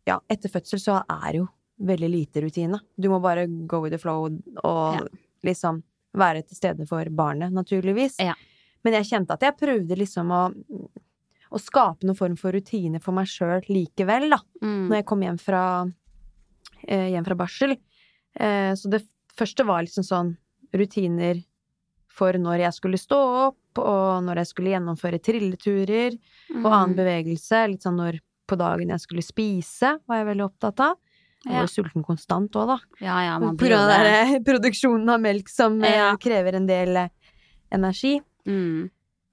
ja, 0.09 0.19
etter 0.33 0.49
fødsel 0.53 0.81
så 0.81 1.01
er 1.05 1.27
det 1.35 1.41
jo 1.43 1.49
veldig 1.91 2.09
lite 2.13 2.41
rutine. 2.45 2.81
Du 2.97 3.09
må 3.13 3.19
bare 3.21 3.47
go 3.69 3.81
with 3.85 3.93
the 3.93 3.99
flow 4.01 4.25
og 4.65 4.97
Ja. 5.01 5.05
liksom 5.45 5.83
være 6.17 6.43
til 6.47 6.57
stede 6.57 6.87
for 6.89 7.05
barnet, 7.11 7.53
naturligvis. 7.53 8.17
Ja. 8.21 8.35
Men 8.85 8.95
jeg 8.95 9.05
kjente 9.11 9.33
at 9.37 9.41
jeg 9.45 9.57
prøvde 9.61 9.97
liksom 9.97 10.31
å, 10.33 10.41
å 11.53 11.61
skape 11.61 12.05
noen 12.09 12.17
form 12.17 12.37
for 12.41 12.53
rutine 12.53 13.01
for 13.01 13.13
meg 13.13 13.27
sjøl 13.29 13.61
likevel, 13.69 14.31
da. 14.31 14.41
Mm. 14.63 14.89
Når 14.89 14.97
jeg 14.97 15.07
kom 15.07 15.21
hjem 15.21 15.39
fra, 15.41 15.63
eh, 16.89 17.11
hjem 17.13 17.25
fra 17.29 17.35
barsel. 17.37 17.77
Eh, 18.37 18.73
så 18.73 18.89
det 18.91 19.05
første 19.37 19.65
var 19.67 19.83
liksom 19.85 20.05
sånn 20.05 20.37
rutiner 20.73 21.45
for 22.11 22.37
når 22.43 22.59
jeg 22.67 22.75
skulle 22.77 22.99
stå 23.01 23.19
opp, 23.47 23.79
og 23.79 24.25
når 24.27 24.41
jeg 24.43 24.49
skulle 24.51 24.73
gjennomføre 24.75 25.21
trilleturer 25.23 26.17
og 26.59 26.67
annen 26.73 26.95
Mm. 26.95 26.99
bevegelse. 26.99 27.61
Litt 27.71 27.83
sånn 27.87 27.97
når 28.01 28.19
på 28.51 28.59
dagen 28.59 28.89
jeg 28.91 29.01
skulle 29.01 29.23
spise, 29.23 29.93
var 30.09 30.17
jeg 30.21 30.27
veldig 30.27 30.45
opptatt 30.49 30.81
av. 30.81 30.97
Jeg 31.47 31.55
var 31.55 31.63
Ja. 31.63 31.67
sulten 31.73 32.05
konstant 32.05 32.51
òg, 32.53 32.67
da. 32.67 32.79
Ja, 33.01 33.21
ja, 33.25 33.39
man 33.39 33.57
På 33.57 33.65
grunn 33.65 33.79
av 33.79 34.03
den 34.05 34.45
produksjonen 34.49 35.09
av 35.09 35.21
melk 35.21 35.49
som 35.49 35.83
eh, 35.85 35.95
Ja. 35.97 36.17
krever 36.17 36.55
en 36.59 36.67
del 36.67 36.97
eh, 36.97 37.09
energi. 37.73 38.21
Mm. 38.47 38.91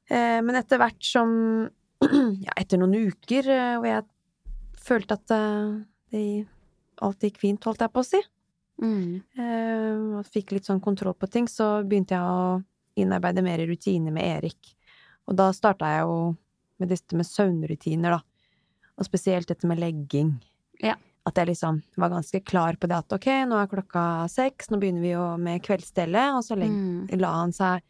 Eh, 0.09 0.41
men 0.41 0.55
etter 0.55 0.77
hvert 0.77 1.01
som 1.03 1.69
Ja, 2.45 2.53
etter 2.55 2.77
noen 2.77 2.93
uker 3.09 3.49
eh, 3.49 3.75
hvor 3.81 3.87
jeg 3.89 4.03
følte 4.77 5.17
at 5.17 5.27
det, 6.11 6.47
alt 7.01 7.19
gikk 7.25 7.37
fint, 7.41 7.63
holdt 7.67 7.79
jeg 7.83 7.91
på 7.91 7.99
å 7.99 8.05
si, 8.05 8.21
Mm. 8.81 9.21
eh, 9.37 10.17
og 10.19 10.25
fikk 10.29 10.51
litt 10.53 10.65
sånn 10.69 10.81
kontroll 10.83 11.15
på 11.17 11.29
ting, 11.33 11.47
så 11.49 11.81
begynte 11.87 12.13
jeg 12.13 12.21
å 12.21 12.63
innarbeide 12.97 13.41
mer 13.45 13.61
rutiner 13.65 14.13
med 14.13 14.23
Erik. 14.37 14.75
Og 15.27 15.35
da 15.35 15.49
starta 15.53 15.89
jeg 15.95 16.05
jo 16.05 16.19
med 16.79 16.89
dette 16.93 17.17
med 17.17 17.25
søvnrutiner, 17.25 18.17
da. 18.17 18.21
Og 18.97 19.05
spesielt 19.05 19.47
dette 19.49 19.67
med 19.69 19.79
legging. 19.81 20.35
Ja. 20.81 20.95
At 21.27 21.35
jeg 21.41 21.49
liksom 21.49 21.81
var 21.97 22.09
ganske 22.13 22.39
klar 22.45 22.77
på 22.79 22.87
det 22.87 22.95
at 22.97 23.13
ok, 23.17 23.25
nå 23.49 23.57
er 23.59 23.67
klokka 23.67 24.03
seks, 24.31 24.69
nå 24.71 24.79
begynner 24.79 25.01
vi 25.03 25.11
jo 25.11 25.25
med 25.41 25.61
kveldsstellet, 25.65 26.37
og 26.37 26.43
så 26.45 26.55
Mm. 26.57 27.09
la 27.19 27.31
han 27.33 27.51
seg 27.51 27.81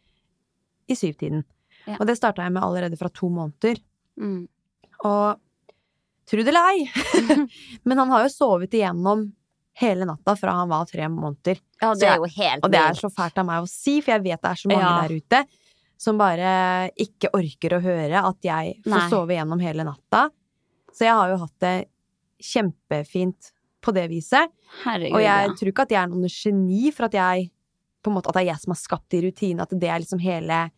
i 0.88 0.94
syvtiden. 0.94 1.44
Ja. 1.86 1.96
Og 2.00 2.06
det 2.06 2.16
starta 2.18 2.42
jeg 2.42 2.52
med 2.52 2.62
allerede 2.62 2.98
fra 2.98 3.08
to 3.08 3.28
måneder. 3.28 3.78
Mm. 4.20 4.48
Og 5.04 5.38
tro 6.26 6.42
det 6.42 6.48
eller 6.48 6.72
ei, 6.72 6.90
men 7.84 7.98
han 7.98 8.08
har 8.10 8.24
jo 8.26 8.32
sovet 8.34 8.70
igjennom 8.74 9.32
hele 9.78 10.04
natta 10.08 10.34
fra 10.36 10.54
han 10.58 10.68
var 10.70 10.86
tre 10.90 11.06
måneder. 11.08 11.60
Ja, 11.80 11.92
det 11.94 12.08
er 12.08 12.16
jo 12.18 12.26
helt 12.34 12.64
Og 12.66 12.72
det 12.72 12.80
er 12.82 12.96
så 12.98 13.10
fælt 13.14 13.38
av 13.38 13.46
meg 13.46 13.62
å 13.62 13.68
si, 13.70 14.00
for 14.02 14.16
jeg 14.16 14.24
vet 14.24 14.42
det 14.42 14.50
er 14.50 14.58
så 14.62 14.68
mange 14.72 14.82
Ja. 14.82 14.94
der 15.06 15.14
ute 15.20 15.44
som 15.98 16.18
bare 16.18 16.90
ikke 16.98 17.30
orker 17.34 17.76
å 17.76 17.82
høre 17.82 18.20
at 18.28 18.42
jeg 18.46 18.76
får 18.84 18.90
Nei. 18.94 19.08
sove 19.10 19.34
gjennom 19.34 19.60
hele 19.62 19.82
natta. 19.86 20.28
Så 20.94 21.06
jeg 21.06 21.14
har 21.14 21.28
jo 21.32 21.38
hatt 21.42 21.58
det 21.60 21.76
kjempefint 22.42 23.52
på 23.82 23.94
det 23.94 24.08
viset. 24.10 24.50
Herregud, 24.84 25.14
Og 25.16 25.22
jeg 25.22 25.48
ja. 25.48 25.54
tror 25.58 25.70
ikke 25.72 25.86
at 25.86 25.94
jeg 25.94 26.02
er 26.02 26.10
noen 26.12 26.28
geni 26.32 26.90
for 26.94 27.08
at 27.08 27.16
jeg 27.18 27.50
på 28.02 28.10
en 28.12 28.14
måte, 28.14 28.28
At 28.30 28.34
det 28.38 28.42
er 28.44 28.52
jeg 28.52 28.60
som 28.62 28.70
har 28.72 28.78
skapt 28.78 29.08
de 29.10 29.20
rutinene, 29.26 29.62
at 29.66 29.70
det 29.74 29.88
er 29.90 29.98
liksom 29.98 30.20
hele, 30.22 30.70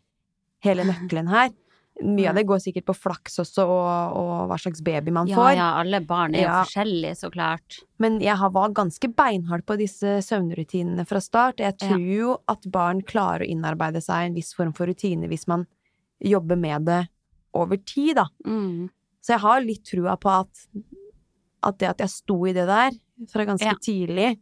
hele 0.64 0.84
nøkkelen 0.88 1.28
her. 1.28 1.50
Mye 2.02 2.28
av 2.30 2.34
det 2.34 2.46
går 2.48 2.58
sikkert 2.62 2.86
på 2.88 2.94
flaks 2.96 3.38
også, 3.42 3.64
og, 3.68 4.16
og 4.16 4.48
hva 4.48 4.56
slags 4.58 4.80
baby 4.82 5.10
man 5.12 5.26
Ja, 5.28 5.36
får. 5.36 5.50
ja, 5.56 5.66
alle 5.82 6.00
barn 6.00 6.34
er 6.34 6.40
jo 6.42 6.46
Ja. 6.48 6.64
forskjellige, 6.64 7.16
så 7.18 7.30
klart. 7.30 7.82
Men 7.98 8.20
jeg 8.20 8.36
har- 8.36 8.50
var 8.50 8.70
ganske 8.70 9.14
beinhard 9.14 9.66
på 9.66 9.76
disse 9.76 10.22
søvnrutinene 10.24 11.06
fra 11.06 11.20
start. 11.20 11.58
Jeg 11.58 11.74
Ja. 11.80 11.88
tror 11.88 12.00
jo 12.16 12.36
at 12.48 12.62
barn 12.70 13.02
klarer 13.02 13.40
å 13.44 13.50
innarbeide 13.50 14.02
seg 14.02 14.26
en 14.26 14.34
viss 14.34 14.54
form 14.54 14.72
for 14.72 14.86
rutine 14.86 15.28
hvis 15.28 15.46
man 15.46 15.66
jobber 16.22 16.56
med 16.56 16.84
det 16.86 17.08
over 17.54 17.76
tid, 17.76 18.16
da. 18.16 18.26
Mm. 18.46 18.88
Så 19.22 19.34
jeg 19.34 19.40
har 19.40 19.60
litt 19.60 19.84
trua 19.84 20.16
på 20.18 20.30
at, 20.40 20.66
at 21.62 21.78
det 21.78 21.88
at 21.90 21.98
jeg 21.98 22.08
sto 22.08 22.46
i 22.46 22.52
det 22.52 22.66
der 22.66 22.90
fra 23.28 23.44
ganske 23.44 23.66
Ja. 23.66 23.74
tidlig, 23.74 24.38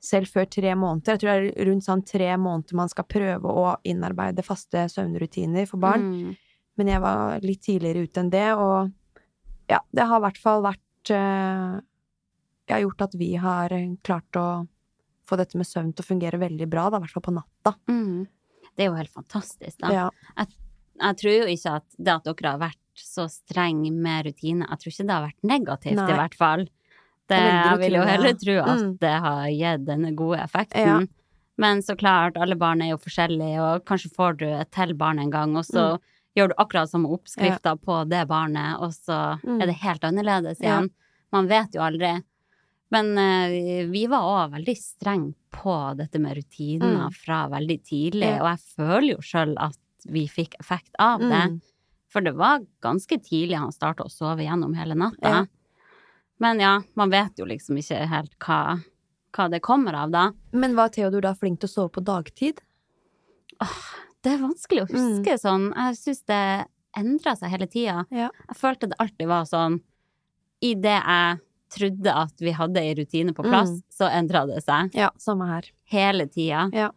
selv 0.00 0.26
før 0.28 0.44
tre 0.50 0.74
måneder 0.74 1.04
Jeg 1.12 1.20
tror 1.20 1.40
det 1.42 1.56
er 1.58 1.64
rundt 1.66 1.84
sånn 1.84 2.04
tre 2.06 2.36
måneder 2.36 2.72
man 2.74 2.88
skal 2.88 3.04
prøve 3.04 3.42
å 3.44 3.76
innarbeide 3.84 4.42
faste 4.44 4.86
søvnrutiner 4.88 5.66
for 5.68 5.76
barn. 5.78 6.02
Mm. 6.02 6.36
Men 6.76 6.88
jeg 6.90 7.00
var 7.04 7.40
litt 7.44 7.62
tidligere 7.62 8.02
ute 8.08 8.20
enn 8.24 8.30
det, 8.32 8.46
og 8.58 8.90
ja, 9.70 9.78
det 9.94 10.06
har 10.10 10.18
i 10.20 10.24
hvert 10.26 10.38
fall 10.42 10.62
vært 10.66 11.10
eh, 11.14 11.80
Jeg 12.68 12.74
har 12.74 12.82
gjort 12.82 13.04
at 13.06 13.14
vi 13.20 13.28
har 13.40 13.74
klart 14.04 14.38
å 14.40 14.46
få 15.28 15.36
dette 15.40 15.56
med 15.56 15.64
søvn 15.68 15.92
til 15.94 16.04
å 16.04 16.08
fungere 16.08 16.40
veldig 16.40 16.66
bra, 16.68 16.88
da, 16.92 16.98
i 16.98 17.04
hvert 17.04 17.14
fall 17.14 17.24
på 17.28 17.32
natta. 17.36 17.74
Mm. 17.88 18.26
Det 18.76 18.84
er 18.84 18.90
jo 18.90 18.96
helt 18.98 19.12
fantastisk, 19.14 19.78
da. 19.80 19.92
Ja. 19.94 20.08
Jeg 21.00 21.16
tror 21.20 21.32
jo 21.32 21.46
ikke 21.50 21.76
at 21.80 21.86
det 21.96 22.12
at 22.12 22.26
dere 22.28 22.50
har 22.54 22.60
vært 22.60 22.80
så 23.00 23.24
streng 23.32 23.80
med 24.02 24.26
rutiner, 24.28 24.68
jeg 24.70 24.78
tror 24.82 24.92
ikke 24.92 25.06
det 25.08 25.14
har 25.16 25.24
vært 25.24 25.48
negativt, 25.50 25.96
Nei. 25.98 26.08
i 26.12 26.18
hvert 26.18 26.36
fall. 26.38 26.64
Det, 27.26 27.38
Jeg 27.40 27.64
jeg 27.64 27.78
vil 27.80 27.96
jo 27.96 28.02
heller 28.04 28.34
tro 28.36 28.56
at 28.60 28.82
Mm. 28.82 28.98
det 29.00 29.14
har 29.24 29.44
gitt 29.48 29.84
den 29.86 30.16
gode 30.16 30.38
effekten. 30.44 30.86
Ja. 30.86 30.98
Men 31.56 31.80
så 31.82 31.96
klart, 31.96 32.36
alle 32.36 32.54
barn 32.58 32.82
er 32.82 32.90
jo 32.92 32.98
forskjellige, 33.00 33.60
og 33.64 33.84
kanskje 33.86 34.12
får 34.14 34.36
du 34.38 34.46
et 34.46 34.70
til 34.72 34.92
barn 34.94 35.18
en 35.22 35.30
gang, 35.30 35.56
og 35.56 35.64
så 35.64 35.94
Mm. 35.94 36.00
Gjør 36.36 36.48
du 36.50 36.54
akkurat 36.58 36.90
samme 36.90 37.08
oppskrifta 37.14 37.76
på 37.80 38.08
det 38.10 38.26
barnet, 38.28 38.78
og 38.80 38.92
så 38.92 39.40
Mm. 39.44 39.60
er 39.62 39.66
det 39.66 39.74
helt 39.82 40.00
annerledes 40.04 40.60
Ja. 40.60 40.80
igjen. 40.80 40.90
Man 41.32 41.46
vet 41.48 41.72
jo 41.74 41.80
aldri. 41.80 42.22
Men 42.90 43.18
uh, 43.18 43.90
vi 43.90 44.06
var 44.06 44.20
òg 44.22 44.52
veldig 44.58 44.76
streng 44.76 45.34
på 45.50 45.96
dette 45.96 46.18
med 46.20 46.36
rutiner 46.36 47.08
Mm. 47.08 47.14
fra 47.14 47.48
veldig 47.48 47.82
tidlig, 47.82 48.28
Ja. 48.36 48.42
og 48.42 48.48
jeg 48.58 48.60
føler 48.76 49.10
jo 49.14 49.18
sjøl 49.18 49.54
at 49.58 49.78
vi 50.06 50.26
fikk 50.28 50.54
effekt 50.60 50.94
av 50.98 51.20
det. 51.20 51.30
Mm. 51.30 51.60
For 52.08 52.20
det 52.20 52.34
var 52.36 52.60
ganske 52.82 53.18
tidlig 53.18 53.56
han 53.58 53.72
starta 53.72 54.04
å 54.04 54.10
sove 54.10 54.44
gjennom 54.44 54.74
hele 54.76 54.94
natta. 54.94 55.28
Ja. 55.28 55.44
Men 56.38 56.60
ja, 56.60 56.82
man 56.94 57.10
vet 57.10 57.36
jo 57.38 57.44
liksom 57.46 57.76
ikke 57.78 58.06
helt 58.06 58.36
hva, 58.38 58.82
hva 59.32 59.50
det 59.50 59.62
kommer 59.62 59.94
av, 59.94 60.10
da. 60.10 60.32
Men 60.52 60.74
var 60.76 60.88
Theodor 60.90 61.20
da 61.22 61.32
flink 61.34 61.58
til 61.60 61.68
å 61.68 61.72
sove 61.72 61.90
på 61.90 62.04
dagtid? 62.04 62.60
Det 64.24 64.32
er 64.32 64.38
vanskelig 64.40 64.84
å 64.84 64.88
Mm. 64.88 65.00
huske 65.18 65.34
sånn. 65.40 65.66
Jeg 65.74 65.96
syns 66.00 66.22
det 66.26 66.66
endra 66.96 67.34
seg 67.36 67.50
hele 67.50 67.66
tida. 67.68 68.06
Ja. 68.10 68.30
Jeg 68.48 68.56
følte 68.56 68.88
det 68.88 68.96
alltid 68.98 69.28
var 69.28 69.44
sånn 69.44 69.80
I 70.62 70.74
det 70.74 70.96
jeg 71.04 71.40
trodde 71.74 72.12
at 72.14 72.38
vi 72.40 72.52
hadde 72.56 72.78
ei 72.80 72.94
rutine 72.94 73.34
på 73.34 73.42
plass, 73.44 73.68
Mm. 73.68 73.82
så 73.92 74.08
endra 74.10 74.46
det 74.46 74.62
seg. 74.64 74.94
Ja, 74.94 75.10
samme 75.18 75.46
her. 75.46 75.68
Hele 75.90 76.26
tida. 76.26 76.70
Ja. 76.72 76.90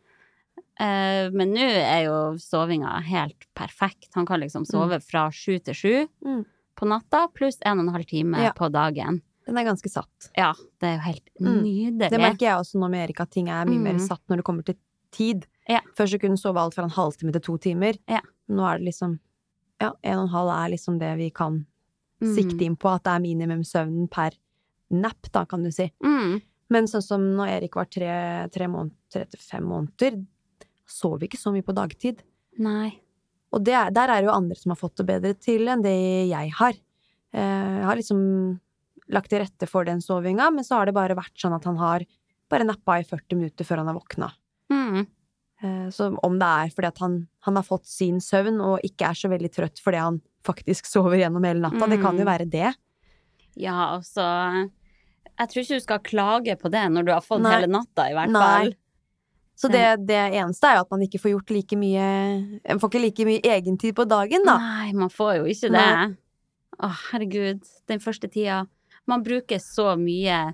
Uh, 0.80 1.30
men 1.34 1.54
nå 1.56 1.66
er 1.66 2.04
jo 2.06 2.18
sovinga 2.38 3.02
helt 3.04 3.48
perfekt. 3.58 4.10
Han 4.14 4.26
kan 4.30 4.40
liksom 4.40 4.64
sove 4.66 5.00
fra 5.04 5.30
sju 5.34 5.58
til 5.64 5.74
sju 5.74 6.08
Mm. 6.24 6.46
på 6.78 6.88
natta, 6.88 7.28
pluss 7.34 7.58
en 7.66 7.80
og 7.80 7.88
en 7.88 7.94
halv 7.94 8.06
time 8.08 8.38
Ja. 8.38 8.52
på 8.54 8.72
dagen. 8.72 9.22
Den 9.48 9.58
er 9.58 9.64
ganske 9.66 9.90
satt. 9.90 10.30
Ja, 10.38 10.54
det 10.80 10.88
er 10.88 10.96
jo 10.98 11.02
helt 11.02 11.30
Mm. 11.42 11.64
nydelig. 11.64 12.10
Det 12.12 12.20
merker 12.20 12.40
jeg 12.46 12.58
også 12.60 12.76
nå 12.80 12.90
med 12.90 13.10
Erik, 13.10 13.20
at 13.20 13.32
ting 13.32 13.50
er 13.50 13.66
mye 13.66 13.80
mer 13.82 13.94
Mm. 13.96 14.08
satt 14.08 14.22
når 14.30 14.38
det 14.38 14.46
kommer 14.46 14.64
til 14.66 14.76
tid. 15.12 15.48
Ja. 15.70 15.82
Før 15.98 16.08
så 16.08 16.20
kunne 16.22 16.38
du 16.38 16.42
sove 16.42 16.62
alt 16.62 16.76
fra 16.78 16.84
en 16.88 16.94
halvtime 16.96 17.34
til 17.36 17.42
to 17.42 17.58
timer. 17.58 17.98
Ja. 18.08 18.22
Nå 18.50 18.64
er 18.68 18.78
det 18.80 18.88
liksom 18.94 19.18
Ja, 19.80 19.92
en 20.02 20.18
og 20.18 20.24
en 20.28 20.34
halv 20.34 20.50
er 20.50 20.70
liksom 20.74 21.00
det 21.00 21.16
vi 21.20 21.30
kan 21.30 21.66
Mm. 22.20 22.34
sikte 22.34 22.62
inn 22.66 22.76
på, 22.76 22.90
at 22.90 23.04
det 23.04 23.12
er 23.14 23.20
minimumsøvnen 23.22 24.08
per 24.10 24.32
napp, 24.90 25.28
da, 25.32 25.44
kan 25.46 25.62
du 25.62 25.70
si. 25.70 25.92
Mm. 26.04 26.42
Men 26.72 26.88
sånn 26.90 27.04
som 27.04 27.22
når 27.38 27.48
Erik 27.62 27.76
var 27.76 27.86
tre, 27.86 28.50
tre, 28.50 28.66
måneder, 28.66 28.96
tre 29.14 29.26
til 29.30 29.40
fem 29.40 29.64
måneder, 29.64 30.26
sov 30.88 31.20
ikke 31.22 31.38
så 31.38 31.52
mye 31.54 31.62
på 31.62 31.76
dagtid. 31.78 32.24
Nei. 32.58 32.98
Og 33.54 33.64
det 33.64 33.76
er, 33.76 33.92
der 33.92 34.10
er 34.10 34.22
det 34.24 34.26
jo 34.32 34.34
andre 34.34 34.56
som 34.58 34.72
har 34.74 34.78
fått 34.82 34.96
det 34.98 35.06
bedre 35.06 35.34
til 35.40 35.68
enn 35.70 35.84
det 35.84 35.94
jeg 36.32 36.52
har. 36.58 36.74
Eh, 37.34 37.78
Jeg 37.78 37.86
har 37.86 37.96
liksom 37.96 38.60
lagt 39.10 39.30
til 39.30 39.40
rette 39.46 39.68
for 39.70 39.84
den 39.86 40.00
sovinga, 40.02 40.50
men 40.52 40.64
så 40.64 40.78
har 40.80 40.86
det 40.88 40.96
bare 40.96 41.14
vært 41.16 41.38
sånn 41.38 41.54
at 41.56 41.64
han 41.66 41.78
har 41.78 42.04
bare 42.50 42.66
nappa 42.66 42.98
i 43.00 43.04
40 43.04 43.36
minutter 43.38 43.64
før 43.64 43.78
han 43.78 43.88
har 43.88 43.94
våkna. 44.02 44.32
Mm. 44.72 45.06
Eh, 45.64 45.90
Så 45.90 46.12
om 46.24 46.38
det 46.40 46.46
er 46.48 46.70
fordi 46.76 46.88
at 46.88 47.00
han, 47.02 47.28
han 47.48 47.56
har 47.56 47.64
fått 47.66 47.86
sin 47.90 48.20
søvn 48.22 48.60
og 48.62 48.80
ikke 48.86 49.10
er 49.10 49.14
så 49.18 49.30
veldig 49.32 49.50
trøtt 49.56 49.80
fordi 49.82 49.98
han 49.98 50.20
faktisk 50.46 50.86
sover 50.94 51.18
gjennom 51.18 51.44
hele 51.48 51.60
natta, 51.66 51.88
det 51.90 52.02
kan 52.02 52.16
jo 52.18 52.24
Mm. 52.26 52.32
være 52.32 52.50
det. 52.50 52.74
Ja, 53.58 53.96
altså 53.98 54.70
Jeg 55.40 55.50
tror 55.50 55.62
ikke 55.64 55.78
du 55.80 55.80
skal 55.86 56.00
klage 56.06 56.56
på 56.62 56.70
det 56.72 56.84
når 56.92 57.06
du 57.06 57.12
har 57.12 57.22
fått 57.22 57.42
Nei. 57.42 57.56
hele 57.56 57.68
natta, 57.68 58.06
i 58.10 58.14
hvert 58.14 58.30
Nei. 58.30 58.42
fall. 58.42 58.74
Så 59.58 59.70
det, 59.74 60.06
det 60.06 60.20
eneste 60.38 60.68
er 60.70 60.76
jo 60.78 60.82
at 60.86 60.92
man 60.94 61.02
ikke 61.02 61.18
får 61.20 61.32
gjort 61.34 61.50
like 61.50 61.76
mye 61.82 62.60
Man 62.70 62.80
får 62.80 62.90
ikke 62.92 63.02
like 63.02 63.26
mye 63.26 63.42
egentid 63.42 63.96
på 63.98 64.06
dagen, 64.08 64.46
da. 64.46 64.58
Nei, 64.62 64.92
man 64.94 65.10
får 65.10 65.40
jo 65.40 65.46
ikke 65.50 65.72
Nei. 65.74 65.82
det. 66.06 66.18
Å, 66.86 66.92
herregud. 67.12 67.64
Den 67.90 68.00
første 68.04 68.30
tida. 68.30 68.68
Man 69.10 69.24
bruker 69.26 69.58
så 69.58 69.96
mye 69.98 70.54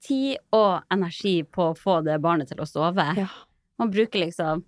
tid 0.00 0.38
og 0.56 0.80
energi 0.90 1.42
på 1.44 1.72
å 1.72 1.76
få 1.76 1.98
det 2.06 2.16
barnet 2.24 2.48
til 2.48 2.62
å 2.64 2.68
sove. 2.68 3.04
Ja. 3.18 3.28
Man 3.78 3.90
bruker 3.94 4.18
liksom 4.24 4.64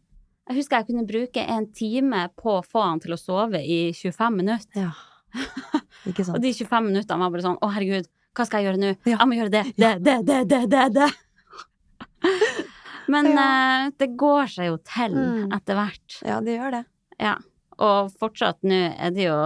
Jeg 0.50 0.56
husker 0.60 0.80
jeg 0.80 0.86
kunne 0.90 1.06
bruke 1.06 1.42
en 1.46 1.66
time 1.72 2.24
på 2.38 2.56
å 2.58 2.64
få 2.66 2.82
han 2.82 3.00
til 3.02 3.12
å 3.14 3.18
sove 3.20 3.60
i 3.62 3.92
25 3.94 4.36
minutter. 4.36 4.86
Ja. 4.88 4.92
Ikke 6.10 6.24
Og 6.32 6.40
de 6.42 6.50
25 6.56 6.86
minuttene 6.90 7.20
var 7.22 7.30
bare 7.30 7.44
sånn 7.44 7.58
Å, 7.62 7.68
herregud, 7.74 8.08
hva 8.34 8.46
skal 8.48 8.62
jeg 8.62 8.70
gjøre 8.70 8.80
nå? 8.82 8.92
Ja. 9.06 9.16
Jeg 9.20 9.28
må 9.30 9.36
gjøre 9.38 9.52
det, 9.54 9.64
det, 9.76 9.90
det, 10.06 10.16
det, 10.26 10.40
det, 10.50 10.62
det, 10.72 10.84
det. 10.96 11.10
Men 13.10 13.26
Ja. 13.32 13.44
uh, 13.86 13.90
det 13.98 14.10
går 14.16 14.46
seg 14.52 14.68
jo 14.70 14.76
til 14.86 15.14
Mm. 15.18 15.52
etter 15.56 15.74
hvert. 15.74 16.18
Ja, 16.26 16.40
det 16.40 16.56
gjør 16.58 16.70
det. 16.78 16.84
Ja. 17.18 17.34
Og 17.80 18.12
fortsatt 18.20 18.62
nå 18.62 18.78
er 18.98 19.10
det 19.10 19.24
jo, 19.26 19.38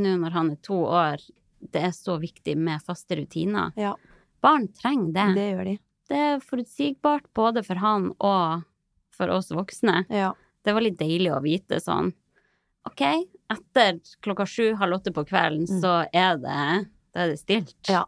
nå 0.00 0.12
når 0.22 0.30
han 0.32 0.50
er 0.54 0.56
to 0.64 0.78
år, 0.86 1.20
det 1.72 1.82
er 1.82 1.92
så 1.92 2.16
viktig 2.18 2.56
med 2.56 2.80
faste 2.82 3.16
rutiner. 3.18 3.72
Ja. 3.76 3.94
Barn 4.42 4.68
trenger 4.68 5.12
det. 5.12 5.26
Det 5.36 5.48
gjør 5.52 5.64
de. 5.70 5.74
Det 6.08 6.16
er 6.18 6.40
forutsigbart 6.40 7.28
både 7.34 7.62
for 7.66 7.74
han 7.82 8.10
og 8.18 8.64
for 9.16 9.30
oss 9.30 9.50
voksne. 9.54 10.04
Ja. 10.10 10.32
Det 10.64 10.72
var 10.76 10.84
litt 10.84 10.98
deilig 11.00 11.32
å 11.34 11.40
vite 11.42 11.80
sånn 11.82 12.12
OK, 12.88 13.02
etter 13.52 13.98
klokka 14.24 14.46
sju, 14.48 14.72
halv 14.80 14.96
åtte 15.00 15.12
på 15.14 15.22
kvelden, 15.28 15.68
Mm. 15.68 15.80
så 15.82 15.92
er 16.12 16.36
det, 16.42 16.88
da 17.14 17.20
er 17.22 17.28
det 17.30 17.38
stilt. 17.38 17.76
Ja. 17.88 18.04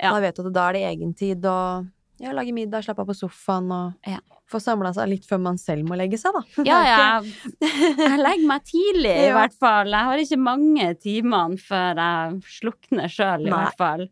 Ja. 0.00 0.12
Da 0.12 0.20
vet 0.20 0.36
du 0.36 0.42
at 0.46 0.52
da 0.52 0.68
er 0.68 0.72
det 0.76 0.82
egentid 0.90 1.44
og 1.48 1.86
ja, 2.20 2.32
lage 2.36 2.52
middag, 2.52 2.84
slappe 2.84 3.00
av 3.00 3.06
på 3.08 3.16
sofaen 3.16 3.70
og 3.72 3.94
Ja. 4.06 4.18
få 4.50 4.60
samla 4.60 4.92
seg 4.94 5.08
litt 5.08 5.24
før 5.26 5.40
man 5.40 5.56
selv 5.58 5.88
må 5.88 5.96
legge 5.96 6.18
seg, 6.20 6.32
da. 6.36 6.42
Ja, 6.68 6.82
ja. 6.84 7.22
Jeg 7.60 8.18
legger 8.20 8.46
meg 8.46 8.64
tidlig, 8.68 9.16
i 9.28 9.32
hvert 9.38 9.56
fall. 9.58 9.88
Jeg 9.96 10.04
har 10.10 10.18
ikke 10.18 10.38
mange 10.40 10.90
timene 11.00 11.56
før 11.58 11.96
jeg 12.04 12.42
slukner 12.60 13.08
sjøl, 13.08 13.46
i 13.46 13.50
Nei. 13.50 13.64
hvert 13.64 13.76
fall. 13.80 14.08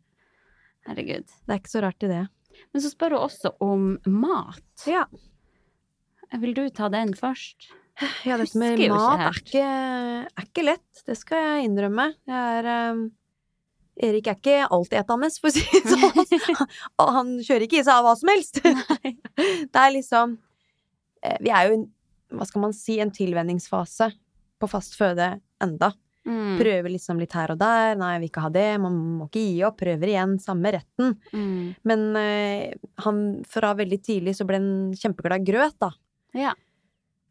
Herregud. 0.87 1.27
Det 1.27 1.53
er 1.55 1.61
ikke 1.61 1.73
så 1.77 1.83
rart 1.85 2.03
i 2.07 2.11
det. 2.11 2.25
Men 2.73 2.83
så 2.83 2.91
spør 2.93 3.17
hun 3.19 3.25
også 3.29 3.53
om 3.61 3.87
mat. 4.07 4.87
Ja. 4.89 5.05
Vil 6.43 6.57
du 6.57 6.65
ta 6.75 6.91
den 6.93 7.15
først? 7.17 7.69
Ja, 8.27 8.37
dette 8.37 8.59
med 8.61 8.81
mat 8.93 9.23
er 9.25 9.39
ikke, 9.41 9.69
er 10.29 10.49
ikke 10.49 10.67
lett. 10.67 11.05
Det 11.07 11.17
skal 11.17 11.41
jeg 11.41 11.69
innrømme. 11.71 12.11
Jeg 12.29 12.59
er 12.61 12.93
um, 12.93 13.07
Erik 13.97 14.27
er 14.29 14.37
ikke 14.37 14.57
altetende, 14.77 15.31
for 15.41 15.49
å 15.49 15.55
si 15.55 15.65
det 15.73 15.95
sånn. 15.95 16.67
Og 17.01 17.13
han 17.17 17.31
kjører 17.41 17.65
ikke 17.65 17.81
i 17.81 17.87
seg 17.87 17.95
av 17.95 18.05
hva 18.05 18.17
som 18.21 18.33
helst. 18.33 18.61
Det 19.73 19.81
er 19.81 19.95
liksom 19.95 20.37
eh, 21.25 21.39
Vi 21.41 21.53
er 21.53 21.71
jo 21.71 21.79
i 21.79 21.85
hva 22.37 22.45
skal 22.49 22.65
man 22.67 22.75
si, 22.75 22.99
en 23.01 23.13
tilvenningsfase 23.15 24.11
på 24.61 24.69
fast 24.69 24.97
føde 24.99 25.37
enda. 25.63 25.93
Mm. 26.27 26.57
Prøver 26.59 26.91
liksom 26.91 27.21
litt 27.23 27.37
her 27.39 27.53
og 27.55 27.61
der. 27.61 27.95
Nei, 27.97 28.17
jeg 28.17 28.23
vil 28.25 28.31
ikke 28.33 28.45
ha 28.45 28.51
det. 28.53 28.71
Man 28.83 28.97
må 29.21 29.29
ikke 29.29 29.45
gi 29.45 29.61
opp. 29.65 29.79
Prøver 29.81 30.11
igjen. 30.11 30.35
Samme 30.43 30.73
retten. 30.75 31.15
Mm. 31.31 31.77
Men 31.87 32.03
uh, 32.19 32.91
han 33.07 33.23
fra 33.49 33.73
veldig 33.79 34.01
tidlig 34.03 34.35
så 34.37 34.45
ble 34.49 34.61
han 34.61 34.75
kjempeglad 34.99 35.47
i 35.47 35.55
grøt, 35.55 35.79
da. 35.81 35.95
Ja. 36.37 36.53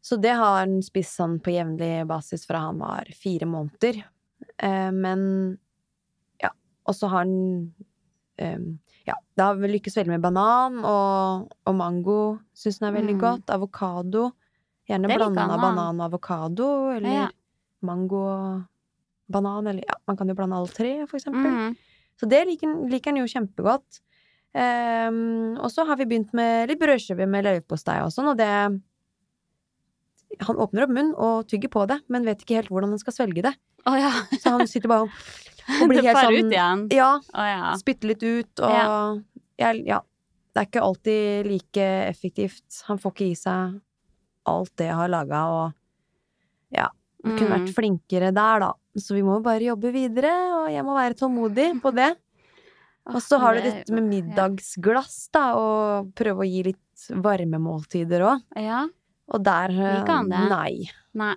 Så 0.06 0.18
det 0.22 0.34
har 0.38 0.60
han 0.60 0.80
spist 0.86 1.16
sånn 1.18 1.38
på 1.42 1.50
jevnlig 1.54 2.04
basis 2.06 2.44
fra 2.46 2.60
han 2.68 2.78
var 2.78 3.08
fire 3.18 3.46
måneder. 3.50 4.02
Eh, 4.62 4.90
men 4.94 5.58
ja. 6.42 6.50
Og 6.86 6.94
så 6.94 7.08
har 7.10 7.24
han 7.24 7.72
eh, 8.38 8.58
Ja, 9.06 9.14
det 9.38 9.42
har 9.46 9.54
vel 9.58 9.70
lykkes 9.76 9.96
veldig 9.96 10.14
med 10.16 10.22
banan 10.24 10.78
og, 10.84 11.50
og 11.66 11.74
mango. 11.78 12.18
Syns 12.58 12.80
han 12.82 12.90
er 12.92 13.00
veldig 13.00 13.14
Mm. 13.16 13.20
godt. 13.22 13.50
Avokado. 13.54 14.32
Gjerne 14.88 15.10
blanda 15.10 15.46
da. 15.48 15.56
banan 15.58 16.00
og 16.00 16.06
avokado, 16.12 16.66
eller 16.94 17.10
Ja. 17.24 17.28
mango 17.82 18.20
og 18.26 18.64
banan, 19.30 19.66
eller 19.66 19.82
ja, 19.86 19.94
man 20.06 20.16
kan 20.16 20.28
jo 20.28 20.34
blande 20.38 20.54
alle 20.56 20.68
tre, 20.70 21.06
for 21.06 21.18
eksempel. 21.18 21.50
Mm. 21.50 21.76
Så 22.20 22.28
det 22.30 22.44
liker, 22.46 22.74
liker 22.90 23.10
han 23.10 23.18
jo 23.18 23.26
kjempegodt. 23.30 24.00
Ehm, 24.54 25.56
og 25.58 25.70
så 25.70 25.84
har 25.86 25.96
vi 25.96 26.06
begynt 26.06 26.32
med 26.32 26.68
litt 26.70 26.80
brødskive 26.80 27.26
med 27.28 27.44
leverpostei 27.44 27.98
og 28.04 28.12
sånn, 28.14 28.30
og 28.30 28.38
det 28.38 28.50
Han 30.46 30.56
åpner 30.60 30.84
opp 30.84 30.90
munnen 30.92 31.14
og 31.16 31.46
tygger 31.48 31.70
på 31.72 31.86
det, 31.88 32.00
men 32.12 32.24
vet 32.26 32.42
ikke 32.44 32.56
helt 32.60 32.68
hvordan 32.72 32.90
han 32.94 32.98
skal 33.02 33.14
svelge 33.14 33.42
det. 33.46 33.54
Oh, 33.86 33.94
ja. 33.98 34.10
Så 34.42 34.50
han 34.56 34.66
sitter 34.68 34.90
bare 34.90 35.06
og 35.06 35.88
blir 35.90 36.02
helt 36.02 36.18
sånn 36.18 36.36
ut 36.36 36.52
igjen. 36.52 36.82
Ja, 36.94 37.12
Oh, 37.34 37.46
ja. 37.46 37.72
spytter 37.80 38.10
litt 38.12 38.22
ut, 38.26 38.60
og 38.66 39.22
jeg, 39.58 39.84
ja. 39.86 40.00
Det 40.56 40.62
er 40.62 40.68
ikke 40.70 40.82
alltid 40.86 41.46
like 41.50 41.86
effektivt. 42.08 42.82
Han 42.88 42.98
får 42.98 43.12
ikke 43.12 43.26
i 43.30 43.34
seg 43.36 43.80
alt 44.48 44.70
det 44.80 44.86
jeg 44.88 44.96
har 44.96 45.10
laga, 45.12 45.40
og 45.52 46.76
ja. 46.76 46.88
Vi 47.26 47.32
kunne 47.38 47.50
vært 47.56 47.66
Mm. 47.70 47.74
flinkere 47.74 48.28
der, 48.34 48.60
da. 48.62 48.72
Så 48.96 49.14
vi 49.16 49.22
må 49.26 49.40
bare 49.42 49.60
jobbe 49.66 49.90
videre, 49.92 50.30
og 50.62 50.68
jeg 50.70 50.84
må 50.86 50.94
være 50.94 51.16
tålmodig 51.18 51.80
på 51.82 51.90
det. 51.96 52.12
Og 53.10 53.20
så 53.22 53.38
har 53.42 53.54
du 53.54 53.60
dette 53.62 53.92
med 53.94 54.06
middagsglass, 54.10 55.28
da, 55.34 55.54
og 55.58 56.12
prøve 56.18 56.44
å 56.44 56.46
gi 56.48 56.62
litt 56.72 57.08
varme 57.22 57.58
måltider 57.62 58.22
òg. 58.26 58.42
Ja. 58.56 58.84
Og 59.34 59.42
der 59.44 59.72
eh, 59.74 60.04
han 60.06 60.28
det? 60.30 60.42
Nei. 60.50 60.90
Nei. 61.18 61.34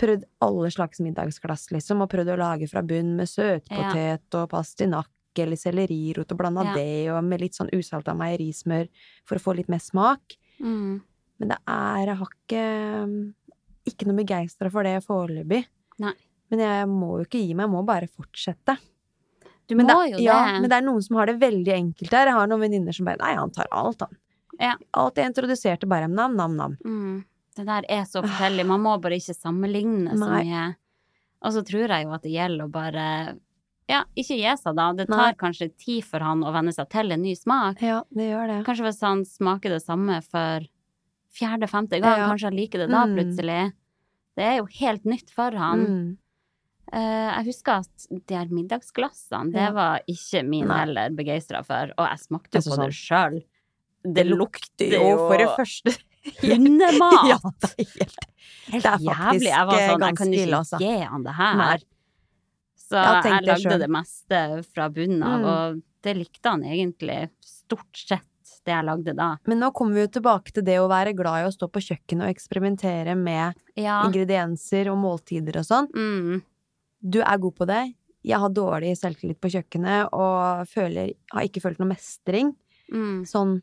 Prøvd 0.00 0.24
alle 0.44 0.70
slags 0.72 1.00
middagsglass, 1.00 1.70
liksom, 1.72 2.02
og 2.04 2.10
prøvd 2.12 2.34
å 2.34 2.38
lage 2.40 2.68
fra 2.68 2.82
bunn 2.84 3.14
med 3.16 3.28
søtpotet 3.30 4.34
og 4.36 4.48
pastinakk 4.52 5.08
eller 5.40 5.56
sellerirot 5.60 6.32
og 6.32 6.38
blanda 6.40 6.64
Ja. 6.64 6.74
det, 6.76 7.10
og 7.12 7.24
med 7.24 7.40
litt 7.42 7.56
sånn 7.56 7.68
usalta 7.76 8.14
meierismør 8.16 8.88
for 9.28 9.36
å 9.36 9.44
få 9.46 9.54
litt 9.56 9.68
mer 9.72 9.80
smak. 9.84 10.36
Mm. 10.60 11.00
Men 11.38 11.48
det 11.52 11.58
er 11.68 12.06
Jeg 12.06 12.16
har 12.16 12.28
ikke 12.32 13.32
Ikke 13.86 14.06
noe 14.08 14.16
begeistra 14.18 14.70
for 14.72 14.82
det 14.82 14.96
foreløpig. 15.04 15.64
Men 16.50 16.58
jeg 16.62 16.86
må 16.88 17.18
jo 17.18 17.24
ikke 17.26 17.40
gi 17.42 17.54
meg, 17.54 17.66
jeg 17.66 17.72
må 17.74 17.84
bare 17.86 18.06
fortsette. 18.08 18.76
Du 19.68 19.74
Men 19.74 19.86
må 19.86 19.96
det, 20.04 20.10
jo 20.12 20.16
det. 20.18 20.24
ja, 20.24 20.60
men 20.60 20.68
det 20.70 20.76
er 20.78 20.84
noen 20.86 21.02
som 21.02 21.16
har 21.16 21.26
det 21.26 21.40
veldig 21.40 21.72
enkelt 21.74 22.10
der. 22.10 22.26
Jeg 22.30 22.34
har 22.36 22.46
noen 22.46 22.60
venninner 22.62 22.94
som 22.94 23.04
bare 23.08 23.18
Nei, 23.18 23.34
han 23.34 23.50
tar 23.50 23.66
alt, 23.74 24.00
han. 24.06 24.16
Ja. 24.60 24.74
Alt 24.94 25.16
jeg 25.16 25.26
introduserte, 25.32 25.86
bare 25.88 26.08
nam, 26.08 26.36
nam, 26.36 26.56
nam. 26.56 26.76
Mm. 26.84 27.24
Det 27.56 27.64
der 27.66 27.84
er 27.88 28.04
så 28.04 28.22
forskjellig. 28.22 28.66
Man 28.66 28.80
må 28.84 29.00
bare 29.00 29.16
ikke 29.16 29.34
sammenligne 29.36 30.12
så 30.16 30.28
Nei. 30.30 30.44
mye. 30.44 30.76
Og 31.42 31.52
så 31.52 31.62
tror 31.64 31.88
jeg 31.88 32.04
jo 32.04 32.12
at 32.12 32.22
det 32.22 32.32
gjelder 32.32 32.64
å 32.66 32.70
bare 32.72 33.38
Ja, 33.88 34.00
ikke 34.18 34.34
gi 34.36 34.56
seg, 34.58 34.74
da. 34.74 34.92
Det 34.92 35.08
Nei. 35.08 35.16
tar 35.16 35.34
kanskje 35.38 35.68
tid 35.78 36.02
for 36.04 36.18
han 36.18 36.40
å 36.42 36.50
venne 36.52 36.72
seg 36.74 36.88
til 36.90 37.12
en 37.12 37.22
ny 37.22 37.34
smak. 37.38 37.80
Ja, 37.80 38.02
det 38.12 38.32
gjør 38.32 38.46
det. 38.50 38.64
Kanskje 38.66 38.84
hvis 38.88 39.00
han 39.00 39.24
smaker 39.24 39.70
det 39.70 39.82
samme 39.84 40.16
for 40.24 40.66
fjerde-femte 41.36 42.00
gang, 42.00 42.18
Ja. 42.18 42.28
kanskje 42.28 42.48
han 42.50 42.56
liker 42.56 42.78
det 42.78 42.88
da 42.90 43.04
Mm. 43.06 43.14
plutselig. 43.16 43.72
Det 44.36 44.44
er 44.44 44.56
jo 44.58 44.64
helt 44.66 45.04
nytt 45.04 45.30
for 45.30 45.50
han. 45.52 45.86
Mm. 45.86 46.18
Uh, 46.92 47.30
jeg 47.42 47.44
husker 47.46 47.72
at 47.80 48.06
de 48.26 48.34
her 48.34 48.46
middagsglassene, 48.46 49.52
det 49.52 49.60
Ja. 49.60 49.70
var 49.72 50.00
ikke 50.08 50.44
min 50.46 50.66
Nei. 50.68 50.78
heller 50.84 51.10
begeistra 51.10 51.64
for, 51.64 51.92
og 51.96 52.08
jeg 52.08 52.18
smakte 52.18 52.52
jo 52.54 52.60
på 52.60 52.76
sånn- 52.76 52.86
det 52.86 52.94
sjøl. 52.94 53.44
Det 54.14 54.24
lukter 54.26 54.92
jo 54.96 55.16
for 55.26 55.36
det 55.40 55.48
første 55.56 55.94
hundemat! 56.42 57.28
Ja, 57.30 57.38
det 57.62 57.70
er 57.70 57.90
helt 57.98 58.16
Helt 58.66 58.82
det 58.82 58.90
er 58.90 59.02
jævlig. 59.06 59.50
Jeg 59.52 59.66
var 59.68 59.78
eh, 59.78 59.88
sånn, 59.90 60.02
jeg 60.06 60.16
kan 60.18 60.32
ikke 60.32 60.42
ille, 60.46 60.56
altså. 60.58 60.78
gi 60.82 60.94
han 61.06 61.22
det 61.22 61.34
her. 61.38 61.58
Nei. 61.60 61.76
Så 62.86 62.96
Jeg 63.02 63.22
jeg 63.30 63.44
lagde 63.46 63.60
selv. 63.62 63.80
det 63.82 63.88
meste 63.94 64.40
fra 64.74 64.88
bunnen 64.90 65.22
av, 65.22 65.36
Mm. 65.40 65.46
og 65.52 65.82
det 66.02 66.14
likte 66.16 66.50
han 66.50 66.62
egentlig 66.66 67.18
stort 67.46 67.94
sett, 67.98 68.26
det 68.66 68.74
jeg 68.74 68.84
lagde 68.86 69.14
da. 69.14 69.28
Men 69.46 69.60
nå 69.62 69.70
kommer 69.74 69.94
vi 69.94 70.00
jo 70.06 70.10
tilbake 70.20 70.52
til 70.54 70.64
det 70.66 70.78
å 70.82 70.88
være 70.90 71.14
glad 71.14 71.44
i 71.44 71.46
å 71.48 71.54
stå 71.54 71.68
på 71.70 71.82
kjøkkenet 71.82 72.26
og 72.26 72.34
eksperimentere 72.34 73.14
med 73.16 73.54
Ja. 73.76 74.02
ingredienser 74.06 74.90
og 74.90 74.98
måltider 74.98 75.58
og 75.58 75.64
sånn. 75.66 75.86
Mm. 75.94 76.42
Du 77.08 77.20
er 77.22 77.38
god 77.38 77.54
på 77.54 77.66
det. 77.66 77.94
Jeg 78.24 78.38
har 78.42 78.48
dårlig 78.50 78.96
selvtillit 78.98 79.38
på 79.40 79.50
kjøkkenet 79.50 80.08
og 80.12 80.66
føler, 80.66 81.14
har 81.32 81.42
ikke 81.46 81.62
følt 81.62 81.78
noe 81.78 81.88
mestring. 81.94 82.54
Mm. 82.92 83.22
Sånn, 83.26 83.62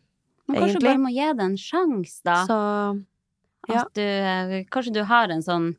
Men 0.53 0.61
kanskje 0.63 0.79
du 0.79 0.85
bare 0.87 1.01
må 1.03 1.11
gi 1.13 1.27
det 1.39 1.45
en 1.49 1.57
sjanse, 1.59 2.21
da. 2.27 2.37
så 2.47 2.59
ja. 3.69 3.83
Du, 3.95 4.01
eh, 4.03 4.63
kanskje 4.71 4.93
du 4.93 5.03
har 5.09 5.31
en 5.33 5.41
sånn 5.45 5.69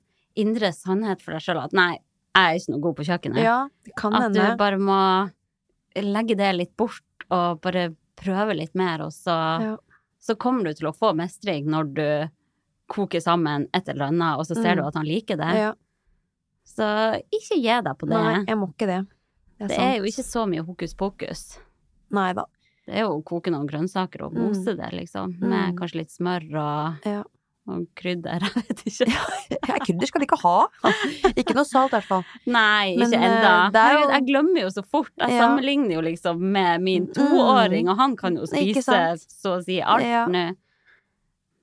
indre 0.40 0.70
sannhet 0.74 1.20
for 1.22 1.36
deg 1.36 1.42
sjøl 1.44 1.60
at 1.62 1.72
nei, 1.76 1.92
jeg 2.34 2.44
er 2.44 2.58
ikke 2.58 2.72
noe 2.74 2.80
god 2.88 2.96
på 2.98 3.04
kjøkkenet. 3.06 3.42
ja, 3.44 3.58
At 3.94 4.22
hende. 4.22 4.32
du 4.50 4.56
bare 4.58 4.78
må 4.82 5.00
legge 5.94 6.34
det 6.36 6.48
litt 6.56 6.72
bort 6.76 7.26
og 7.30 7.60
bare 7.62 7.92
prøve 8.18 8.56
litt 8.56 8.74
mer, 8.74 9.02
og 9.06 9.12
så, 9.14 9.36
Ja. 9.62 9.76
så 10.20 10.34
kommer 10.36 10.64
du 10.64 10.72
til 10.74 10.88
å 10.88 10.96
få 10.96 11.14
mestring 11.14 11.66
når 11.70 11.94
du 11.94 12.30
koker 12.88 13.20
sammen 13.22 13.68
et 13.72 13.88
eller 13.88 14.06
annet, 14.10 14.38
og 14.38 14.44
så 14.46 14.54
ser 14.56 14.74
Mm. 14.74 14.82
du 14.82 14.86
at 14.88 14.94
han 14.94 15.06
liker 15.06 15.36
det. 15.36 15.52
Ja. 15.56 15.72
Så 16.64 17.20
ikke 17.30 17.56
gi 17.60 17.80
deg 17.82 17.98
på 17.98 18.08
det. 18.08 18.16
Nei, 18.16 18.44
jeg 18.48 18.56
må 18.56 18.72
ikke 18.72 18.86
det. 18.88 19.06
Det 19.58 19.64
er, 19.64 19.68
det 19.68 19.78
er 19.78 19.96
jo 19.98 20.04
ikke 20.04 20.24
så 20.24 20.46
mye 20.48 20.64
hokus 20.66 20.94
pokus. 20.94 21.58
Nei 22.10 22.32
da. 22.32 22.44
Det 22.86 22.94
er 22.98 23.06
jo 23.06 23.14
å 23.18 23.22
koke 23.24 23.50
noen 23.50 23.66
grønnsaker 23.68 24.26
og 24.26 24.34
mose 24.36 24.74
det, 24.76 24.90
liksom. 24.92 25.38
Med 25.40 25.72
Mm. 25.72 25.76
kanskje 25.78 25.96
litt 26.02 26.10
smør 26.12 26.44
og, 26.60 27.06
Ja. 27.08 27.22
og 27.66 27.86
krydder, 27.96 28.40
jeg 28.44 28.64
vet 28.68 28.82
ikke. 28.84 29.06
Ja, 29.68 29.78
krydder 29.80 30.06
skal 30.10 30.20
de 30.20 30.26
ikke 30.26 30.40
ha. 30.42 30.68
Ikke 31.40 31.54
noe 31.56 31.64
salt, 31.64 31.92
i 31.92 31.96
hvert 31.96 32.04
fall. 32.10 32.24
Nei, 32.46 32.94
Men, 32.98 33.08
ikke 33.08 33.20
eh, 33.22 33.30
enda. 33.30 33.54
er 33.86 33.94
jo- 34.00 34.10
jeg 34.10 34.26
glemmer 34.26 34.60
jo 34.60 34.68
så 34.68 34.84
fort. 34.84 35.10
Jeg 35.18 35.30
Ja. 35.30 35.40
sammenligner 35.46 35.94
jo 35.94 36.00
liksom 36.02 36.38
med 36.52 36.82
min 36.82 37.06
toåring, 37.08 37.88
og 37.88 37.96
han 37.96 38.16
kan 38.16 38.36
jo 38.36 38.44
spise 38.44 39.16
så 39.24 39.56
å 39.58 39.64
si 39.64 39.80
alt 39.80 40.04
Ja. 40.04 40.26
nå. 40.26 40.54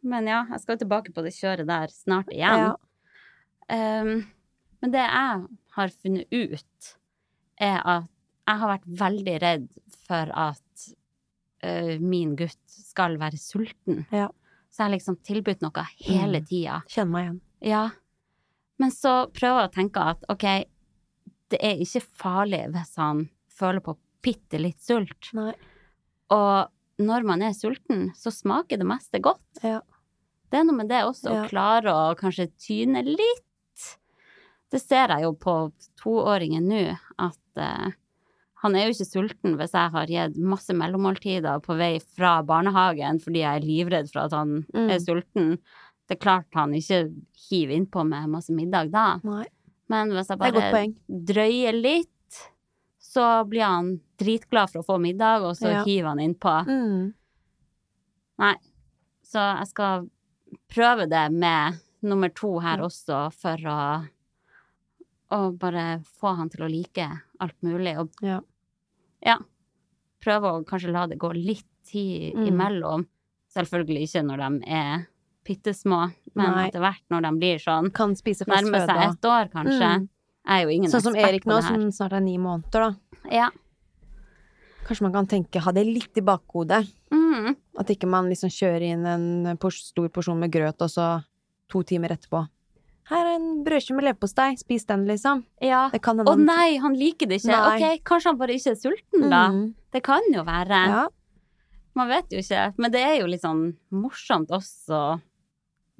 Men 0.03 0.25
ja, 0.25 0.43
jeg 0.49 0.59
skal 0.61 0.77
tilbake 0.77 1.13
på 1.13 1.21
det 1.21 1.33
kjøret 1.37 1.67
der 1.67 1.87
snart 1.93 2.27
igjen. 2.33 2.73
Ja. 2.73 2.75
Um, 3.69 4.25
men 4.81 4.91
det 4.91 4.99
jeg 5.05 5.45
har 5.75 5.87
funnet 5.89 6.25
ut, 6.33 6.95
er 7.61 7.77
at 7.85 8.07
jeg 8.47 8.57
har 8.57 8.71
vært 8.79 8.87
veldig 8.97 9.35
redd 9.43 9.67
for 10.07 10.31
at 10.33 10.87
uh, 11.63 11.97
min 11.99 12.35
gutt 12.35 12.57
skal 12.67 13.17
være 13.21 13.37
sulten. 13.39 14.05
Ja. 14.11 14.27
Så 14.71 14.79
jeg 14.81 14.85
har 14.87 14.93
liksom 14.95 15.17
tilbudt 15.27 15.61
noe 15.61 15.83
hele 15.99 16.39
Mm. 16.41 16.45
tida. 16.47 16.81
Kjenner 16.87 17.11
meg 17.11 17.25
igjen. 17.25 17.41
Ja. 17.61 17.89
Men 18.79 18.89
så 18.91 19.27
prøver 19.31 19.61
jeg 19.61 19.69
å 19.69 19.73
tenke 19.75 20.05
at 20.13 20.23
ok, 20.31 20.45
det 21.51 21.59
er 21.61 21.75
ikke 21.83 22.01
farlig 22.17 22.63
hvis 22.73 22.95
han 22.97 23.25
føler 23.51 23.83
på 23.85 23.97
bitte 24.23 24.57
litt 24.61 24.79
sult. 24.81 25.29
Nei. 25.33 25.53
Og 26.31 26.69
når 27.03 27.23
man 27.27 27.41
er 27.43 27.51
sulten, 27.53 28.11
så 28.15 28.31
smaker 28.31 28.77
det 28.79 28.87
meste 28.87 29.19
godt. 29.21 29.43
Ja. 29.63 29.81
Det 30.49 30.59
er 30.59 30.63
noe 30.67 30.75
med 30.77 30.89
det 30.89 31.03
også, 31.03 31.29
Ja. 31.31 31.43
å 31.43 31.49
klare 31.49 31.91
å 31.91 32.15
kanskje 32.15 32.49
tyne 32.57 33.03
litt. 33.03 33.97
Det 34.71 34.79
ser 34.81 35.07
jeg 35.09 35.23
jo 35.23 35.33
på 35.33 35.71
toåringen 35.99 36.63
nå, 36.63 36.97
at 37.19 37.37
eh, 37.57 37.91
han 38.61 38.75
er 38.77 38.85
jo 38.87 38.93
ikke 38.93 39.09
sulten 39.09 39.55
hvis 39.57 39.71
jeg 39.73 39.91
har 39.95 40.05
gitt 40.11 40.35
masse 40.37 40.73
mellommåltider 40.77 41.61
på 41.65 41.77
vei 41.79 41.95
fra 41.99 42.35
barnehagen 42.45 43.17
fordi 43.23 43.41
jeg 43.41 43.57
er 43.61 43.65
livredd 43.65 44.11
for 44.11 44.25
at 44.27 44.35
han 44.37 44.65
Mm. 44.73 44.89
er 44.91 44.99
sulten. 44.99 45.57
Det 46.07 46.17
er 46.17 46.21
klart 46.21 46.45
han 46.53 46.73
ikke 46.77 46.99
hiver 47.49 47.73
innpå 47.79 48.03
med 48.07 48.29
masse 48.29 48.51
middag 48.53 48.91
da. 48.91 49.19
Nei. 49.23 49.45
Men 49.89 50.09
hvis 50.11 50.27
jeg 50.29 50.37
bare 50.39 50.93
drøyer 51.09 51.73
litt, 51.81 52.07
så 52.99 53.43
blir 53.49 53.65
han 53.65 53.99
dritglad 54.17 54.69
for 54.71 54.81
å 54.83 54.85
få 54.85 54.99
middag, 55.01 55.41
og 55.43 55.55
så 55.57 55.71
Ja. 55.71 55.83
hiver 55.83 56.07
han 56.13 56.19
innpå. 56.19 56.65
Mm. 56.67 57.13
Nei. 58.39 58.55
Så 59.25 59.39
jeg 59.57 59.67
skal 59.67 60.09
prøve 60.69 61.09
det 61.09 61.31
med 61.31 61.79
nummer 62.03 62.29
to 62.29 62.59
her 62.59 62.77
Ja. 62.77 62.83
også, 62.85 63.33
for 63.33 63.57
å, 63.57 64.07
å 65.31 65.57
bare 65.57 65.99
få 66.03 66.35
han 66.37 66.49
til 66.49 66.65
å 66.65 66.69
like 66.71 67.21
alt 67.39 67.55
mulig. 67.63 67.97
Og 67.97 68.09
Ja. 68.21 68.39
Ja, 69.25 69.37
prøve 70.23 70.51
å 70.51 70.65
kanskje 70.65 70.91
la 70.93 71.07
det 71.07 71.17
gå 71.19 71.31
litt 71.33 71.65
tid 71.87 72.35
Mm. 72.35 72.47
imellom. 72.47 73.05
Selvfølgelig 73.55 74.03
ikke 74.07 74.23
når 74.25 74.37
de 74.37 74.69
er 74.71 75.07
bittesmå, 75.43 76.13
men 76.35 76.51
Nei. 76.55 76.67
etter 76.69 76.79
hvert 76.79 77.01
når 77.09 77.21
de 77.25 77.31
blir 77.39 77.57
sånn 77.59 77.91
Kan 77.93 78.13
spise 78.15 78.45
fast 78.45 78.63
nærmer 78.63 78.85
seg 78.85 79.01
ett 79.09 79.21
år, 79.25 79.49
kanskje. 79.51 79.89
Mm. 79.99 80.09
Jeg 80.47 80.59
er 80.59 80.63
jo 80.63 80.69
ingen 80.69 80.89
Sånn 80.91 81.01
som 81.01 81.15
Erik 81.15 81.45
nå, 81.45 81.61
som 81.61 81.91
snart 81.91 82.13
er 82.13 82.21
ni 82.21 82.37
måneder, 82.37 82.71
da. 82.71 82.95
Ja. 83.31 83.49
Kanskje 84.85 85.01
man 85.01 85.13
kan 85.13 85.27
tenke, 85.27 85.59
ha 85.61 85.71
det 85.71 85.85
litt 85.85 86.17
i 86.17 86.21
bakhodet. 86.21 86.87
Mm. 87.11 87.55
At 87.77 87.87
ikke 87.87 88.07
man 88.09 88.29
liksom 88.29 88.49
kjører 88.49 88.81
inn 88.93 89.05
en 89.05 89.57
stor 89.69 90.09
porsjon 90.09 90.39
med 90.39 90.51
grøt, 90.51 90.81
og 90.81 90.89
så 90.89 91.23
to 91.69 91.83
timer 91.83 92.09
etterpå 92.09 92.47
Her 93.11 93.25
er 93.27 93.35
en 93.35 93.47
brødskive 93.65 93.97
med 93.97 94.05
leverpostei, 94.07 94.49
spis 94.57 94.85
den, 94.87 95.05
liksom. 95.09 95.43
ja. 95.61 95.89
Det 95.91 96.01
kan 96.01 96.17
hende 96.17 96.31
Å 96.31 96.35
han- 96.37 96.45
nei, 96.47 96.77
han 96.79 96.93
liker 96.95 97.27
det 97.27 97.41
ikke. 97.41 97.51
Nei. 97.51 97.79
Ok, 97.81 98.03
kanskje 98.07 98.29
han 98.31 98.37
bare 98.39 98.55
ikke 98.55 98.71
er 98.71 98.79
sulten, 98.79 99.25
da. 99.29 99.41
Mm. 99.51 99.65
Det 99.91 100.01
kan 100.03 100.21
jo 100.31 100.43
være. 100.47 100.79
Ja. 100.93 101.07
Man 101.93 102.07
vet 102.07 102.29
jo 102.31 102.39
ikke. 102.39 102.73
Men 102.79 102.91
det 102.93 103.01
er 103.03 103.17
jo 103.19 103.27
litt 103.27 103.41
sånn 103.43 103.75
morsomt 103.91 104.47
også 104.55 105.19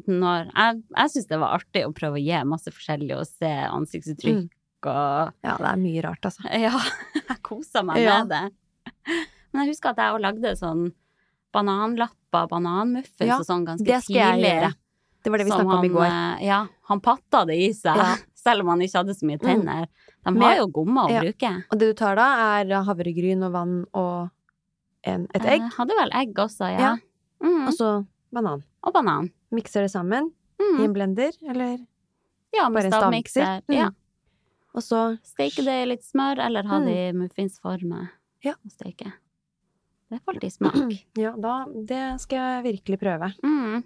når 0.08 0.48
Jeg, 0.56 0.78
jeg 0.98 1.10
syns 1.14 1.28
det 1.30 1.38
var 1.40 1.60
artig 1.60 1.84
å 1.86 1.92
prøve 1.94 2.18
å 2.18 2.24
gi 2.24 2.40
masse 2.48 2.72
forskjellig 2.74 3.20
og 3.20 3.28
se 3.28 3.52
ansiktsuttrykk 3.68 4.50
og 4.90 5.34
ja, 5.46 5.58
det 5.60 5.68
er 5.70 5.78
mye 5.78 6.02
rart, 6.02 6.24
altså. 6.26 6.42
Ja, 6.66 6.72
jeg 7.28 7.42
kosa 7.44 7.84
meg 7.86 8.00
Ja. 8.02 8.24
med 8.24 8.32
det. 8.34 9.26
Men 9.54 9.66
jeg 9.68 9.76
husker 9.76 9.92
at 9.92 9.98
jeg 10.02 10.16
også 10.16 10.24
lagde 10.24 10.56
sånn 10.58 10.88
bananlapper, 11.54 12.48
bananmuffins 12.50 13.28
Ja, 13.28 13.38
og 13.38 13.46
sånn 13.46 13.66
ganske 13.68 13.86
Det 13.86 14.00
skal 14.06 14.16
jeg 14.16 14.40
tidlig. 14.40 14.54
gjøre. 14.56 14.74
Det 15.24 15.30
var 15.32 15.38
det 15.38 15.46
vi 15.46 15.52
snakka 15.52 15.78
om 15.78 15.86
i 15.86 15.90
går. 15.90 16.06
eh, 16.06 16.46
Ja, 16.48 16.68
han 16.90 17.00
patta 17.02 17.46
det 17.46 17.56
i 17.58 17.72
seg, 17.74 17.96
Ja. 17.98 18.16
selv 18.36 18.62
om 18.62 18.68
han 18.74 18.80
ikke 18.82 18.98
hadde 19.04 19.14
så 19.14 19.26
mye 19.30 19.40
tenner. 19.40 19.88
De 20.26 20.40
har 20.42 20.56
jo 20.58 20.68
gommer 20.68 21.08
å 21.08 21.12
Ja. 21.12 21.22
bruke. 21.22 21.64
Og 21.72 21.78
det 21.80 21.88
du 21.92 21.94
tar 21.94 22.16
da, 22.16 22.28
er 22.62 22.84
havregryn 22.86 23.44
og 23.46 23.52
vann 23.54 23.86
og 23.94 24.30
en, 25.04 25.28
et 25.34 25.42
egg, 25.46 25.62
Jeg 25.62 25.72
hadde 25.78 25.96
vel 25.98 26.10
egg 26.14 26.34
også, 26.36 26.68
ja. 26.80 26.96
Mm. 27.44 27.68
og 27.68 27.74
så 27.74 28.06
banan. 28.34 28.64
Og 28.84 28.94
banan. 28.94 29.32
Mikser 29.52 29.82
det 29.82 29.92
sammen 29.92 30.32
i 30.60 30.64
Mm. 30.64 30.84
en 30.86 30.94
blender, 30.94 31.32
eller 31.50 31.78
Ja, 32.54 32.70
bare 32.70 32.86
en 32.86 32.92
stavmikser. 32.92 33.62
Mm. 33.68 33.76
Ja. 33.76 33.90
Og 34.76 34.82
så 34.82 35.18
Steke 35.24 35.64
det 35.66 35.84
i 35.84 35.86
litt 35.86 36.04
smør, 36.04 36.38
eller 36.40 36.64
ha 36.64 36.80
Mm. 36.80 36.86
det 36.86 36.96
i 36.96 37.18
muffinsformet. 37.18 38.10
Ja. 38.44 38.54
Og 38.66 38.72
steke. 38.72 39.12
Det 40.12 40.20
får 40.26 40.34
alltid 40.36 40.52
smak. 40.52 40.74
Ja, 41.18 41.32
da 41.36 41.66
Det 41.66 42.20
skal 42.22 42.38
jeg 42.64 42.64
virkelig 42.76 43.00
prøve. 43.00 43.34
Mm. 43.44 43.84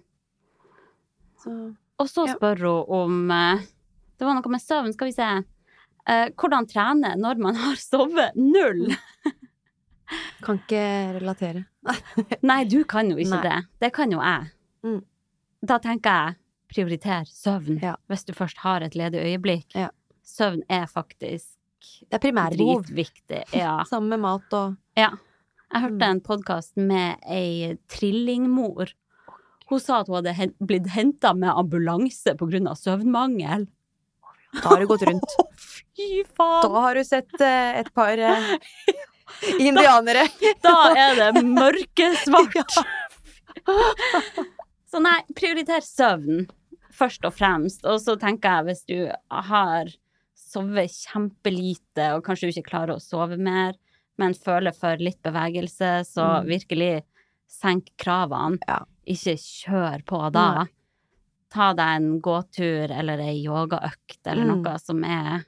Så 1.46 1.76
Og 2.00 2.10
så 2.12 2.26
Ja. 2.28 2.34
spør 2.36 2.60
hun 2.60 2.86
om 2.90 3.32
eh, 3.32 3.60
Det 4.20 4.26
var 4.28 4.34
noe 4.36 4.50
med 4.52 4.62
søvn, 4.64 4.92
skal 4.94 5.08
vi 5.08 5.14
se. 5.16 5.30
Eh, 6.08 6.30
hvordan 6.36 6.68
trene 6.68 7.16
når 7.18 7.38
man 7.40 7.56
har 7.56 7.76
sovet 7.80 8.36
null? 8.36 8.96
kan 10.46 10.60
ikke 10.60 10.82
relatere. 11.20 11.66
Nei, 12.46 12.64
du 12.70 12.84
kan 12.86 13.10
jo 13.10 13.18
ikke 13.18 13.40
Nei. 13.40 13.44
det. 13.48 13.58
Det 13.82 13.92
kan 13.96 14.12
jo 14.14 14.20
jeg. 14.22 14.52
Mm. 14.86 15.00
Da 15.66 15.80
tenker 15.82 16.20
jeg 16.20 16.36
prioriter 16.76 17.26
søvn 17.30 17.80
Ja. 17.82 17.96
hvis 18.10 18.26
du 18.28 18.34
først 18.34 18.58
har 18.66 18.82
et 18.86 18.94
ledig 18.96 19.22
øyeblikk. 19.24 19.74
Ja. 19.76 19.90
Søvn 20.26 20.62
er 20.70 20.86
faktisk 20.90 21.54
Det 22.10 22.14
er 22.18 22.20
primærbehov. 22.20 22.86
Ja. 23.54 23.84
Sammen 23.90 24.10
med 24.10 24.20
mat 24.20 24.54
og 24.54 24.76
ja. 24.98 25.10
Jeg 25.74 25.82
hørte 25.82 25.98
Mm. 25.98 26.12
en 26.12 26.22
podkast 26.22 26.78
med 26.78 27.18
ei 27.28 27.78
trillingmor. 27.90 28.94
Hun 29.72 29.80
sa 29.82 30.00
at 30.02 30.08
hun 30.12 30.20
hadde 30.20 30.34
hen- 30.38 30.54
blitt 30.62 30.88
henta 30.94 31.34
med 31.34 31.50
ambulanse 31.50 32.36
av 32.38 32.76
søvnmangel. 32.78 33.66
Da 34.62 34.70
har 34.70 34.78
hun 34.84 34.88
gått 34.88 35.04
rundt. 35.10 35.34
Fy 35.58 36.24
faen! 36.38 36.62
Da 36.70 36.82
har 36.86 36.96
hun 36.96 37.06
sett 37.08 37.42
eh, 37.42 37.80
et 37.82 37.90
par 37.94 38.18
eh, 38.18 38.54
indianere. 39.60 40.28
Da 40.64 40.76
er 40.96 41.16
det 41.34 41.44
mørkesvart. 41.44 42.78
Så 44.92 45.02
nei, 45.04 45.18
prioriter 45.36 45.82
søvn 45.84 46.46
først 46.96 47.26
og 47.28 47.34
fremst. 47.36 47.84
Og 47.90 48.00
så 48.04 48.16
tenker 48.22 48.60
jeg 48.62 48.68
hvis 48.70 48.84
du 48.88 48.98
har 49.50 49.90
sovet 50.40 50.94
kjempelite 50.94 52.12
og 52.16 52.24
kanskje 52.24 52.48
du 52.48 52.54
ikke 52.56 52.70
klarer 52.70 52.96
å 52.96 53.04
sove 53.04 53.36
mer, 53.42 53.74
men 54.22 54.32
føler 54.38 54.72
for 54.78 54.96
litt 55.04 55.20
bevegelse, 55.26 56.06
så 56.08 56.28
Mm. 56.40 56.46
virkelig 56.54 56.94
senk 57.52 57.90
kravene. 58.00 58.56
Ja. 58.70 58.78
Ikke 59.08 59.36
kjør 59.38 60.04
på 60.06 60.32
da. 60.34 60.46
Nei. 60.64 60.66
Ta 61.50 61.74
deg 61.78 61.96
en 62.02 62.08
gåtur 62.22 62.92
eller 62.92 63.20
ei 63.22 63.44
yogaøkt 63.46 64.26
eller 64.26 64.44
Mm. 64.46 64.64
noe 64.64 64.78
som 64.80 65.04
er 65.04 65.46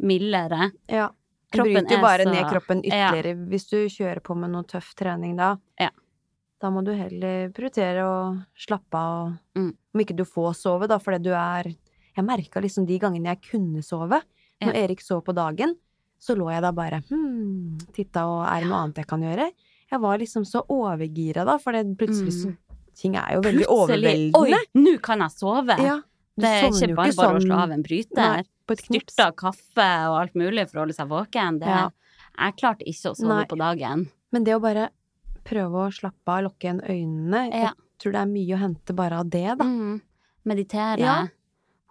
mildere. 0.00 0.70
Ja. 0.88 1.08
Du 1.52 1.58
bryter 1.62 1.90
jo 1.96 2.00
bare 2.00 2.24
så- 2.24 2.32
ned 2.32 2.44
kroppen 2.48 2.82
Ja. 2.84 3.10
ytterligere 3.12 3.48
hvis 3.48 3.68
du 3.68 3.76
kjører 3.88 4.20
på 4.22 4.36
med 4.36 4.50
noe 4.50 4.62
tøff 4.64 4.94
trening 4.94 5.36
da. 5.36 5.56
Ja. 5.78 5.90
Da 6.60 6.70
må 6.70 6.82
du 6.84 6.92
heller 6.94 7.50
prioritere 7.50 8.02
å 8.04 8.46
slappe 8.56 8.94
av, 8.94 9.26
og 9.26 9.38
Mm. 9.56 9.76
om 9.94 10.00
ikke 10.00 10.16
du 10.16 10.24
får 10.24 10.54
sove, 10.54 10.86
da, 10.88 10.98
fordi 10.98 11.22
du 11.22 11.30
er 11.32 11.74
Jeg 12.14 12.26
merka 12.26 12.60
liksom 12.60 12.84
de 12.86 12.98
gangene 12.98 13.24
jeg 13.24 13.40
kunne 13.40 13.78
sove, 13.82 14.20
når 14.62 14.74
Erik 14.74 15.00
sov 15.00 15.24
på 15.24 15.34
dagen, 15.34 15.74
så 16.20 16.36
lå 16.36 16.52
jeg 16.52 16.60
da 16.60 16.70
bare 16.70 17.00
hmm, 17.08 17.78
titta 17.94 18.20
og 18.26 18.46
er 18.46 18.60
det 18.60 18.68
noe 18.68 18.82
annet 18.84 18.94
jeg 18.96 19.06
kan 19.06 19.20
gjøre? 19.22 19.50
Jeg 19.90 19.98
var 20.00 20.18
liksom 20.18 20.44
så 20.44 20.60
overgira 20.68 21.46
da, 21.46 21.56
for 21.56 21.72
plutselig 21.72 22.32
så 22.32 22.48
Mm. 22.48 22.56
Ting 22.94 23.14
er 23.16 23.34
jo 23.34 23.40
veldig 23.42 23.66
Plutselig, 23.66 24.32
overveldende. 24.32 24.58
Oi, 24.58 24.82
nå 24.82 25.00
kan 25.02 25.18
jeg 25.24 25.30
sove! 25.30 25.76
Ja. 25.80 26.00
Det 26.38 26.48
er 26.48 26.62
ikke 26.70 26.94
bare 26.96 27.12
bare 27.12 27.12
å 27.12 27.40
sånn- 27.40 27.46
slå 27.46 27.54
av 27.62 27.70
en 27.70 27.82
bryter. 27.82 28.44
Styrte 28.72 29.20
av. 29.26 29.34
Kaffe 29.36 29.88
og 30.08 30.16
alt 30.22 30.34
mulig 30.34 30.64
for 30.70 30.78
å 30.78 30.80
holde 30.86 30.94
seg 30.96 31.08
våken. 31.08 31.58
Det, 31.60 31.66
Ja. 31.68 31.90
Jeg 32.38 32.56
klarte 32.56 32.86
ikke 32.88 33.10
å 33.12 33.16
sove 33.16 33.28
Nei. 33.28 33.44
på 33.44 33.58
dagen. 33.58 34.06
Men 34.32 34.44
det 34.44 34.54
å 34.56 34.60
bare 34.62 34.88
prøve 35.44 35.72
å 35.88 35.92
slappe 35.92 36.28
av, 36.28 36.44
lukke 36.44 36.60
igjen 36.64 36.80
øynene, 36.88 37.50
Ja. 37.52 37.60
jeg 37.68 37.72
tror 37.98 38.12
det 38.12 38.20
er 38.22 38.26
mye 38.26 38.54
å 38.56 38.58
hente 38.58 38.94
bare 38.96 39.12
av 39.20 39.28
det, 39.28 39.58
da. 39.58 39.64
Mm. 39.64 40.00
Meditere. 40.46 40.98
Ja. 40.98 41.26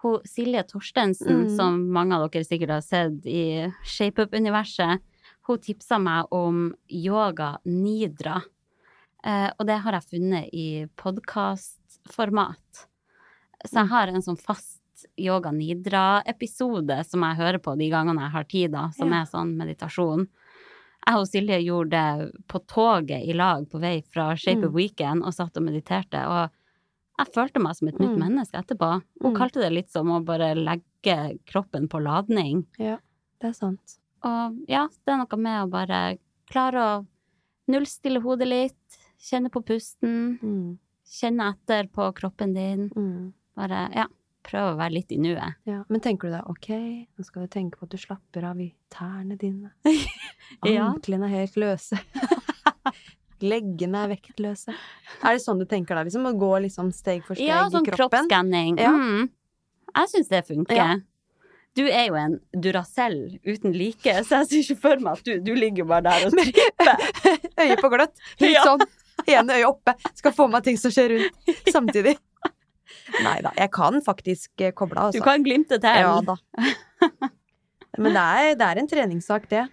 Hun, 0.01 0.19
Silje 0.25 0.63
Torstensen, 0.67 1.45
Mm. 1.45 1.55
som 1.55 1.91
mange 1.91 2.13
av 2.13 2.31
dere 2.31 2.43
sikkert 2.43 2.69
har 2.69 2.81
sett 2.81 3.23
i 3.27 3.71
ShapeUp-universet, 3.85 4.99
hun 5.47 5.57
tipsa 5.59 5.99
meg 6.01 6.25
om 6.31 6.73
yoga 6.89 7.57
nidra. 7.65 8.41
Eh, 9.23 9.49
og 9.59 9.67
det 9.67 9.79
har 9.83 9.93
jeg 9.99 10.09
funnet 10.15 10.49
i 10.53 10.67
podkastformat. 10.97 12.85
Så 13.65 13.77
jeg 13.83 13.91
har 13.91 14.07
en 14.09 14.23
sånn 14.25 14.39
fast 14.41 14.79
yoga 15.17 15.51
nidra-episode 15.53 16.97
som 17.05 17.23
jeg 17.25 17.37
hører 17.39 17.61
på 17.61 17.75
de 17.77 17.89
gangene 17.93 18.21
jeg 18.25 18.31
har 18.35 18.43
tid, 18.49 18.71
da, 18.71 18.89
som 18.95 19.09
Ja. 19.11 19.21
er 19.21 19.25
sånn 19.25 19.55
meditasjon. 19.57 20.27
Jeg 21.07 21.15
og 21.17 21.27
Silje 21.27 21.57
gjorde 21.65 21.89
det 21.89 22.31
på 22.47 22.59
toget 22.67 23.27
i 23.27 23.33
lag 23.33 23.67
på 23.69 23.79
vei 23.79 24.01
fra 24.01 24.35
Shape 24.35 24.65
of 24.65 24.71
Mm. 24.71 24.75
Weekend 24.75 25.23
og 25.25 25.33
satt 25.33 25.57
og 25.57 25.63
mediterte, 25.63 26.21
og 26.27 26.51
jeg 27.19 27.33
følte 27.33 27.59
meg 27.61 27.75
som 27.75 27.87
et 27.87 27.97
nytt 27.97 28.15
Mm. 28.17 28.19
menneske 28.19 28.53
etterpå. 28.63 29.03
Hun 29.21 29.33
Mm. 29.33 29.37
kalte 29.37 29.61
det 29.61 29.71
litt 29.71 29.89
som 29.91 30.07
å 30.07 30.23
bare 30.23 30.53
legge 30.55 31.39
kroppen 31.45 31.87
på 31.87 31.99
ladning. 32.01 32.65
Ja, 32.77 32.97
det 33.39 33.49
er 33.49 33.53
sant. 33.53 33.97
Og 34.23 34.57
ja, 34.67 34.87
det 34.87 35.07
er 35.13 35.17
noe 35.17 35.37
med 35.37 35.65
å 35.67 35.69
bare 35.69 36.17
klare 36.47 36.75
å 37.01 37.07
nullstille 37.67 38.21
hodet 38.21 38.47
litt, 38.47 38.97
kjenne 39.21 39.51
på 39.53 39.61
pusten, 39.65 40.39
Mm. 40.41 40.77
kjenne 41.05 41.51
etter 41.53 41.87
på 41.93 42.07
kroppen 42.17 42.53
din. 42.55 42.89
Mm. 42.95 43.33
Bare, 43.55 43.89
ja, 43.93 44.05
prøv 44.43 44.73
å 44.73 44.77
være 44.79 44.93
litt 44.95 45.11
i 45.11 45.17
nuet. 45.21 45.55
Ja. 45.67 45.83
Men 45.89 45.99
tenker 46.01 46.29
du 46.29 46.35
da 46.37 46.41
ok, 46.49 46.69
nå 47.17 47.25
skal 47.25 47.43
du 47.45 47.47
tenke 47.53 47.77
på 47.77 47.83
at 47.85 47.89
du 47.93 47.97
slapper 47.97 48.43
av 48.49 48.59
i 48.59 48.73
tærne 48.89 49.37
dine. 49.37 49.71
Anklene 50.63 51.25
er 51.29 51.35
helt 51.43 51.55
løse. 51.61 51.99
Leggene 53.41 54.03
er 54.05 54.11
vektløse. 54.11 54.73
Er 55.25 55.33
det 55.37 55.41
sånn 55.41 55.57
du 55.61 55.65
tenker 55.65 55.97
da, 55.97 56.03
liksom? 56.05 56.27
Å 56.29 56.33
gå 56.37 56.49
liksom 56.67 56.91
steg 56.93 57.23
for 57.25 57.33
steg 57.39 57.47
Ja, 57.49 57.63
sånn 57.73 57.87
i 57.87 57.89
kroppen? 57.89 58.27
kroppsskanning. 58.27 58.75
Ja. 58.77 58.91
Mm. 58.93 59.29
Jeg 59.95 60.11
syns 60.11 60.29
det 60.29 60.43
funker. 60.47 60.77
Ja. 60.77 60.91
Du 61.73 61.85
er 61.87 62.05
jo 62.09 62.15
en 62.19 62.35
Duracell 62.53 63.39
uten 63.47 63.73
like, 63.73 64.13
så 64.27 64.41
jeg 64.43 64.47
ser 64.51 64.61
ikke 64.61 64.77
for 64.83 65.01
meg 65.01 65.17
at 65.17 65.23
du, 65.25 65.39
du 65.41 65.53
ligger 65.57 65.87
bare 65.89 66.03
der 66.05 66.27
og 66.27 66.35
tripper. 66.37 67.05
Øyet 67.63 67.81
på 67.81 67.89
gløtt. 67.95 68.13
Litt 68.43 68.53
Ja. 68.59 68.63
sånn. 68.67 68.85
Ene 69.35 69.57
øyet 69.59 69.67
oppe. 69.69 69.95
Skal 70.17 70.33
få 70.35 70.47
med 70.51 70.63
ting 70.65 70.77
som 70.79 70.93
skjer 70.93 71.13
rundt 71.15 71.71
samtidig. 71.71 72.15
Nei 73.25 73.37
da, 73.43 73.51
jeg 73.57 73.71
kan 73.73 73.99
faktisk 74.03 74.61
eh, 74.63 74.73
koble 74.75 74.99
av, 74.99 75.11
Du 75.13 75.19
altså. 75.19 75.27
kan 75.29 75.43
glimte 75.45 75.77
til. 75.81 76.01
Ja 76.03 76.17
da. 76.25 76.37
Men 77.99 78.15
det 78.15 78.23
er, 78.23 78.51
det 78.59 78.67
er 78.67 78.79
en 78.81 78.87
treningssak, 78.87 79.49
det. 79.51 79.65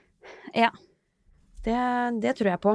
Ja. 0.59 0.70
Det, 1.64 1.76
det 2.22 2.32
tror 2.38 2.51
jeg 2.53 2.61
på. 2.62 2.72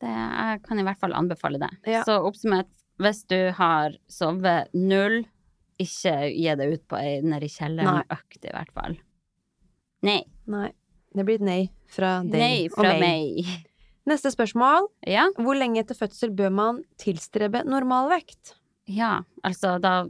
Det, 0.00 0.10
jeg 0.12 0.62
kan 0.64 0.80
i 0.80 0.84
hvert 0.86 1.00
fall 1.00 1.14
anbefale 1.16 1.60
det. 1.60 1.70
Ja. 1.88 2.02
Så 2.06 2.16
oppsummert, 2.24 2.70
hvis 3.02 3.22
du 3.30 3.38
har 3.56 3.96
sovet 4.10 4.72
null, 4.76 5.22
ikke 5.80 6.14
gi 6.30 6.54
det 6.60 6.68
ut 6.70 6.84
på 6.88 6.98
ei 7.00 7.18
nedi 7.26 7.48
kjelleren-økt, 7.50 8.40
i 8.46 8.52
hvert 8.54 8.72
fall. 8.76 8.96
Nei. 10.06 10.20
Nei. 10.50 10.70
Det 11.14 11.24
blir 11.26 11.38
et 11.40 11.46
nei 11.46 11.60
fra 11.94 12.16
deg 12.26 12.40
Nei 12.40 12.56
og 12.68 12.76
fra 12.78 12.92
meg. 12.98 13.02
meg. 13.04 13.66
Neste 14.06 14.30
spørsmål. 14.34 14.88
Ja. 15.08 15.28
Hvor 15.38 15.56
lenge 15.56 15.80
etter 15.80 15.96
fødsel 15.96 16.30
bør 16.36 16.50
man 16.52 16.82
tilstrebe 17.00 17.64
normalvekt? 17.64 18.54
ja, 18.86 19.22
altså 19.42 19.78
da 19.80 20.04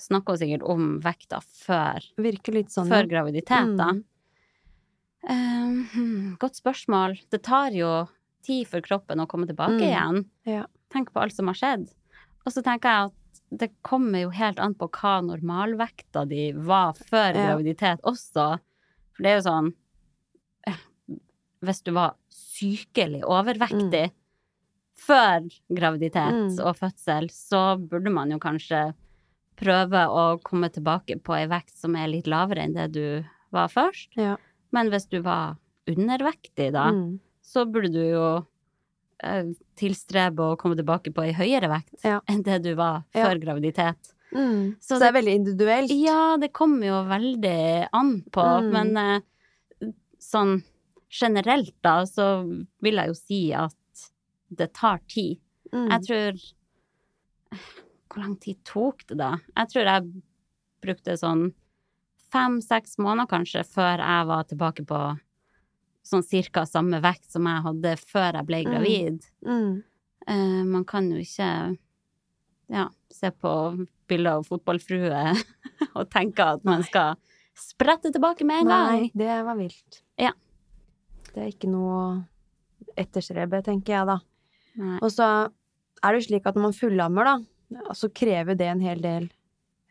snakker 0.00 0.32
hun 0.32 0.38
sikkert 0.40 0.62
om 0.64 0.86
vekta 1.04 1.42
før, 1.44 2.00
sånn, 2.72 2.88
før 2.88 3.04
graviditet. 3.10 3.68
Mm. 3.68 3.76
da. 3.76 3.90
Um, 5.28 6.36
godt 6.40 6.56
spørsmål. 6.60 7.18
Det 7.32 7.42
tar 7.46 7.70
jo 7.76 7.90
tid 8.44 8.66
for 8.68 8.80
kroppen 8.84 9.20
å 9.20 9.26
komme 9.28 9.46
tilbake 9.48 9.76
Mm. 9.80 9.84
igjen. 9.88 10.24
Ja. 10.46 10.64
Tenk 10.90 11.12
på 11.12 11.20
alt 11.22 11.32
som 11.34 11.46
har 11.48 11.54
skjedd. 11.54 11.88
Og 12.46 12.52
så 12.52 12.62
tenker 12.62 12.88
jeg 12.88 13.10
at 13.12 13.58
det 13.58 13.70
kommer 13.82 14.20
jo 14.22 14.30
helt 14.30 14.58
an 14.58 14.74
på 14.74 14.88
hva 14.90 15.20
normalvekta 15.22 16.26
di 16.28 16.52
var 16.52 16.92
før 16.94 17.34
Ja. 17.34 17.46
graviditet 17.56 18.00
også. 18.02 18.58
For 19.12 19.22
det 19.22 19.26
er 19.30 19.40
jo 19.40 19.50
sånn 19.50 19.74
eh, 20.66 20.76
Hvis 21.62 21.82
du 21.84 21.92
var 21.92 22.16
sykelig 22.34 23.22
overvektig 23.24 24.08
før 25.04 25.46
graviditet 25.74 26.32
Mm. 26.34 26.58
og 26.64 26.76
fødsel, 26.78 27.28
så 27.30 27.76
burde 27.78 28.10
man 28.12 28.30
jo 28.30 28.38
kanskje 28.38 28.94
prøve 29.56 30.00
å 30.10 30.40
komme 30.42 30.70
tilbake 30.72 31.20
på 31.22 31.34
ei 31.36 31.46
vekt 31.50 31.74
som 31.76 31.94
er 31.96 32.08
litt 32.10 32.26
lavere 32.26 32.64
enn 32.64 32.74
det 32.74 32.92
du 32.92 33.24
var 33.52 33.68
først. 33.68 34.08
Ja. 34.16 34.36
Men 34.72 34.90
hvis 34.90 35.06
du 35.10 35.20
var 35.22 35.56
undervektig, 35.86 36.72
da, 36.72 36.90
Mm. 36.90 37.20
så 37.42 37.64
burde 37.70 37.92
du 37.92 38.00
jo 38.10 38.46
eh, 39.22 39.44
tilstrebe 39.76 40.36
å 40.42 40.56
komme 40.58 40.74
tilbake 40.76 41.12
på 41.14 41.22
ei 41.22 41.32
høyere 41.32 41.68
vekt 41.70 42.02
Ja. 42.04 42.20
enn 42.28 42.42
det 42.42 42.62
du 42.64 42.74
var 42.74 43.04
Ja. 43.14 43.24
før 43.26 43.38
graviditet. 43.40 44.12
Mm. 44.34 44.76
Så 44.80 44.96
Så, 44.96 44.98
det 44.98 45.08
er 45.14 45.20
veldig 45.22 45.34
individuelt. 45.38 45.90
Ja, 45.90 46.36
det 46.36 46.52
kommer 46.52 46.84
jo 46.86 47.04
veldig 47.08 47.88
an 47.92 48.22
på, 48.32 48.42
Mm. 48.42 48.72
men 48.72 48.96
eh, 48.96 49.20
sånn 50.18 50.64
generelt 51.14 51.74
da, 51.84 52.00
så 52.08 52.26
vil 52.82 52.98
jeg 53.00 53.12
jo 53.12 53.16
si 53.18 53.40
at 53.54 54.06
det 54.54 54.72
tar 54.74 55.00
tid. 55.10 55.38
Mm. 55.72 55.88
Jeg 55.90 56.06
tror 56.08 56.42
Hvor 58.14 58.22
lang 58.22 58.34
tid 58.42 58.58
tok 58.66 59.04
det, 59.08 59.16
da? 59.18 59.32
Jeg 59.56 59.70
tror 59.72 59.88
jeg 59.90 60.10
brukte 60.84 61.16
sånn 61.18 61.48
fem-seks 62.34 62.96
måneder 63.02 63.30
kanskje 63.30 63.62
før 63.66 64.02
jeg 64.02 64.26
var 64.28 64.44
tilbake 64.50 64.84
på 64.86 65.00
sånn 66.04 66.22
cirka 66.26 66.64
samme 66.68 66.98
vekt 67.02 67.30
som 67.32 67.46
jeg 67.48 67.62
hadde 67.64 67.94
før 68.04 68.38
jeg 68.40 68.46
ble 68.50 68.60
Mm. 68.64 68.70
gravid. 68.70 69.26
Mm. 69.46 69.82
Eh, 70.26 70.62
man 70.64 70.84
kan 70.84 71.10
jo 71.10 71.18
ikke 71.22 71.78
ja, 72.74 72.88
se 73.10 73.30
på 73.30 73.86
bilder 74.08 74.38
av 74.40 74.46
fotballfrue 74.48 75.22
og 75.96 76.10
tenke 76.10 76.44
at 76.56 76.64
man 76.64 76.82
skal 76.86 77.16
sprette 77.54 78.10
tilbake 78.12 78.44
med 78.44 78.62
en 78.64 78.68
gang. 78.68 78.90
Nei, 78.92 79.10
det 79.14 79.44
var 79.46 79.56
vilt. 79.58 80.02
Ja. 80.18 80.32
Det 81.34 81.42
er 81.42 81.50
ikke 81.50 81.70
noe 81.70 81.94
å 81.98 82.04
etterstrebe, 83.00 83.60
tenker 83.66 83.96
jeg 83.96 84.08
da. 84.10 84.18
Nei. 84.78 84.98
Og 85.00 85.10
så 85.12 85.26
er 86.04 86.12
det 86.12 86.20
jo 86.20 86.26
slik 86.28 86.46
at 86.46 86.56
når 86.58 86.68
man 86.68 86.76
fullammer, 86.76 87.30
da, 87.30 87.94
så 87.96 88.10
krever 88.12 88.58
det 88.58 88.68
en 88.70 88.82
hel 88.84 89.00
del 89.02 89.28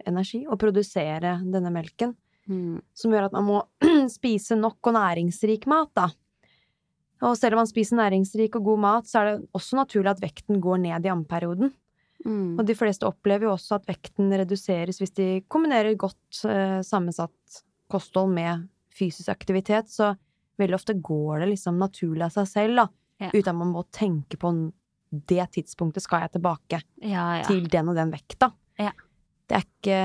energi 0.08 0.44
å 0.48 0.60
produsere 0.60 1.40
denne 1.44 1.72
melken, 1.74 2.16
Mm. 2.44 2.82
som 2.92 3.14
gjør 3.14 3.30
at 3.30 3.36
man 3.38 3.46
må 3.48 3.60
spise 4.12 4.58
nok 4.60 4.90
og 4.90 4.98
næringsrik 4.98 5.64
mat, 5.72 5.94
da. 5.96 6.10
Og 7.24 7.38
selv 7.40 7.56
om 7.56 7.62
man 7.62 7.70
spiser 7.70 7.96
næringsrik 7.96 8.58
og 8.60 8.66
god 8.68 8.82
mat, 8.84 9.08
så 9.08 9.22
er 9.22 9.30
det 9.30 9.46
også 9.56 9.78
naturlig 9.80 10.12
at 10.12 10.20
vekten 10.20 10.60
går 10.64 10.82
ned 10.84 11.08
i 11.08 11.12
ammeperioden. 11.14 11.72
Mm. 12.26 12.58
Og 12.60 12.66
de 12.68 12.76
fleste 12.76 13.08
opplever 13.08 13.48
jo 13.48 13.54
også 13.54 13.78
at 13.78 13.88
vekten 13.88 14.32
reduseres 14.36 15.00
hvis 15.00 15.16
de 15.16 15.28
kombinerer 15.52 15.96
godt 16.00 16.44
eh, 16.48 16.82
sammensatt 16.84 17.64
kosthold 17.92 18.36
med 18.36 18.68
fysisk 18.92 19.32
aktivitet, 19.32 19.88
så 19.92 20.14
veldig 20.60 20.76
ofte 20.78 20.94
går 21.02 21.40
det 21.44 21.48
liksom 21.54 21.78
naturlig 21.82 22.24
av 22.28 22.34
seg 22.36 22.48
selv, 22.48 22.76
da. 22.84 22.88
Ja. 23.24 23.30
Uten 23.34 23.50
at 23.54 23.56
man 23.60 23.72
må 23.74 23.84
tenke 23.94 24.38
på 24.42 24.52
det 25.30 25.46
tidspunktet 25.54 26.02
skal 26.04 26.24
jeg 26.26 26.32
tilbake 26.34 26.80
Ja, 27.06 27.38
ja. 27.38 27.44
til 27.46 27.68
den 27.70 27.90
og 27.90 27.96
den 27.96 28.12
vekta. 28.12 28.52
Ja. 28.82 28.92
Det 29.48 29.58
er 29.60 29.66
ikke 29.68 29.98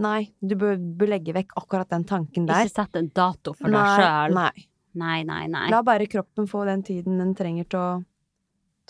Nei, 0.00 0.30
du 0.40 0.54
bør, 0.56 0.76
bør 0.96 1.10
legge 1.12 1.34
vekk 1.36 1.52
akkurat 1.60 1.90
den 1.90 2.04
tanken 2.08 2.46
der. 2.48 2.64
Ikke 2.64 2.78
sett 2.84 2.96
en 2.96 3.10
dato 3.14 3.52
for 3.58 3.68
deg 3.68 3.96
sjøl. 3.98 4.34
nei. 4.34 4.66
Nei, 5.00 5.22
nei, 5.22 5.44
nei. 5.46 5.68
La 5.70 5.82
bare 5.86 6.06
kroppen 6.10 6.48
få 6.50 6.64
den 6.66 6.82
tiden 6.82 7.18
den 7.20 7.34
trenger 7.38 7.68
til 7.68 7.78
å 7.78 7.90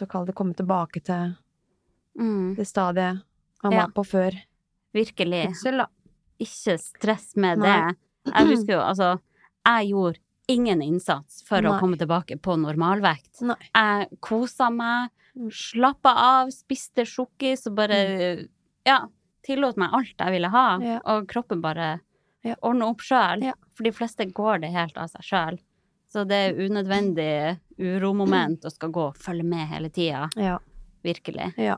å 0.01 0.07
kalle 0.09 0.31
det, 0.31 0.35
komme 0.35 0.55
tilbake 0.57 1.03
til 1.05 1.35
Mm, 2.19 2.55
det 2.57 2.67
stadiet 2.67 3.21
Ja. 3.63 3.69
var 3.71 3.89
på 3.93 4.03
før 4.07 4.33
virkelig. 4.95 5.43
Ikke 6.41 6.79
stress 6.81 7.37
med 7.37 7.59
Nei. 7.59 7.93
det. 7.93 7.97
Jeg 8.35 8.47
husker 8.49 8.73
jo, 8.73 8.81
altså, 8.81 9.21
jeg 9.67 9.91
gjorde 9.91 10.19
ingen 10.51 10.83
innsats 10.83 11.43
for 11.47 11.63
å 11.63 11.77
komme 11.81 11.97
tilbake 12.01 12.37
på 12.43 12.57
normalvekt. 12.61 13.41
Nei. 13.47 13.57
Jeg 13.75 14.21
kosa 14.21 14.71
meg, 14.75 15.11
Mm. 15.39 15.47
slappa 15.55 16.11
av, 16.11 16.49
spiste 16.51 17.05
sjokkis 17.07 17.69
og 17.71 17.77
bare 17.79 18.49
ja, 18.85 18.97
tillot 19.47 19.77
meg 19.79 19.93
alt 19.95 20.17
jeg 20.19 20.33
ville 20.35 20.49
ha. 20.51 20.65
Ja. 20.83 20.97
Og 21.07 21.29
kroppen 21.31 21.61
bare 21.63 22.01
Ja. 22.43 22.57
ordna 22.63 22.89
opp 22.91 22.99
sjøl. 22.99 23.45
Ja. 23.45 23.53
For 23.75 23.85
de 23.85 23.93
fleste 23.93 24.27
går 24.35 24.61
det 24.63 24.73
helt 24.75 24.97
av 24.99 25.07
seg 25.09 25.23
sjøl. 25.23 25.59
Så 26.11 26.27
det 26.27 26.35
er 26.51 26.59
unødvendig 26.69 27.61
uromoment 27.79 28.65
å 28.67 28.73
skal 28.73 28.91
gå 28.91 29.07
og 29.13 29.17
følge 29.23 29.45
med 29.45 29.69
hele 29.69 29.89
tida. 29.89 30.29
Ja. 30.37 30.59
Virkelig. 31.05 31.55
Ja. 31.57 31.77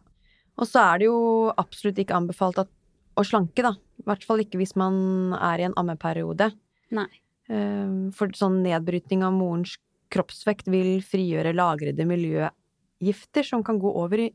Og 0.56 0.66
så 0.66 0.80
er 0.94 0.98
det 1.02 1.06
jo 1.10 1.52
absolutt 1.58 1.96
ikke 2.00 2.16
anbefalt 2.16 2.58
at, 2.58 2.68
å 3.16 3.22
slanke, 3.22 3.62
da. 3.62 3.72
I 4.00 4.02
hvert 4.08 4.24
fall 4.24 4.38
ikke 4.38 4.58
hvis 4.58 4.74
man 4.76 5.34
er 5.34 5.58
i 5.60 5.66
en 5.68 5.74
ammeperiode. 5.76 6.54
Nei. 6.90 7.06
Eh, 7.52 8.10
For 8.16 8.32
sånn 8.36 8.62
nedbrytning 8.64 9.24
av 9.26 9.34
morens 9.36 9.76
kroppsvekt 10.12 10.68
vil 10.72 11.00
frigjøre 11.04 11.54
lagrede 11.56 12.04
miljøgifter 12.08 13.44
som 13.46 13.62
kan 13.64 13.78
gå 13.80 13.92
over 14.02 14.26
i 14.26 14.30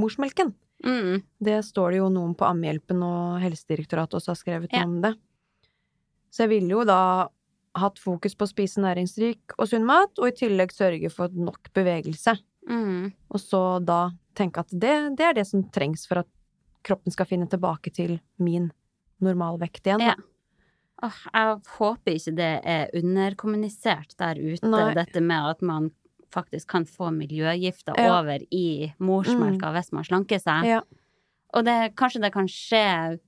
morsmelken. 0.00 0.54
Mm. 0.84 1.22
Det 1.40 1.62
står 1.64 1.94
det 1.94 2.00
jo 2.02 2.10
noen 2.12 2.34
på 2.36 2.44
Ammehjelpen 2.48 3.00
og 3.04 3.38
Helsedirektoratet 3.40 4.18
også 4.18 4.34
har 4.34 4.40
skrevet 4.40 4.72
Ja. 4.76 4.84
om 4.84 5.00
det. 5.00 5.14
Så 6.30 6.44
jeg 6.44 6.48
ville 6.50 6.68
jo 6.68 6.84
da 6.84 7.28
hatt 7.76 7.98
fokus 7.98 8.34
på 8.36 8.44
å 8.44 8.52
spise 8.52 8.80
næringsrik 8.80 9.56
og 9.58 9.68
sunn 9.68 9.84
mat, 9.88 10.12
og 10.18 10.28
i 10.28 10.32
tillegg 10.36 10.72
sørge 10.72 11.10
for 11.12 11.28
nok 11.28 11.72
bevegelse. 11.72 12.38
Mm. 12.68 13.12
Og 13.30 13.40
så 13.40 13.84
da 13.84 14.10
tenke 14.34 14.58
at 14.60 14.68
det, 14.70 15.16
det 15.16 15.24
er 15.24 15.34
det 15.34 15.46
som 15.46 15.62
trengs 15.72 16.06
for 16.06 16.18
at 16.18 16.28
kroppen 16.84 17.12
skal 17.12 17.26
finne 17.26 17.48
tilbake 17.48 17.92
til 17.92 18.20
min 18.38 18.70
normalvekt 19.20 19.84
igjen. 19.88 20.00
Ja. 20.00 20.14
Åh, 21.04 21.12
jeg 21.34 21.60
håper 21.76 22.12
ikke 22.16 22.32
det 22.38 22.50
er 22.64 22.86
underkommunisert 22.96 24.14
der 24.16 24.38
ute, 24.40 24.64
Nei. 24.70 24.94
dette 24.96 25.20
med 25.20 25.50
at 25.50 25.60
man 25.62 25.90
faktisk 26.32 26.66
kan 26.72 26.84
få 26.88 27.10
miljøgifter 27.14 27.94
Ja. 27.98 28.18
over 28.20 28.38
i 28.50 28.92
morsmelka 28.98 29.72
hvis 29.76 29.92
man 29.92 30.04
slanker 30.04 30.38
seg. 30.40 30.64
Ja. 30.64 30.80
Og 31.54 31.64
det, 31.64 31.94
kanskje 31.96 32.20
det 32.22 32.32
kan 32.32 32.46
skje 32.48 33.18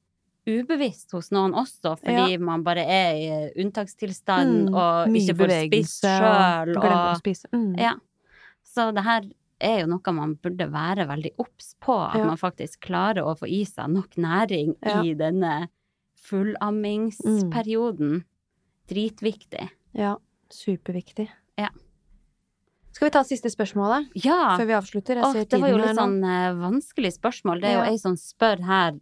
ubevisst 0.48 1.12
hos 1.12 1.30
noen 1.30 1.52
også, 1.52 1.92
fordi 2.00 2.38
man 2.40 2.62
bare 2.64 2.84
er 2.88 3.14
i 3.20 3.62
unntakstilstand 3.62 4.68
Mm, 4.70 4.74
og 4.74 5.08
Mye 5.12 5.20
ikke 5.20 5.36
får 5.36 5.52
spist 5.68 6.04
sjøl. 6.04 6.76
og 6.76 6.84
Og, 6.84 7.16
spise. 7.20 7.48
Mm. 7.52 7.76
ja. 7.78 7.92
Så 8.64 8.92
det 8.94 9.04
her 9.04 9.22
er 9.60 9.80
jo 9.80 9.86
noe 9.86 10.12
man 10.14 10.36
burde 10.36 10.70
være 10.72 11.06
veldig 11.08 11.32
obs 11.38 11.74
på, 11.80 11.92
at 12.10 12.16
Ja. 12.16 12.24
man 12.24 12.36
faktisk 12.36 12.80
klarer 12.80 13.24
å 13.24 13.36
få 13.38 13.46
i 13.48 13.64
seg 13.64 13.90
nok 13.90 14.16
næring 14.16 14.76
Ja. 14.82 15.02
i 15.02 15.14
denne 15.14 15.68
fullammingsperioden. 16.26 18.24
Dritviktig. 18.88 19.68
ja. 19.92 20.16
Superviktig. 20.50 21.26
Ja. 21.60 21.68
Skal 22.96 23.06
vi 23.06 23.10
ta 23.12 23.20
siste 23.24 23.50
spørsmålet 23.52 24.06
Ja! 24.24 24.54
før 24.56 24.64
vi 24.66 24.72
avslutter? 24.78 25.18
Åh, 25.20 25.34
det 25.44 25.58
var 25.60 25.68
jo 25.68 25.76
litt 25.76 25.98
sånn 25.98 26.22
uh, 26.24 26.54
vanskelig 26.56 27.10
spørsmål. 27.18 27.60
Det 27.60 27.68
er 27.68 27.74
Ja. 27.76 27.84
jo 27.84 27.90
ei 27.92 27.98
som 28.00 28.14
spør 28.16 28.62
her 28.64 28.96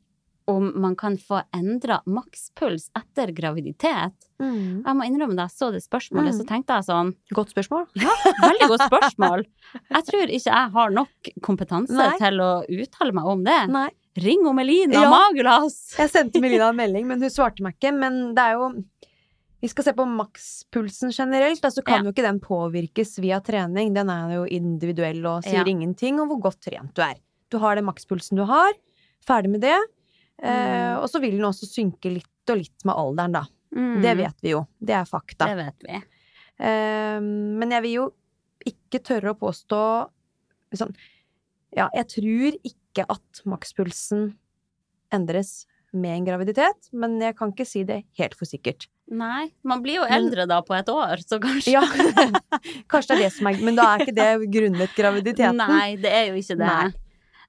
om 0.49 0.73
man 0.81 0.97
kan 0.97 1.17
få 1.17 1.43
endra 1.55 2.01
makspuls 2.07 2.91
etter 2.99 3.31
graviditet. 3.35 4.15
Mm. 4.43 4.83
Jeg 4.85 4.95
må 4.99 5.07
innrømme 5.07 5.37
da 5.39 5.47
jeg 5.47 5.55
så 5.55 5.71
det 5.73 5.83
spørsmålet, 5.87 6.35
Mm. 6.35 6.39
så 6.41 6.45
tenkte 6.51 6.75
jeg 6.75 6.85
sånn 6.91 7.15
Godt 7.33 7.51
spørsmål. 7.55 7.87
Ja, 7.95 8.11
veldig 8.43 8.69
godt 8.75 8.87
spørsmål. 8.91 9.45
Jeg 9.91 10.05
tror 10.11 10.27
ikke 10.27 10.51
jeg 10.51 10.71
har 10.73 10.91
nok 10.91 11.31
kompetanse 11.43 11.95
Nei. 11.95 12.19
til 12.19 12.39
å 12.43 12.65
uttale 12.67 13.13
meg 13.15 13.25
om 13.25 13.45
det. 13.45 13.69
Nei. 13.71 13.91
Ring 14.17 14.47
om 14.49 14.57
Melina 14.57 14.95
Ja. 15.03 15.11
Magulas! 15.11 15.95
Jeg 16.01 16.11
sendte 16.11 16.41
Melina 16.41 16.71
en 16.73 16.77
melding, 16.79 17.07
men 17.07 17.21
hun 17.21 17.31
svarte 17.33 17.61
meg 17.65 17.77
ikke. 17.77 17.93
Men 17.99 18.35
det 18.37 18.43
er 18.45 18.53
jo 18.59 18.71
Vi 19.63 19.69
skal 19.73 19.85
se 19.87 19.93
på 19.97 20.05
makspulsen 20.07 21.11
generelt, 21.17 21.61
da, 21.65 21.69
så 21.73 21.83
kan 21.83 22.03
Ja. 22.05 22.05
jo 22.05 22.13
ikke 22.13 22.27
den 22.27 22.39
påvirkes 22.41 23.19
via 23.19 23.39
trening. 23.41 23.95
Den 23.97 24.11
er 24.13 24.35
jo 24.37 24.43
individuell 24.47 25.25
og 25.27 25.43
sier 25.45 25.65
Ja. 25.65 25.65
ingenting 25.65 26.21
om 26.21 26.29
hvor 26.29 26.41
godt 26.45 26.61
trent 26.61 26.93
du 26.95 27.01
er. 27.03 27.17
Du 27.51 27.59
har 27.59 27.75
den 27.75 27.87
makspulsen 27.87 28.37
du 28.37 28.45
har, 28.45 28.73
ferdig 29.27 29.51
med 29.51 29.61
det. 29.63 29.79
Eh, 30.43 30.51
Mm. 30.97 31.03
og 31.03 31.09
så 31.09 31.21
vil 31.21 31.33
den 31.33 31.47
også 31.49 31.65
synke 31.67 32.13
litt 32.13 32.27
og 32.51 32.57
litt 32.59 32.85
med 32.85 32.95
alderen, 32.95 33.33
da. 33.33 33.45
Mm, 33.75 34.03
Det 34.03 34.17
vet 34.19 34.37
vi 34.43 34.51
jo. 34.51 34.67
Det 34.79 34.95
er 34.95 35.05
fakta. 35.05 35.47
Det 35.49 35.57
vet 35.57 35.81
vi. 35.89 36.03
Eh, 36.61 37.21
men 37.21 37.71
jeg 37.71 37.83
vil 37.83 37.93
jo 37.95 38.13
ikke 38.67 39.01
tørre 39.03 39.35
å 39.35 39.39
påstå 39.39 40.09
sånn 40.75 40.95
Ja, 41.77 41.89
jeg 41.95 42.07
tror 42.09 42.53
ikke 42.63 42.86
at 43.05 43.43
makspulsen 43.45 44.31
endres 45.13 45.67
med 45.93 46.17
en 46.17 46.25
graviditet, 46.27 46.89
men 46.93 47.15
jeg 47.23 47.37
kan 47.39 47.53
ikke 47.53 47.65
si 47.69 47.85
det 47.89 48.03
helt 48.19 48.35
for 48.37 48.45
sikkert. 48.49 48.89
Nei, 49.09 49.53
man 49.65 49.83
blir 49.85 50.01
jo 50.01 50.07
Men- 50.09 50.13
eldre 50.19 50.47
da 50.51 50.61
på 50.67 50.75
et 50.77 50.89
år, 50.91 51.23
så 51.25 51.39
kanskje 51.41 51.73
Ja, 51.77 51.81
kanskje 52.91 53.15
det 53.15 53.17
er 53.17 53.23
det 53.23 53.33
som 53.33 53.47
er 53.47 53.61
Men 53.63 53.77
da 53.79 53.85
er 53.95 54.03
ikke 54.05 54.15
det 54.17 54.51
grunnet 54.51 54.95
graviditeten. 54.99 55.57
Nei, 55.57 55.97
det 55.97 56.11
er 56.13 56.25
jo 56.33 56.41
ikke 56.41 56.57
det. 56.59 56.67
Nei. 56.67 56.89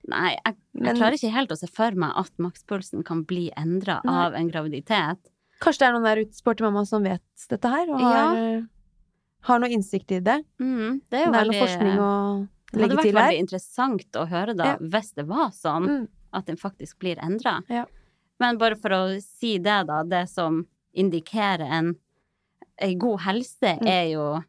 Nei, 0.07 0.29
jeg, 0.37 0.55
jeg 0.55 0.83
Men- 0.85 0.95
klarer 1.01 1.17
ikke 1.17 1.33
helt 1.33 1.51
å 1.51 1.57
se 1.57 1.67
for 1.67 1.91
meg 1.91 2.13
at 2.15 2.31
makspulsen 2.37 3.03
kan 3.03 3.23
bli 3.27 3.49
endra 3.57 3.99
av 4.07 4.33
en 4.37 4.47
graviditet. 4.53 5.17
Kanskje 5.59 5.79
det 5.81 5.87
er 5.89 5.93
noen 5.97 6.05
der 6.05 6.21
ute, 6.21 6.37
sporty 6.37 6.63
mamma, 6.63 6.85
som 6.85 7.03
vet 7.03 7.47
dette 7.49 7.67
her, 7.73 7.89
og 7.89 7.99
har, 7.99 8.67
har 9.49 9.59
noe 9.59 9.73
innsikt 9.73 10.11
i 10.13 10.19
det. 10.21 10.37
Mm, 10.61 11.01
det 11.09 11.09
Det 11.09 11.19
er 11.19 11.25
jo 11.25 11.33
er 11.33 11.39
veldig 11.41 11.57
noe 11.57 11.65
forskning 11.65 11.97
å 11.99 12.11
Det 12.73 12.81
hadde 12.81 12.97
vært 12.97 13.13
veldig 13.15 13.39
interessant 13.39 14.11
å 14.19 14.27
høre 14.27 14.55
da, 14.55 14.63
Ja. 14.73 14.77
hvis 14.77 15.13
det 15.15 15.25
var 15.27 15.49
sånn 15.51 15.87
Mm. 15.87 16.07
at 16.33 16.45
den 16.45 16.57
faktisk 16.57 16.99
blir 16.99 17.15
endra. 17.17 17.61
Ja. 17.69 17.85
Men 18.39 18.57
bare 18.57 18.75
for 18.75 18.89
å 18.89 19.21
si 19.21 19.57
det, 19.57 19.87
da. 19.87 20.03
Det 20.03 20.27
som 20.29 20.67
indikerer 20.95 21.61
en, 21.61 21.95
en 22.79 22.99
god 22.99 23.19
helse, 23.21 23.79
Mm. 23.79 23.87
er 23.87 24.05
jo 24.11 24.43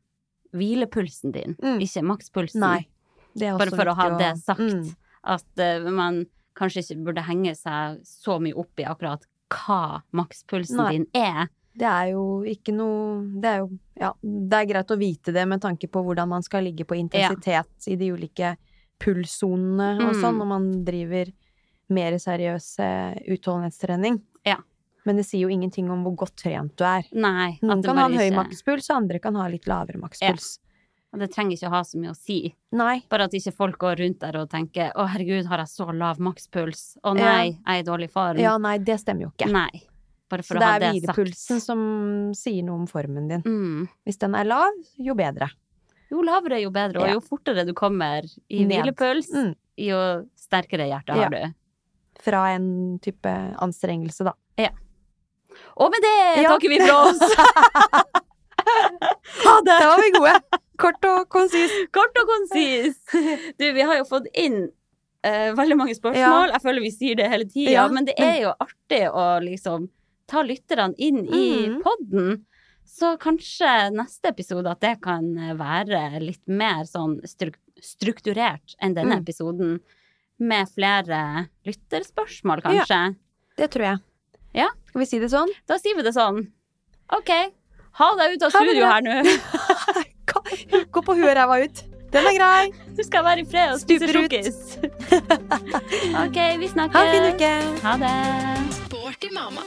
hvilepulsen 0.52 1.32
din, 1.32 1.54
Mm. 1.62 1.78
ikke 1.80 2.02
makspulsen. 2.02 2.60
Nei. 2.60 2.88
Det 3.36 3.46
er 3.46 3.52
også 3.54 3.58
Bare 3.58 3.70
for 3.70 3.84
å 3.92 3.94
ha 3.94 4.18
det 4.18 4.38
sagt. 4.42 4.58
Mm. 4.60 4.96
At 5.24 5.44
uh, 5.58 5.90
man 5.90 6.26
kanskje 6.56 6.82
ikke 6.82 7.04
burde 7.04 7.22
henge 7.24 7.54
seg 7.56 8.00
så 8.04 8.40
mye 8.40 8.54
opp 8.56 8.78
i 8.78 8.84
akkurat 8.84 9.22
hva 9.50 10.02
makspulsen 10.12 10.76
Nei. 10.76 10.90
din 10.92 11.06
er. 11.14 11.48
Det 11.78 11.86
er 11.86 12.08
jo 12.12 12.22
ikke 12.48 12.72
noe 12.74 13.22
Det 13.40 13.50
er 13.52 13.58
jo 13.62 13.68
Ja, 14.00 14.12
det 14.22 14.58
er 14.60 14.66
greit 14.72 14.90
å 14.94 14.98
vite 14.98 15.32
det 15.34 15.44
med 15.50 15.60
tanke 15.62 15.88
på 15.90 16.02
hvordan 16.06 16.28
man 16.28 16.42
skal 16.46 16.64
ligge 16.66 16.84
på 16.86 16.96
intensitet 16.98 17.88
i 17.90 17.96
de 17.98 18.10
ulike 18.14 18.56
pulssonene 19.02 19.96
og 20.02 20.14
Mm. 20.14 20.20
sånn, 20.22 20.38
når 20.38 20.46
man 20.46 20.84
driver 20.84 21.32
mer 21.90 22.12
seriøs 22.18 22.78
eh, 22.80 23.14
utholdenhetstrening. 23.34 24.20
Ja. 24.44 24.56
Men 25.06 25.16
det 25.16 25.24
sier 25.26 25.40
jo 25.46 25.48
ingenting 25.48 25.90
om 25.90 26.02
hvor 26.04 26.16
godt 26.16 26.36
trent 26.36 26.76
du 26.76 26.84
er. 26.84 27.04
Nei. 27.12 27.58
Noen 27.62 27.82
kan 27.82 27.96
ha 27.96 28.06
en 28.06 28.12
høy 28.12 28.28
ikke- 28.30 28.44
makspuls, 28.44 28.90
og 28.90 28.96
andre 28.96 29.18
kan 29.18 29.34
ha 29.34 29.46
litt 29.48 29.64
lavere 29.66 29.98
makspuls. 29.98 30.58
Og 31.14 31.20
det 31.20 31.30
trenger 31.32 31.52
ikke 31.56 31.68
å 31.68 31.70
ha 31.70 31.80
så 31.82 31.96
mye 31.98 32.10
å 32.10 32.16
si. 32.16 32.54
Nei. 32.72 33.02
Bare 33.08 33.22
at 33.24 33.32
ikke 33.32 33.54
folk 33.54 33.78
går 33.78 33.96
rundt 33.98 34.18
der 34.18 34.36
og 34.36 34.50
tenker 34.50 34.92
'Å, 34.92 35.08
herregud, 35.08 35.46
har 35.46 35.58
jeg 35.58 35.66
så 35.68 35.92
lav 35.96 36.18
makspuls?' 36.18 36.98
'Å 37.02 37.14
nei, 37.16 37.50
jeg 37.52 37.56
er 37.66 37.78
i 37.78 37.82
dårlig 37.82 38.10
form'. 38.10 38.38
Ja, 38.38 38.58
nei, 38.58 38.76
det 38.78 39.00
stemmer 39.00 39.22
jo 39.22 39.30
ikke. 39.38 39.50
Nei. 39.50 39.82
Bare 40.28 40.42
for 40.44 40.54
Så 40.54 40.58
å 40.58 40.60
det 40.60 40.66
ha 40.66 40.74
Så 40.74 40.80
det 40.80 40.88
er 40.88 40.92
hvilepulsen 41.00 41.60
som 41.64 41.80
sier 42.36 42.62
noe 42.66 42.74
om 42.82 42.86
formen 42.86 43.28
din. 43.30 43.42
Mm. 43.42 43.88
Hvis 44.06 44.18
den 44.18 44.34
er 44.34 44.44
lav, 44.44 44.72
jo 44.98 45.14
bedre. 45.14 45.48
Jo 46.10 46.22
lavere, 46.24 46.60
jo 46.62 46.70
bedre. 46.70 47.00
Og 47.00 47.08
Ja. 47.08 47.14
jo 47.14 47.20
fortere 47.20 47.64
du 47.66 47.72
kommer 47.74 48.24
i 48.50 48.64
Ned. 48.64 48.82
hvilepuls, 48.84 49.30
Mm. 49.32 49.54
jo 49.78 50.26
sterkere 50.36 50.88
hjerte 50.88 51.14
Ja. 51.16 51.22
har 51.22 51.30
du. 51.30 51.54
Fra 52.20 52.46
en 52.54 52.98
type 52.98 53.24
anstrengelse, 53.60 54.24
da. 54.24 54.32
Og 55.76 55.90
med 55.90 56.00
det 56.02 56.42
Ja. 56.42 56.50
takker 56.50 56.68
vi 56.68 56.78
for 56.78 56.92
oss! 57.08 57.18
Ha 59.44 59.60
det! 59.64 59.76
Da 59.80 59.88
var 59.88 60.02
vi 60.02 60.10
gode. 60.18 60.40
Kort 60.78 61.04
og 61.08 61.28
konsis. 61.32 61.72
Kort 61.94 62.16
og 62.20 62.26
konsis. 62.30 62.98
Du, 63.58 63.64
vi 63.74 63.80
har 63.86 63.96
jo 63.98 64.04
fått 64.04 64.26
inn 64.34 64.68
uh, 65.26 65.50
veldig 65.58 65.76
mange 65.78 65.94
spørsmål. 65.98 66.52
Jeg 66.52 66.62
føler 66.62 66.84
vi 66.84 66.90
sier 66.94 67.16
det 67.18 67.28
hele 67.32 67.44
tida, 67.48 67.72
Ja, 67.72 67.88
men 67.88 68.04
det 68.08 68.14
er 68.18 68.42
jo 68.44 68.52
artig 68.60 69.02
å 69.10 69.24
liksom 69.42 69.88
ta 70.28 70.44
lytterne 70.44 70.94
inn 70.98 71.24
i 71.26 71.68
mm. 71.68 71.78
podden. 71.84 72.44
Så 72.88 73.16
kanskje 73.20 73.90
neste 73.92 74.30
episode 74.32 74.70
at 74.70 74.80
det 74.80 74.94
kan 75.04 75.26
være 75.58 76.20
litt 76.22 76.44
mer 76.48 76.86
sånn 76.88 77.18
struk 77.28 77.58
strukturert 77.78 78.74
enn 78.82 78.96
denne 78.96 79.18
Mm. 79.18 79.22
episoden. 79.22 79.80
Med 80.38 80.68
flere 80.70 81.48
lytterspørsmål, 81.66 82.62
kanskje. 82.62 83.16
Det 83.56 83.70
tror 83.70 83.84
jeg. 83.84 83.98
Ja. 84.54 84.68
Skal 84.88 85.00
vi 85.00 85.06
si 85.06 85.18
det 85.18 85.30
sånn? 85.30 85.50
Da 85.66 85.78
sier 85.78 85.96
vi 85.98 86.02
det 86.02 86.14
sånn. 86.14 86.46
OK. 87.14 87.30
Ha 87.98 88.08
deg 88.18 88.36
ut 88.36 88.42
av 88.42 88.50
studio 88.54 88.86
her 88.86 89.02
nå. 89.02 89.22
Gå 90.94 91.02
på 91.02 91.16
huet 91.18 91.30
og 91.30 91.36
ræva 91.38 91.64
ut. 91.64 91.82
Den 92.12 92.26
er 92.30 92.38
grei. 92.38 92.72
Du 92.96 93.02
skal 93.04 93.24
være 93.26 93.42
i 93.42 93.48
fred 93.48 93.74
og 93.74 93.82
spise 93.82 94.08
sjokkis. 94.08 94.78
OK, 96.24 96.38
vi 96.62 96.70
snakkes. 96.70 96.96
Ha 96.96 97.04
en 97.04 97.12
fin 97.12 97.28
uke. 97.34 97.52
Ha 97.84 97.98
det. 98.00 98.14
Sporty 98.86 99.34
mamma. 99.34 99.66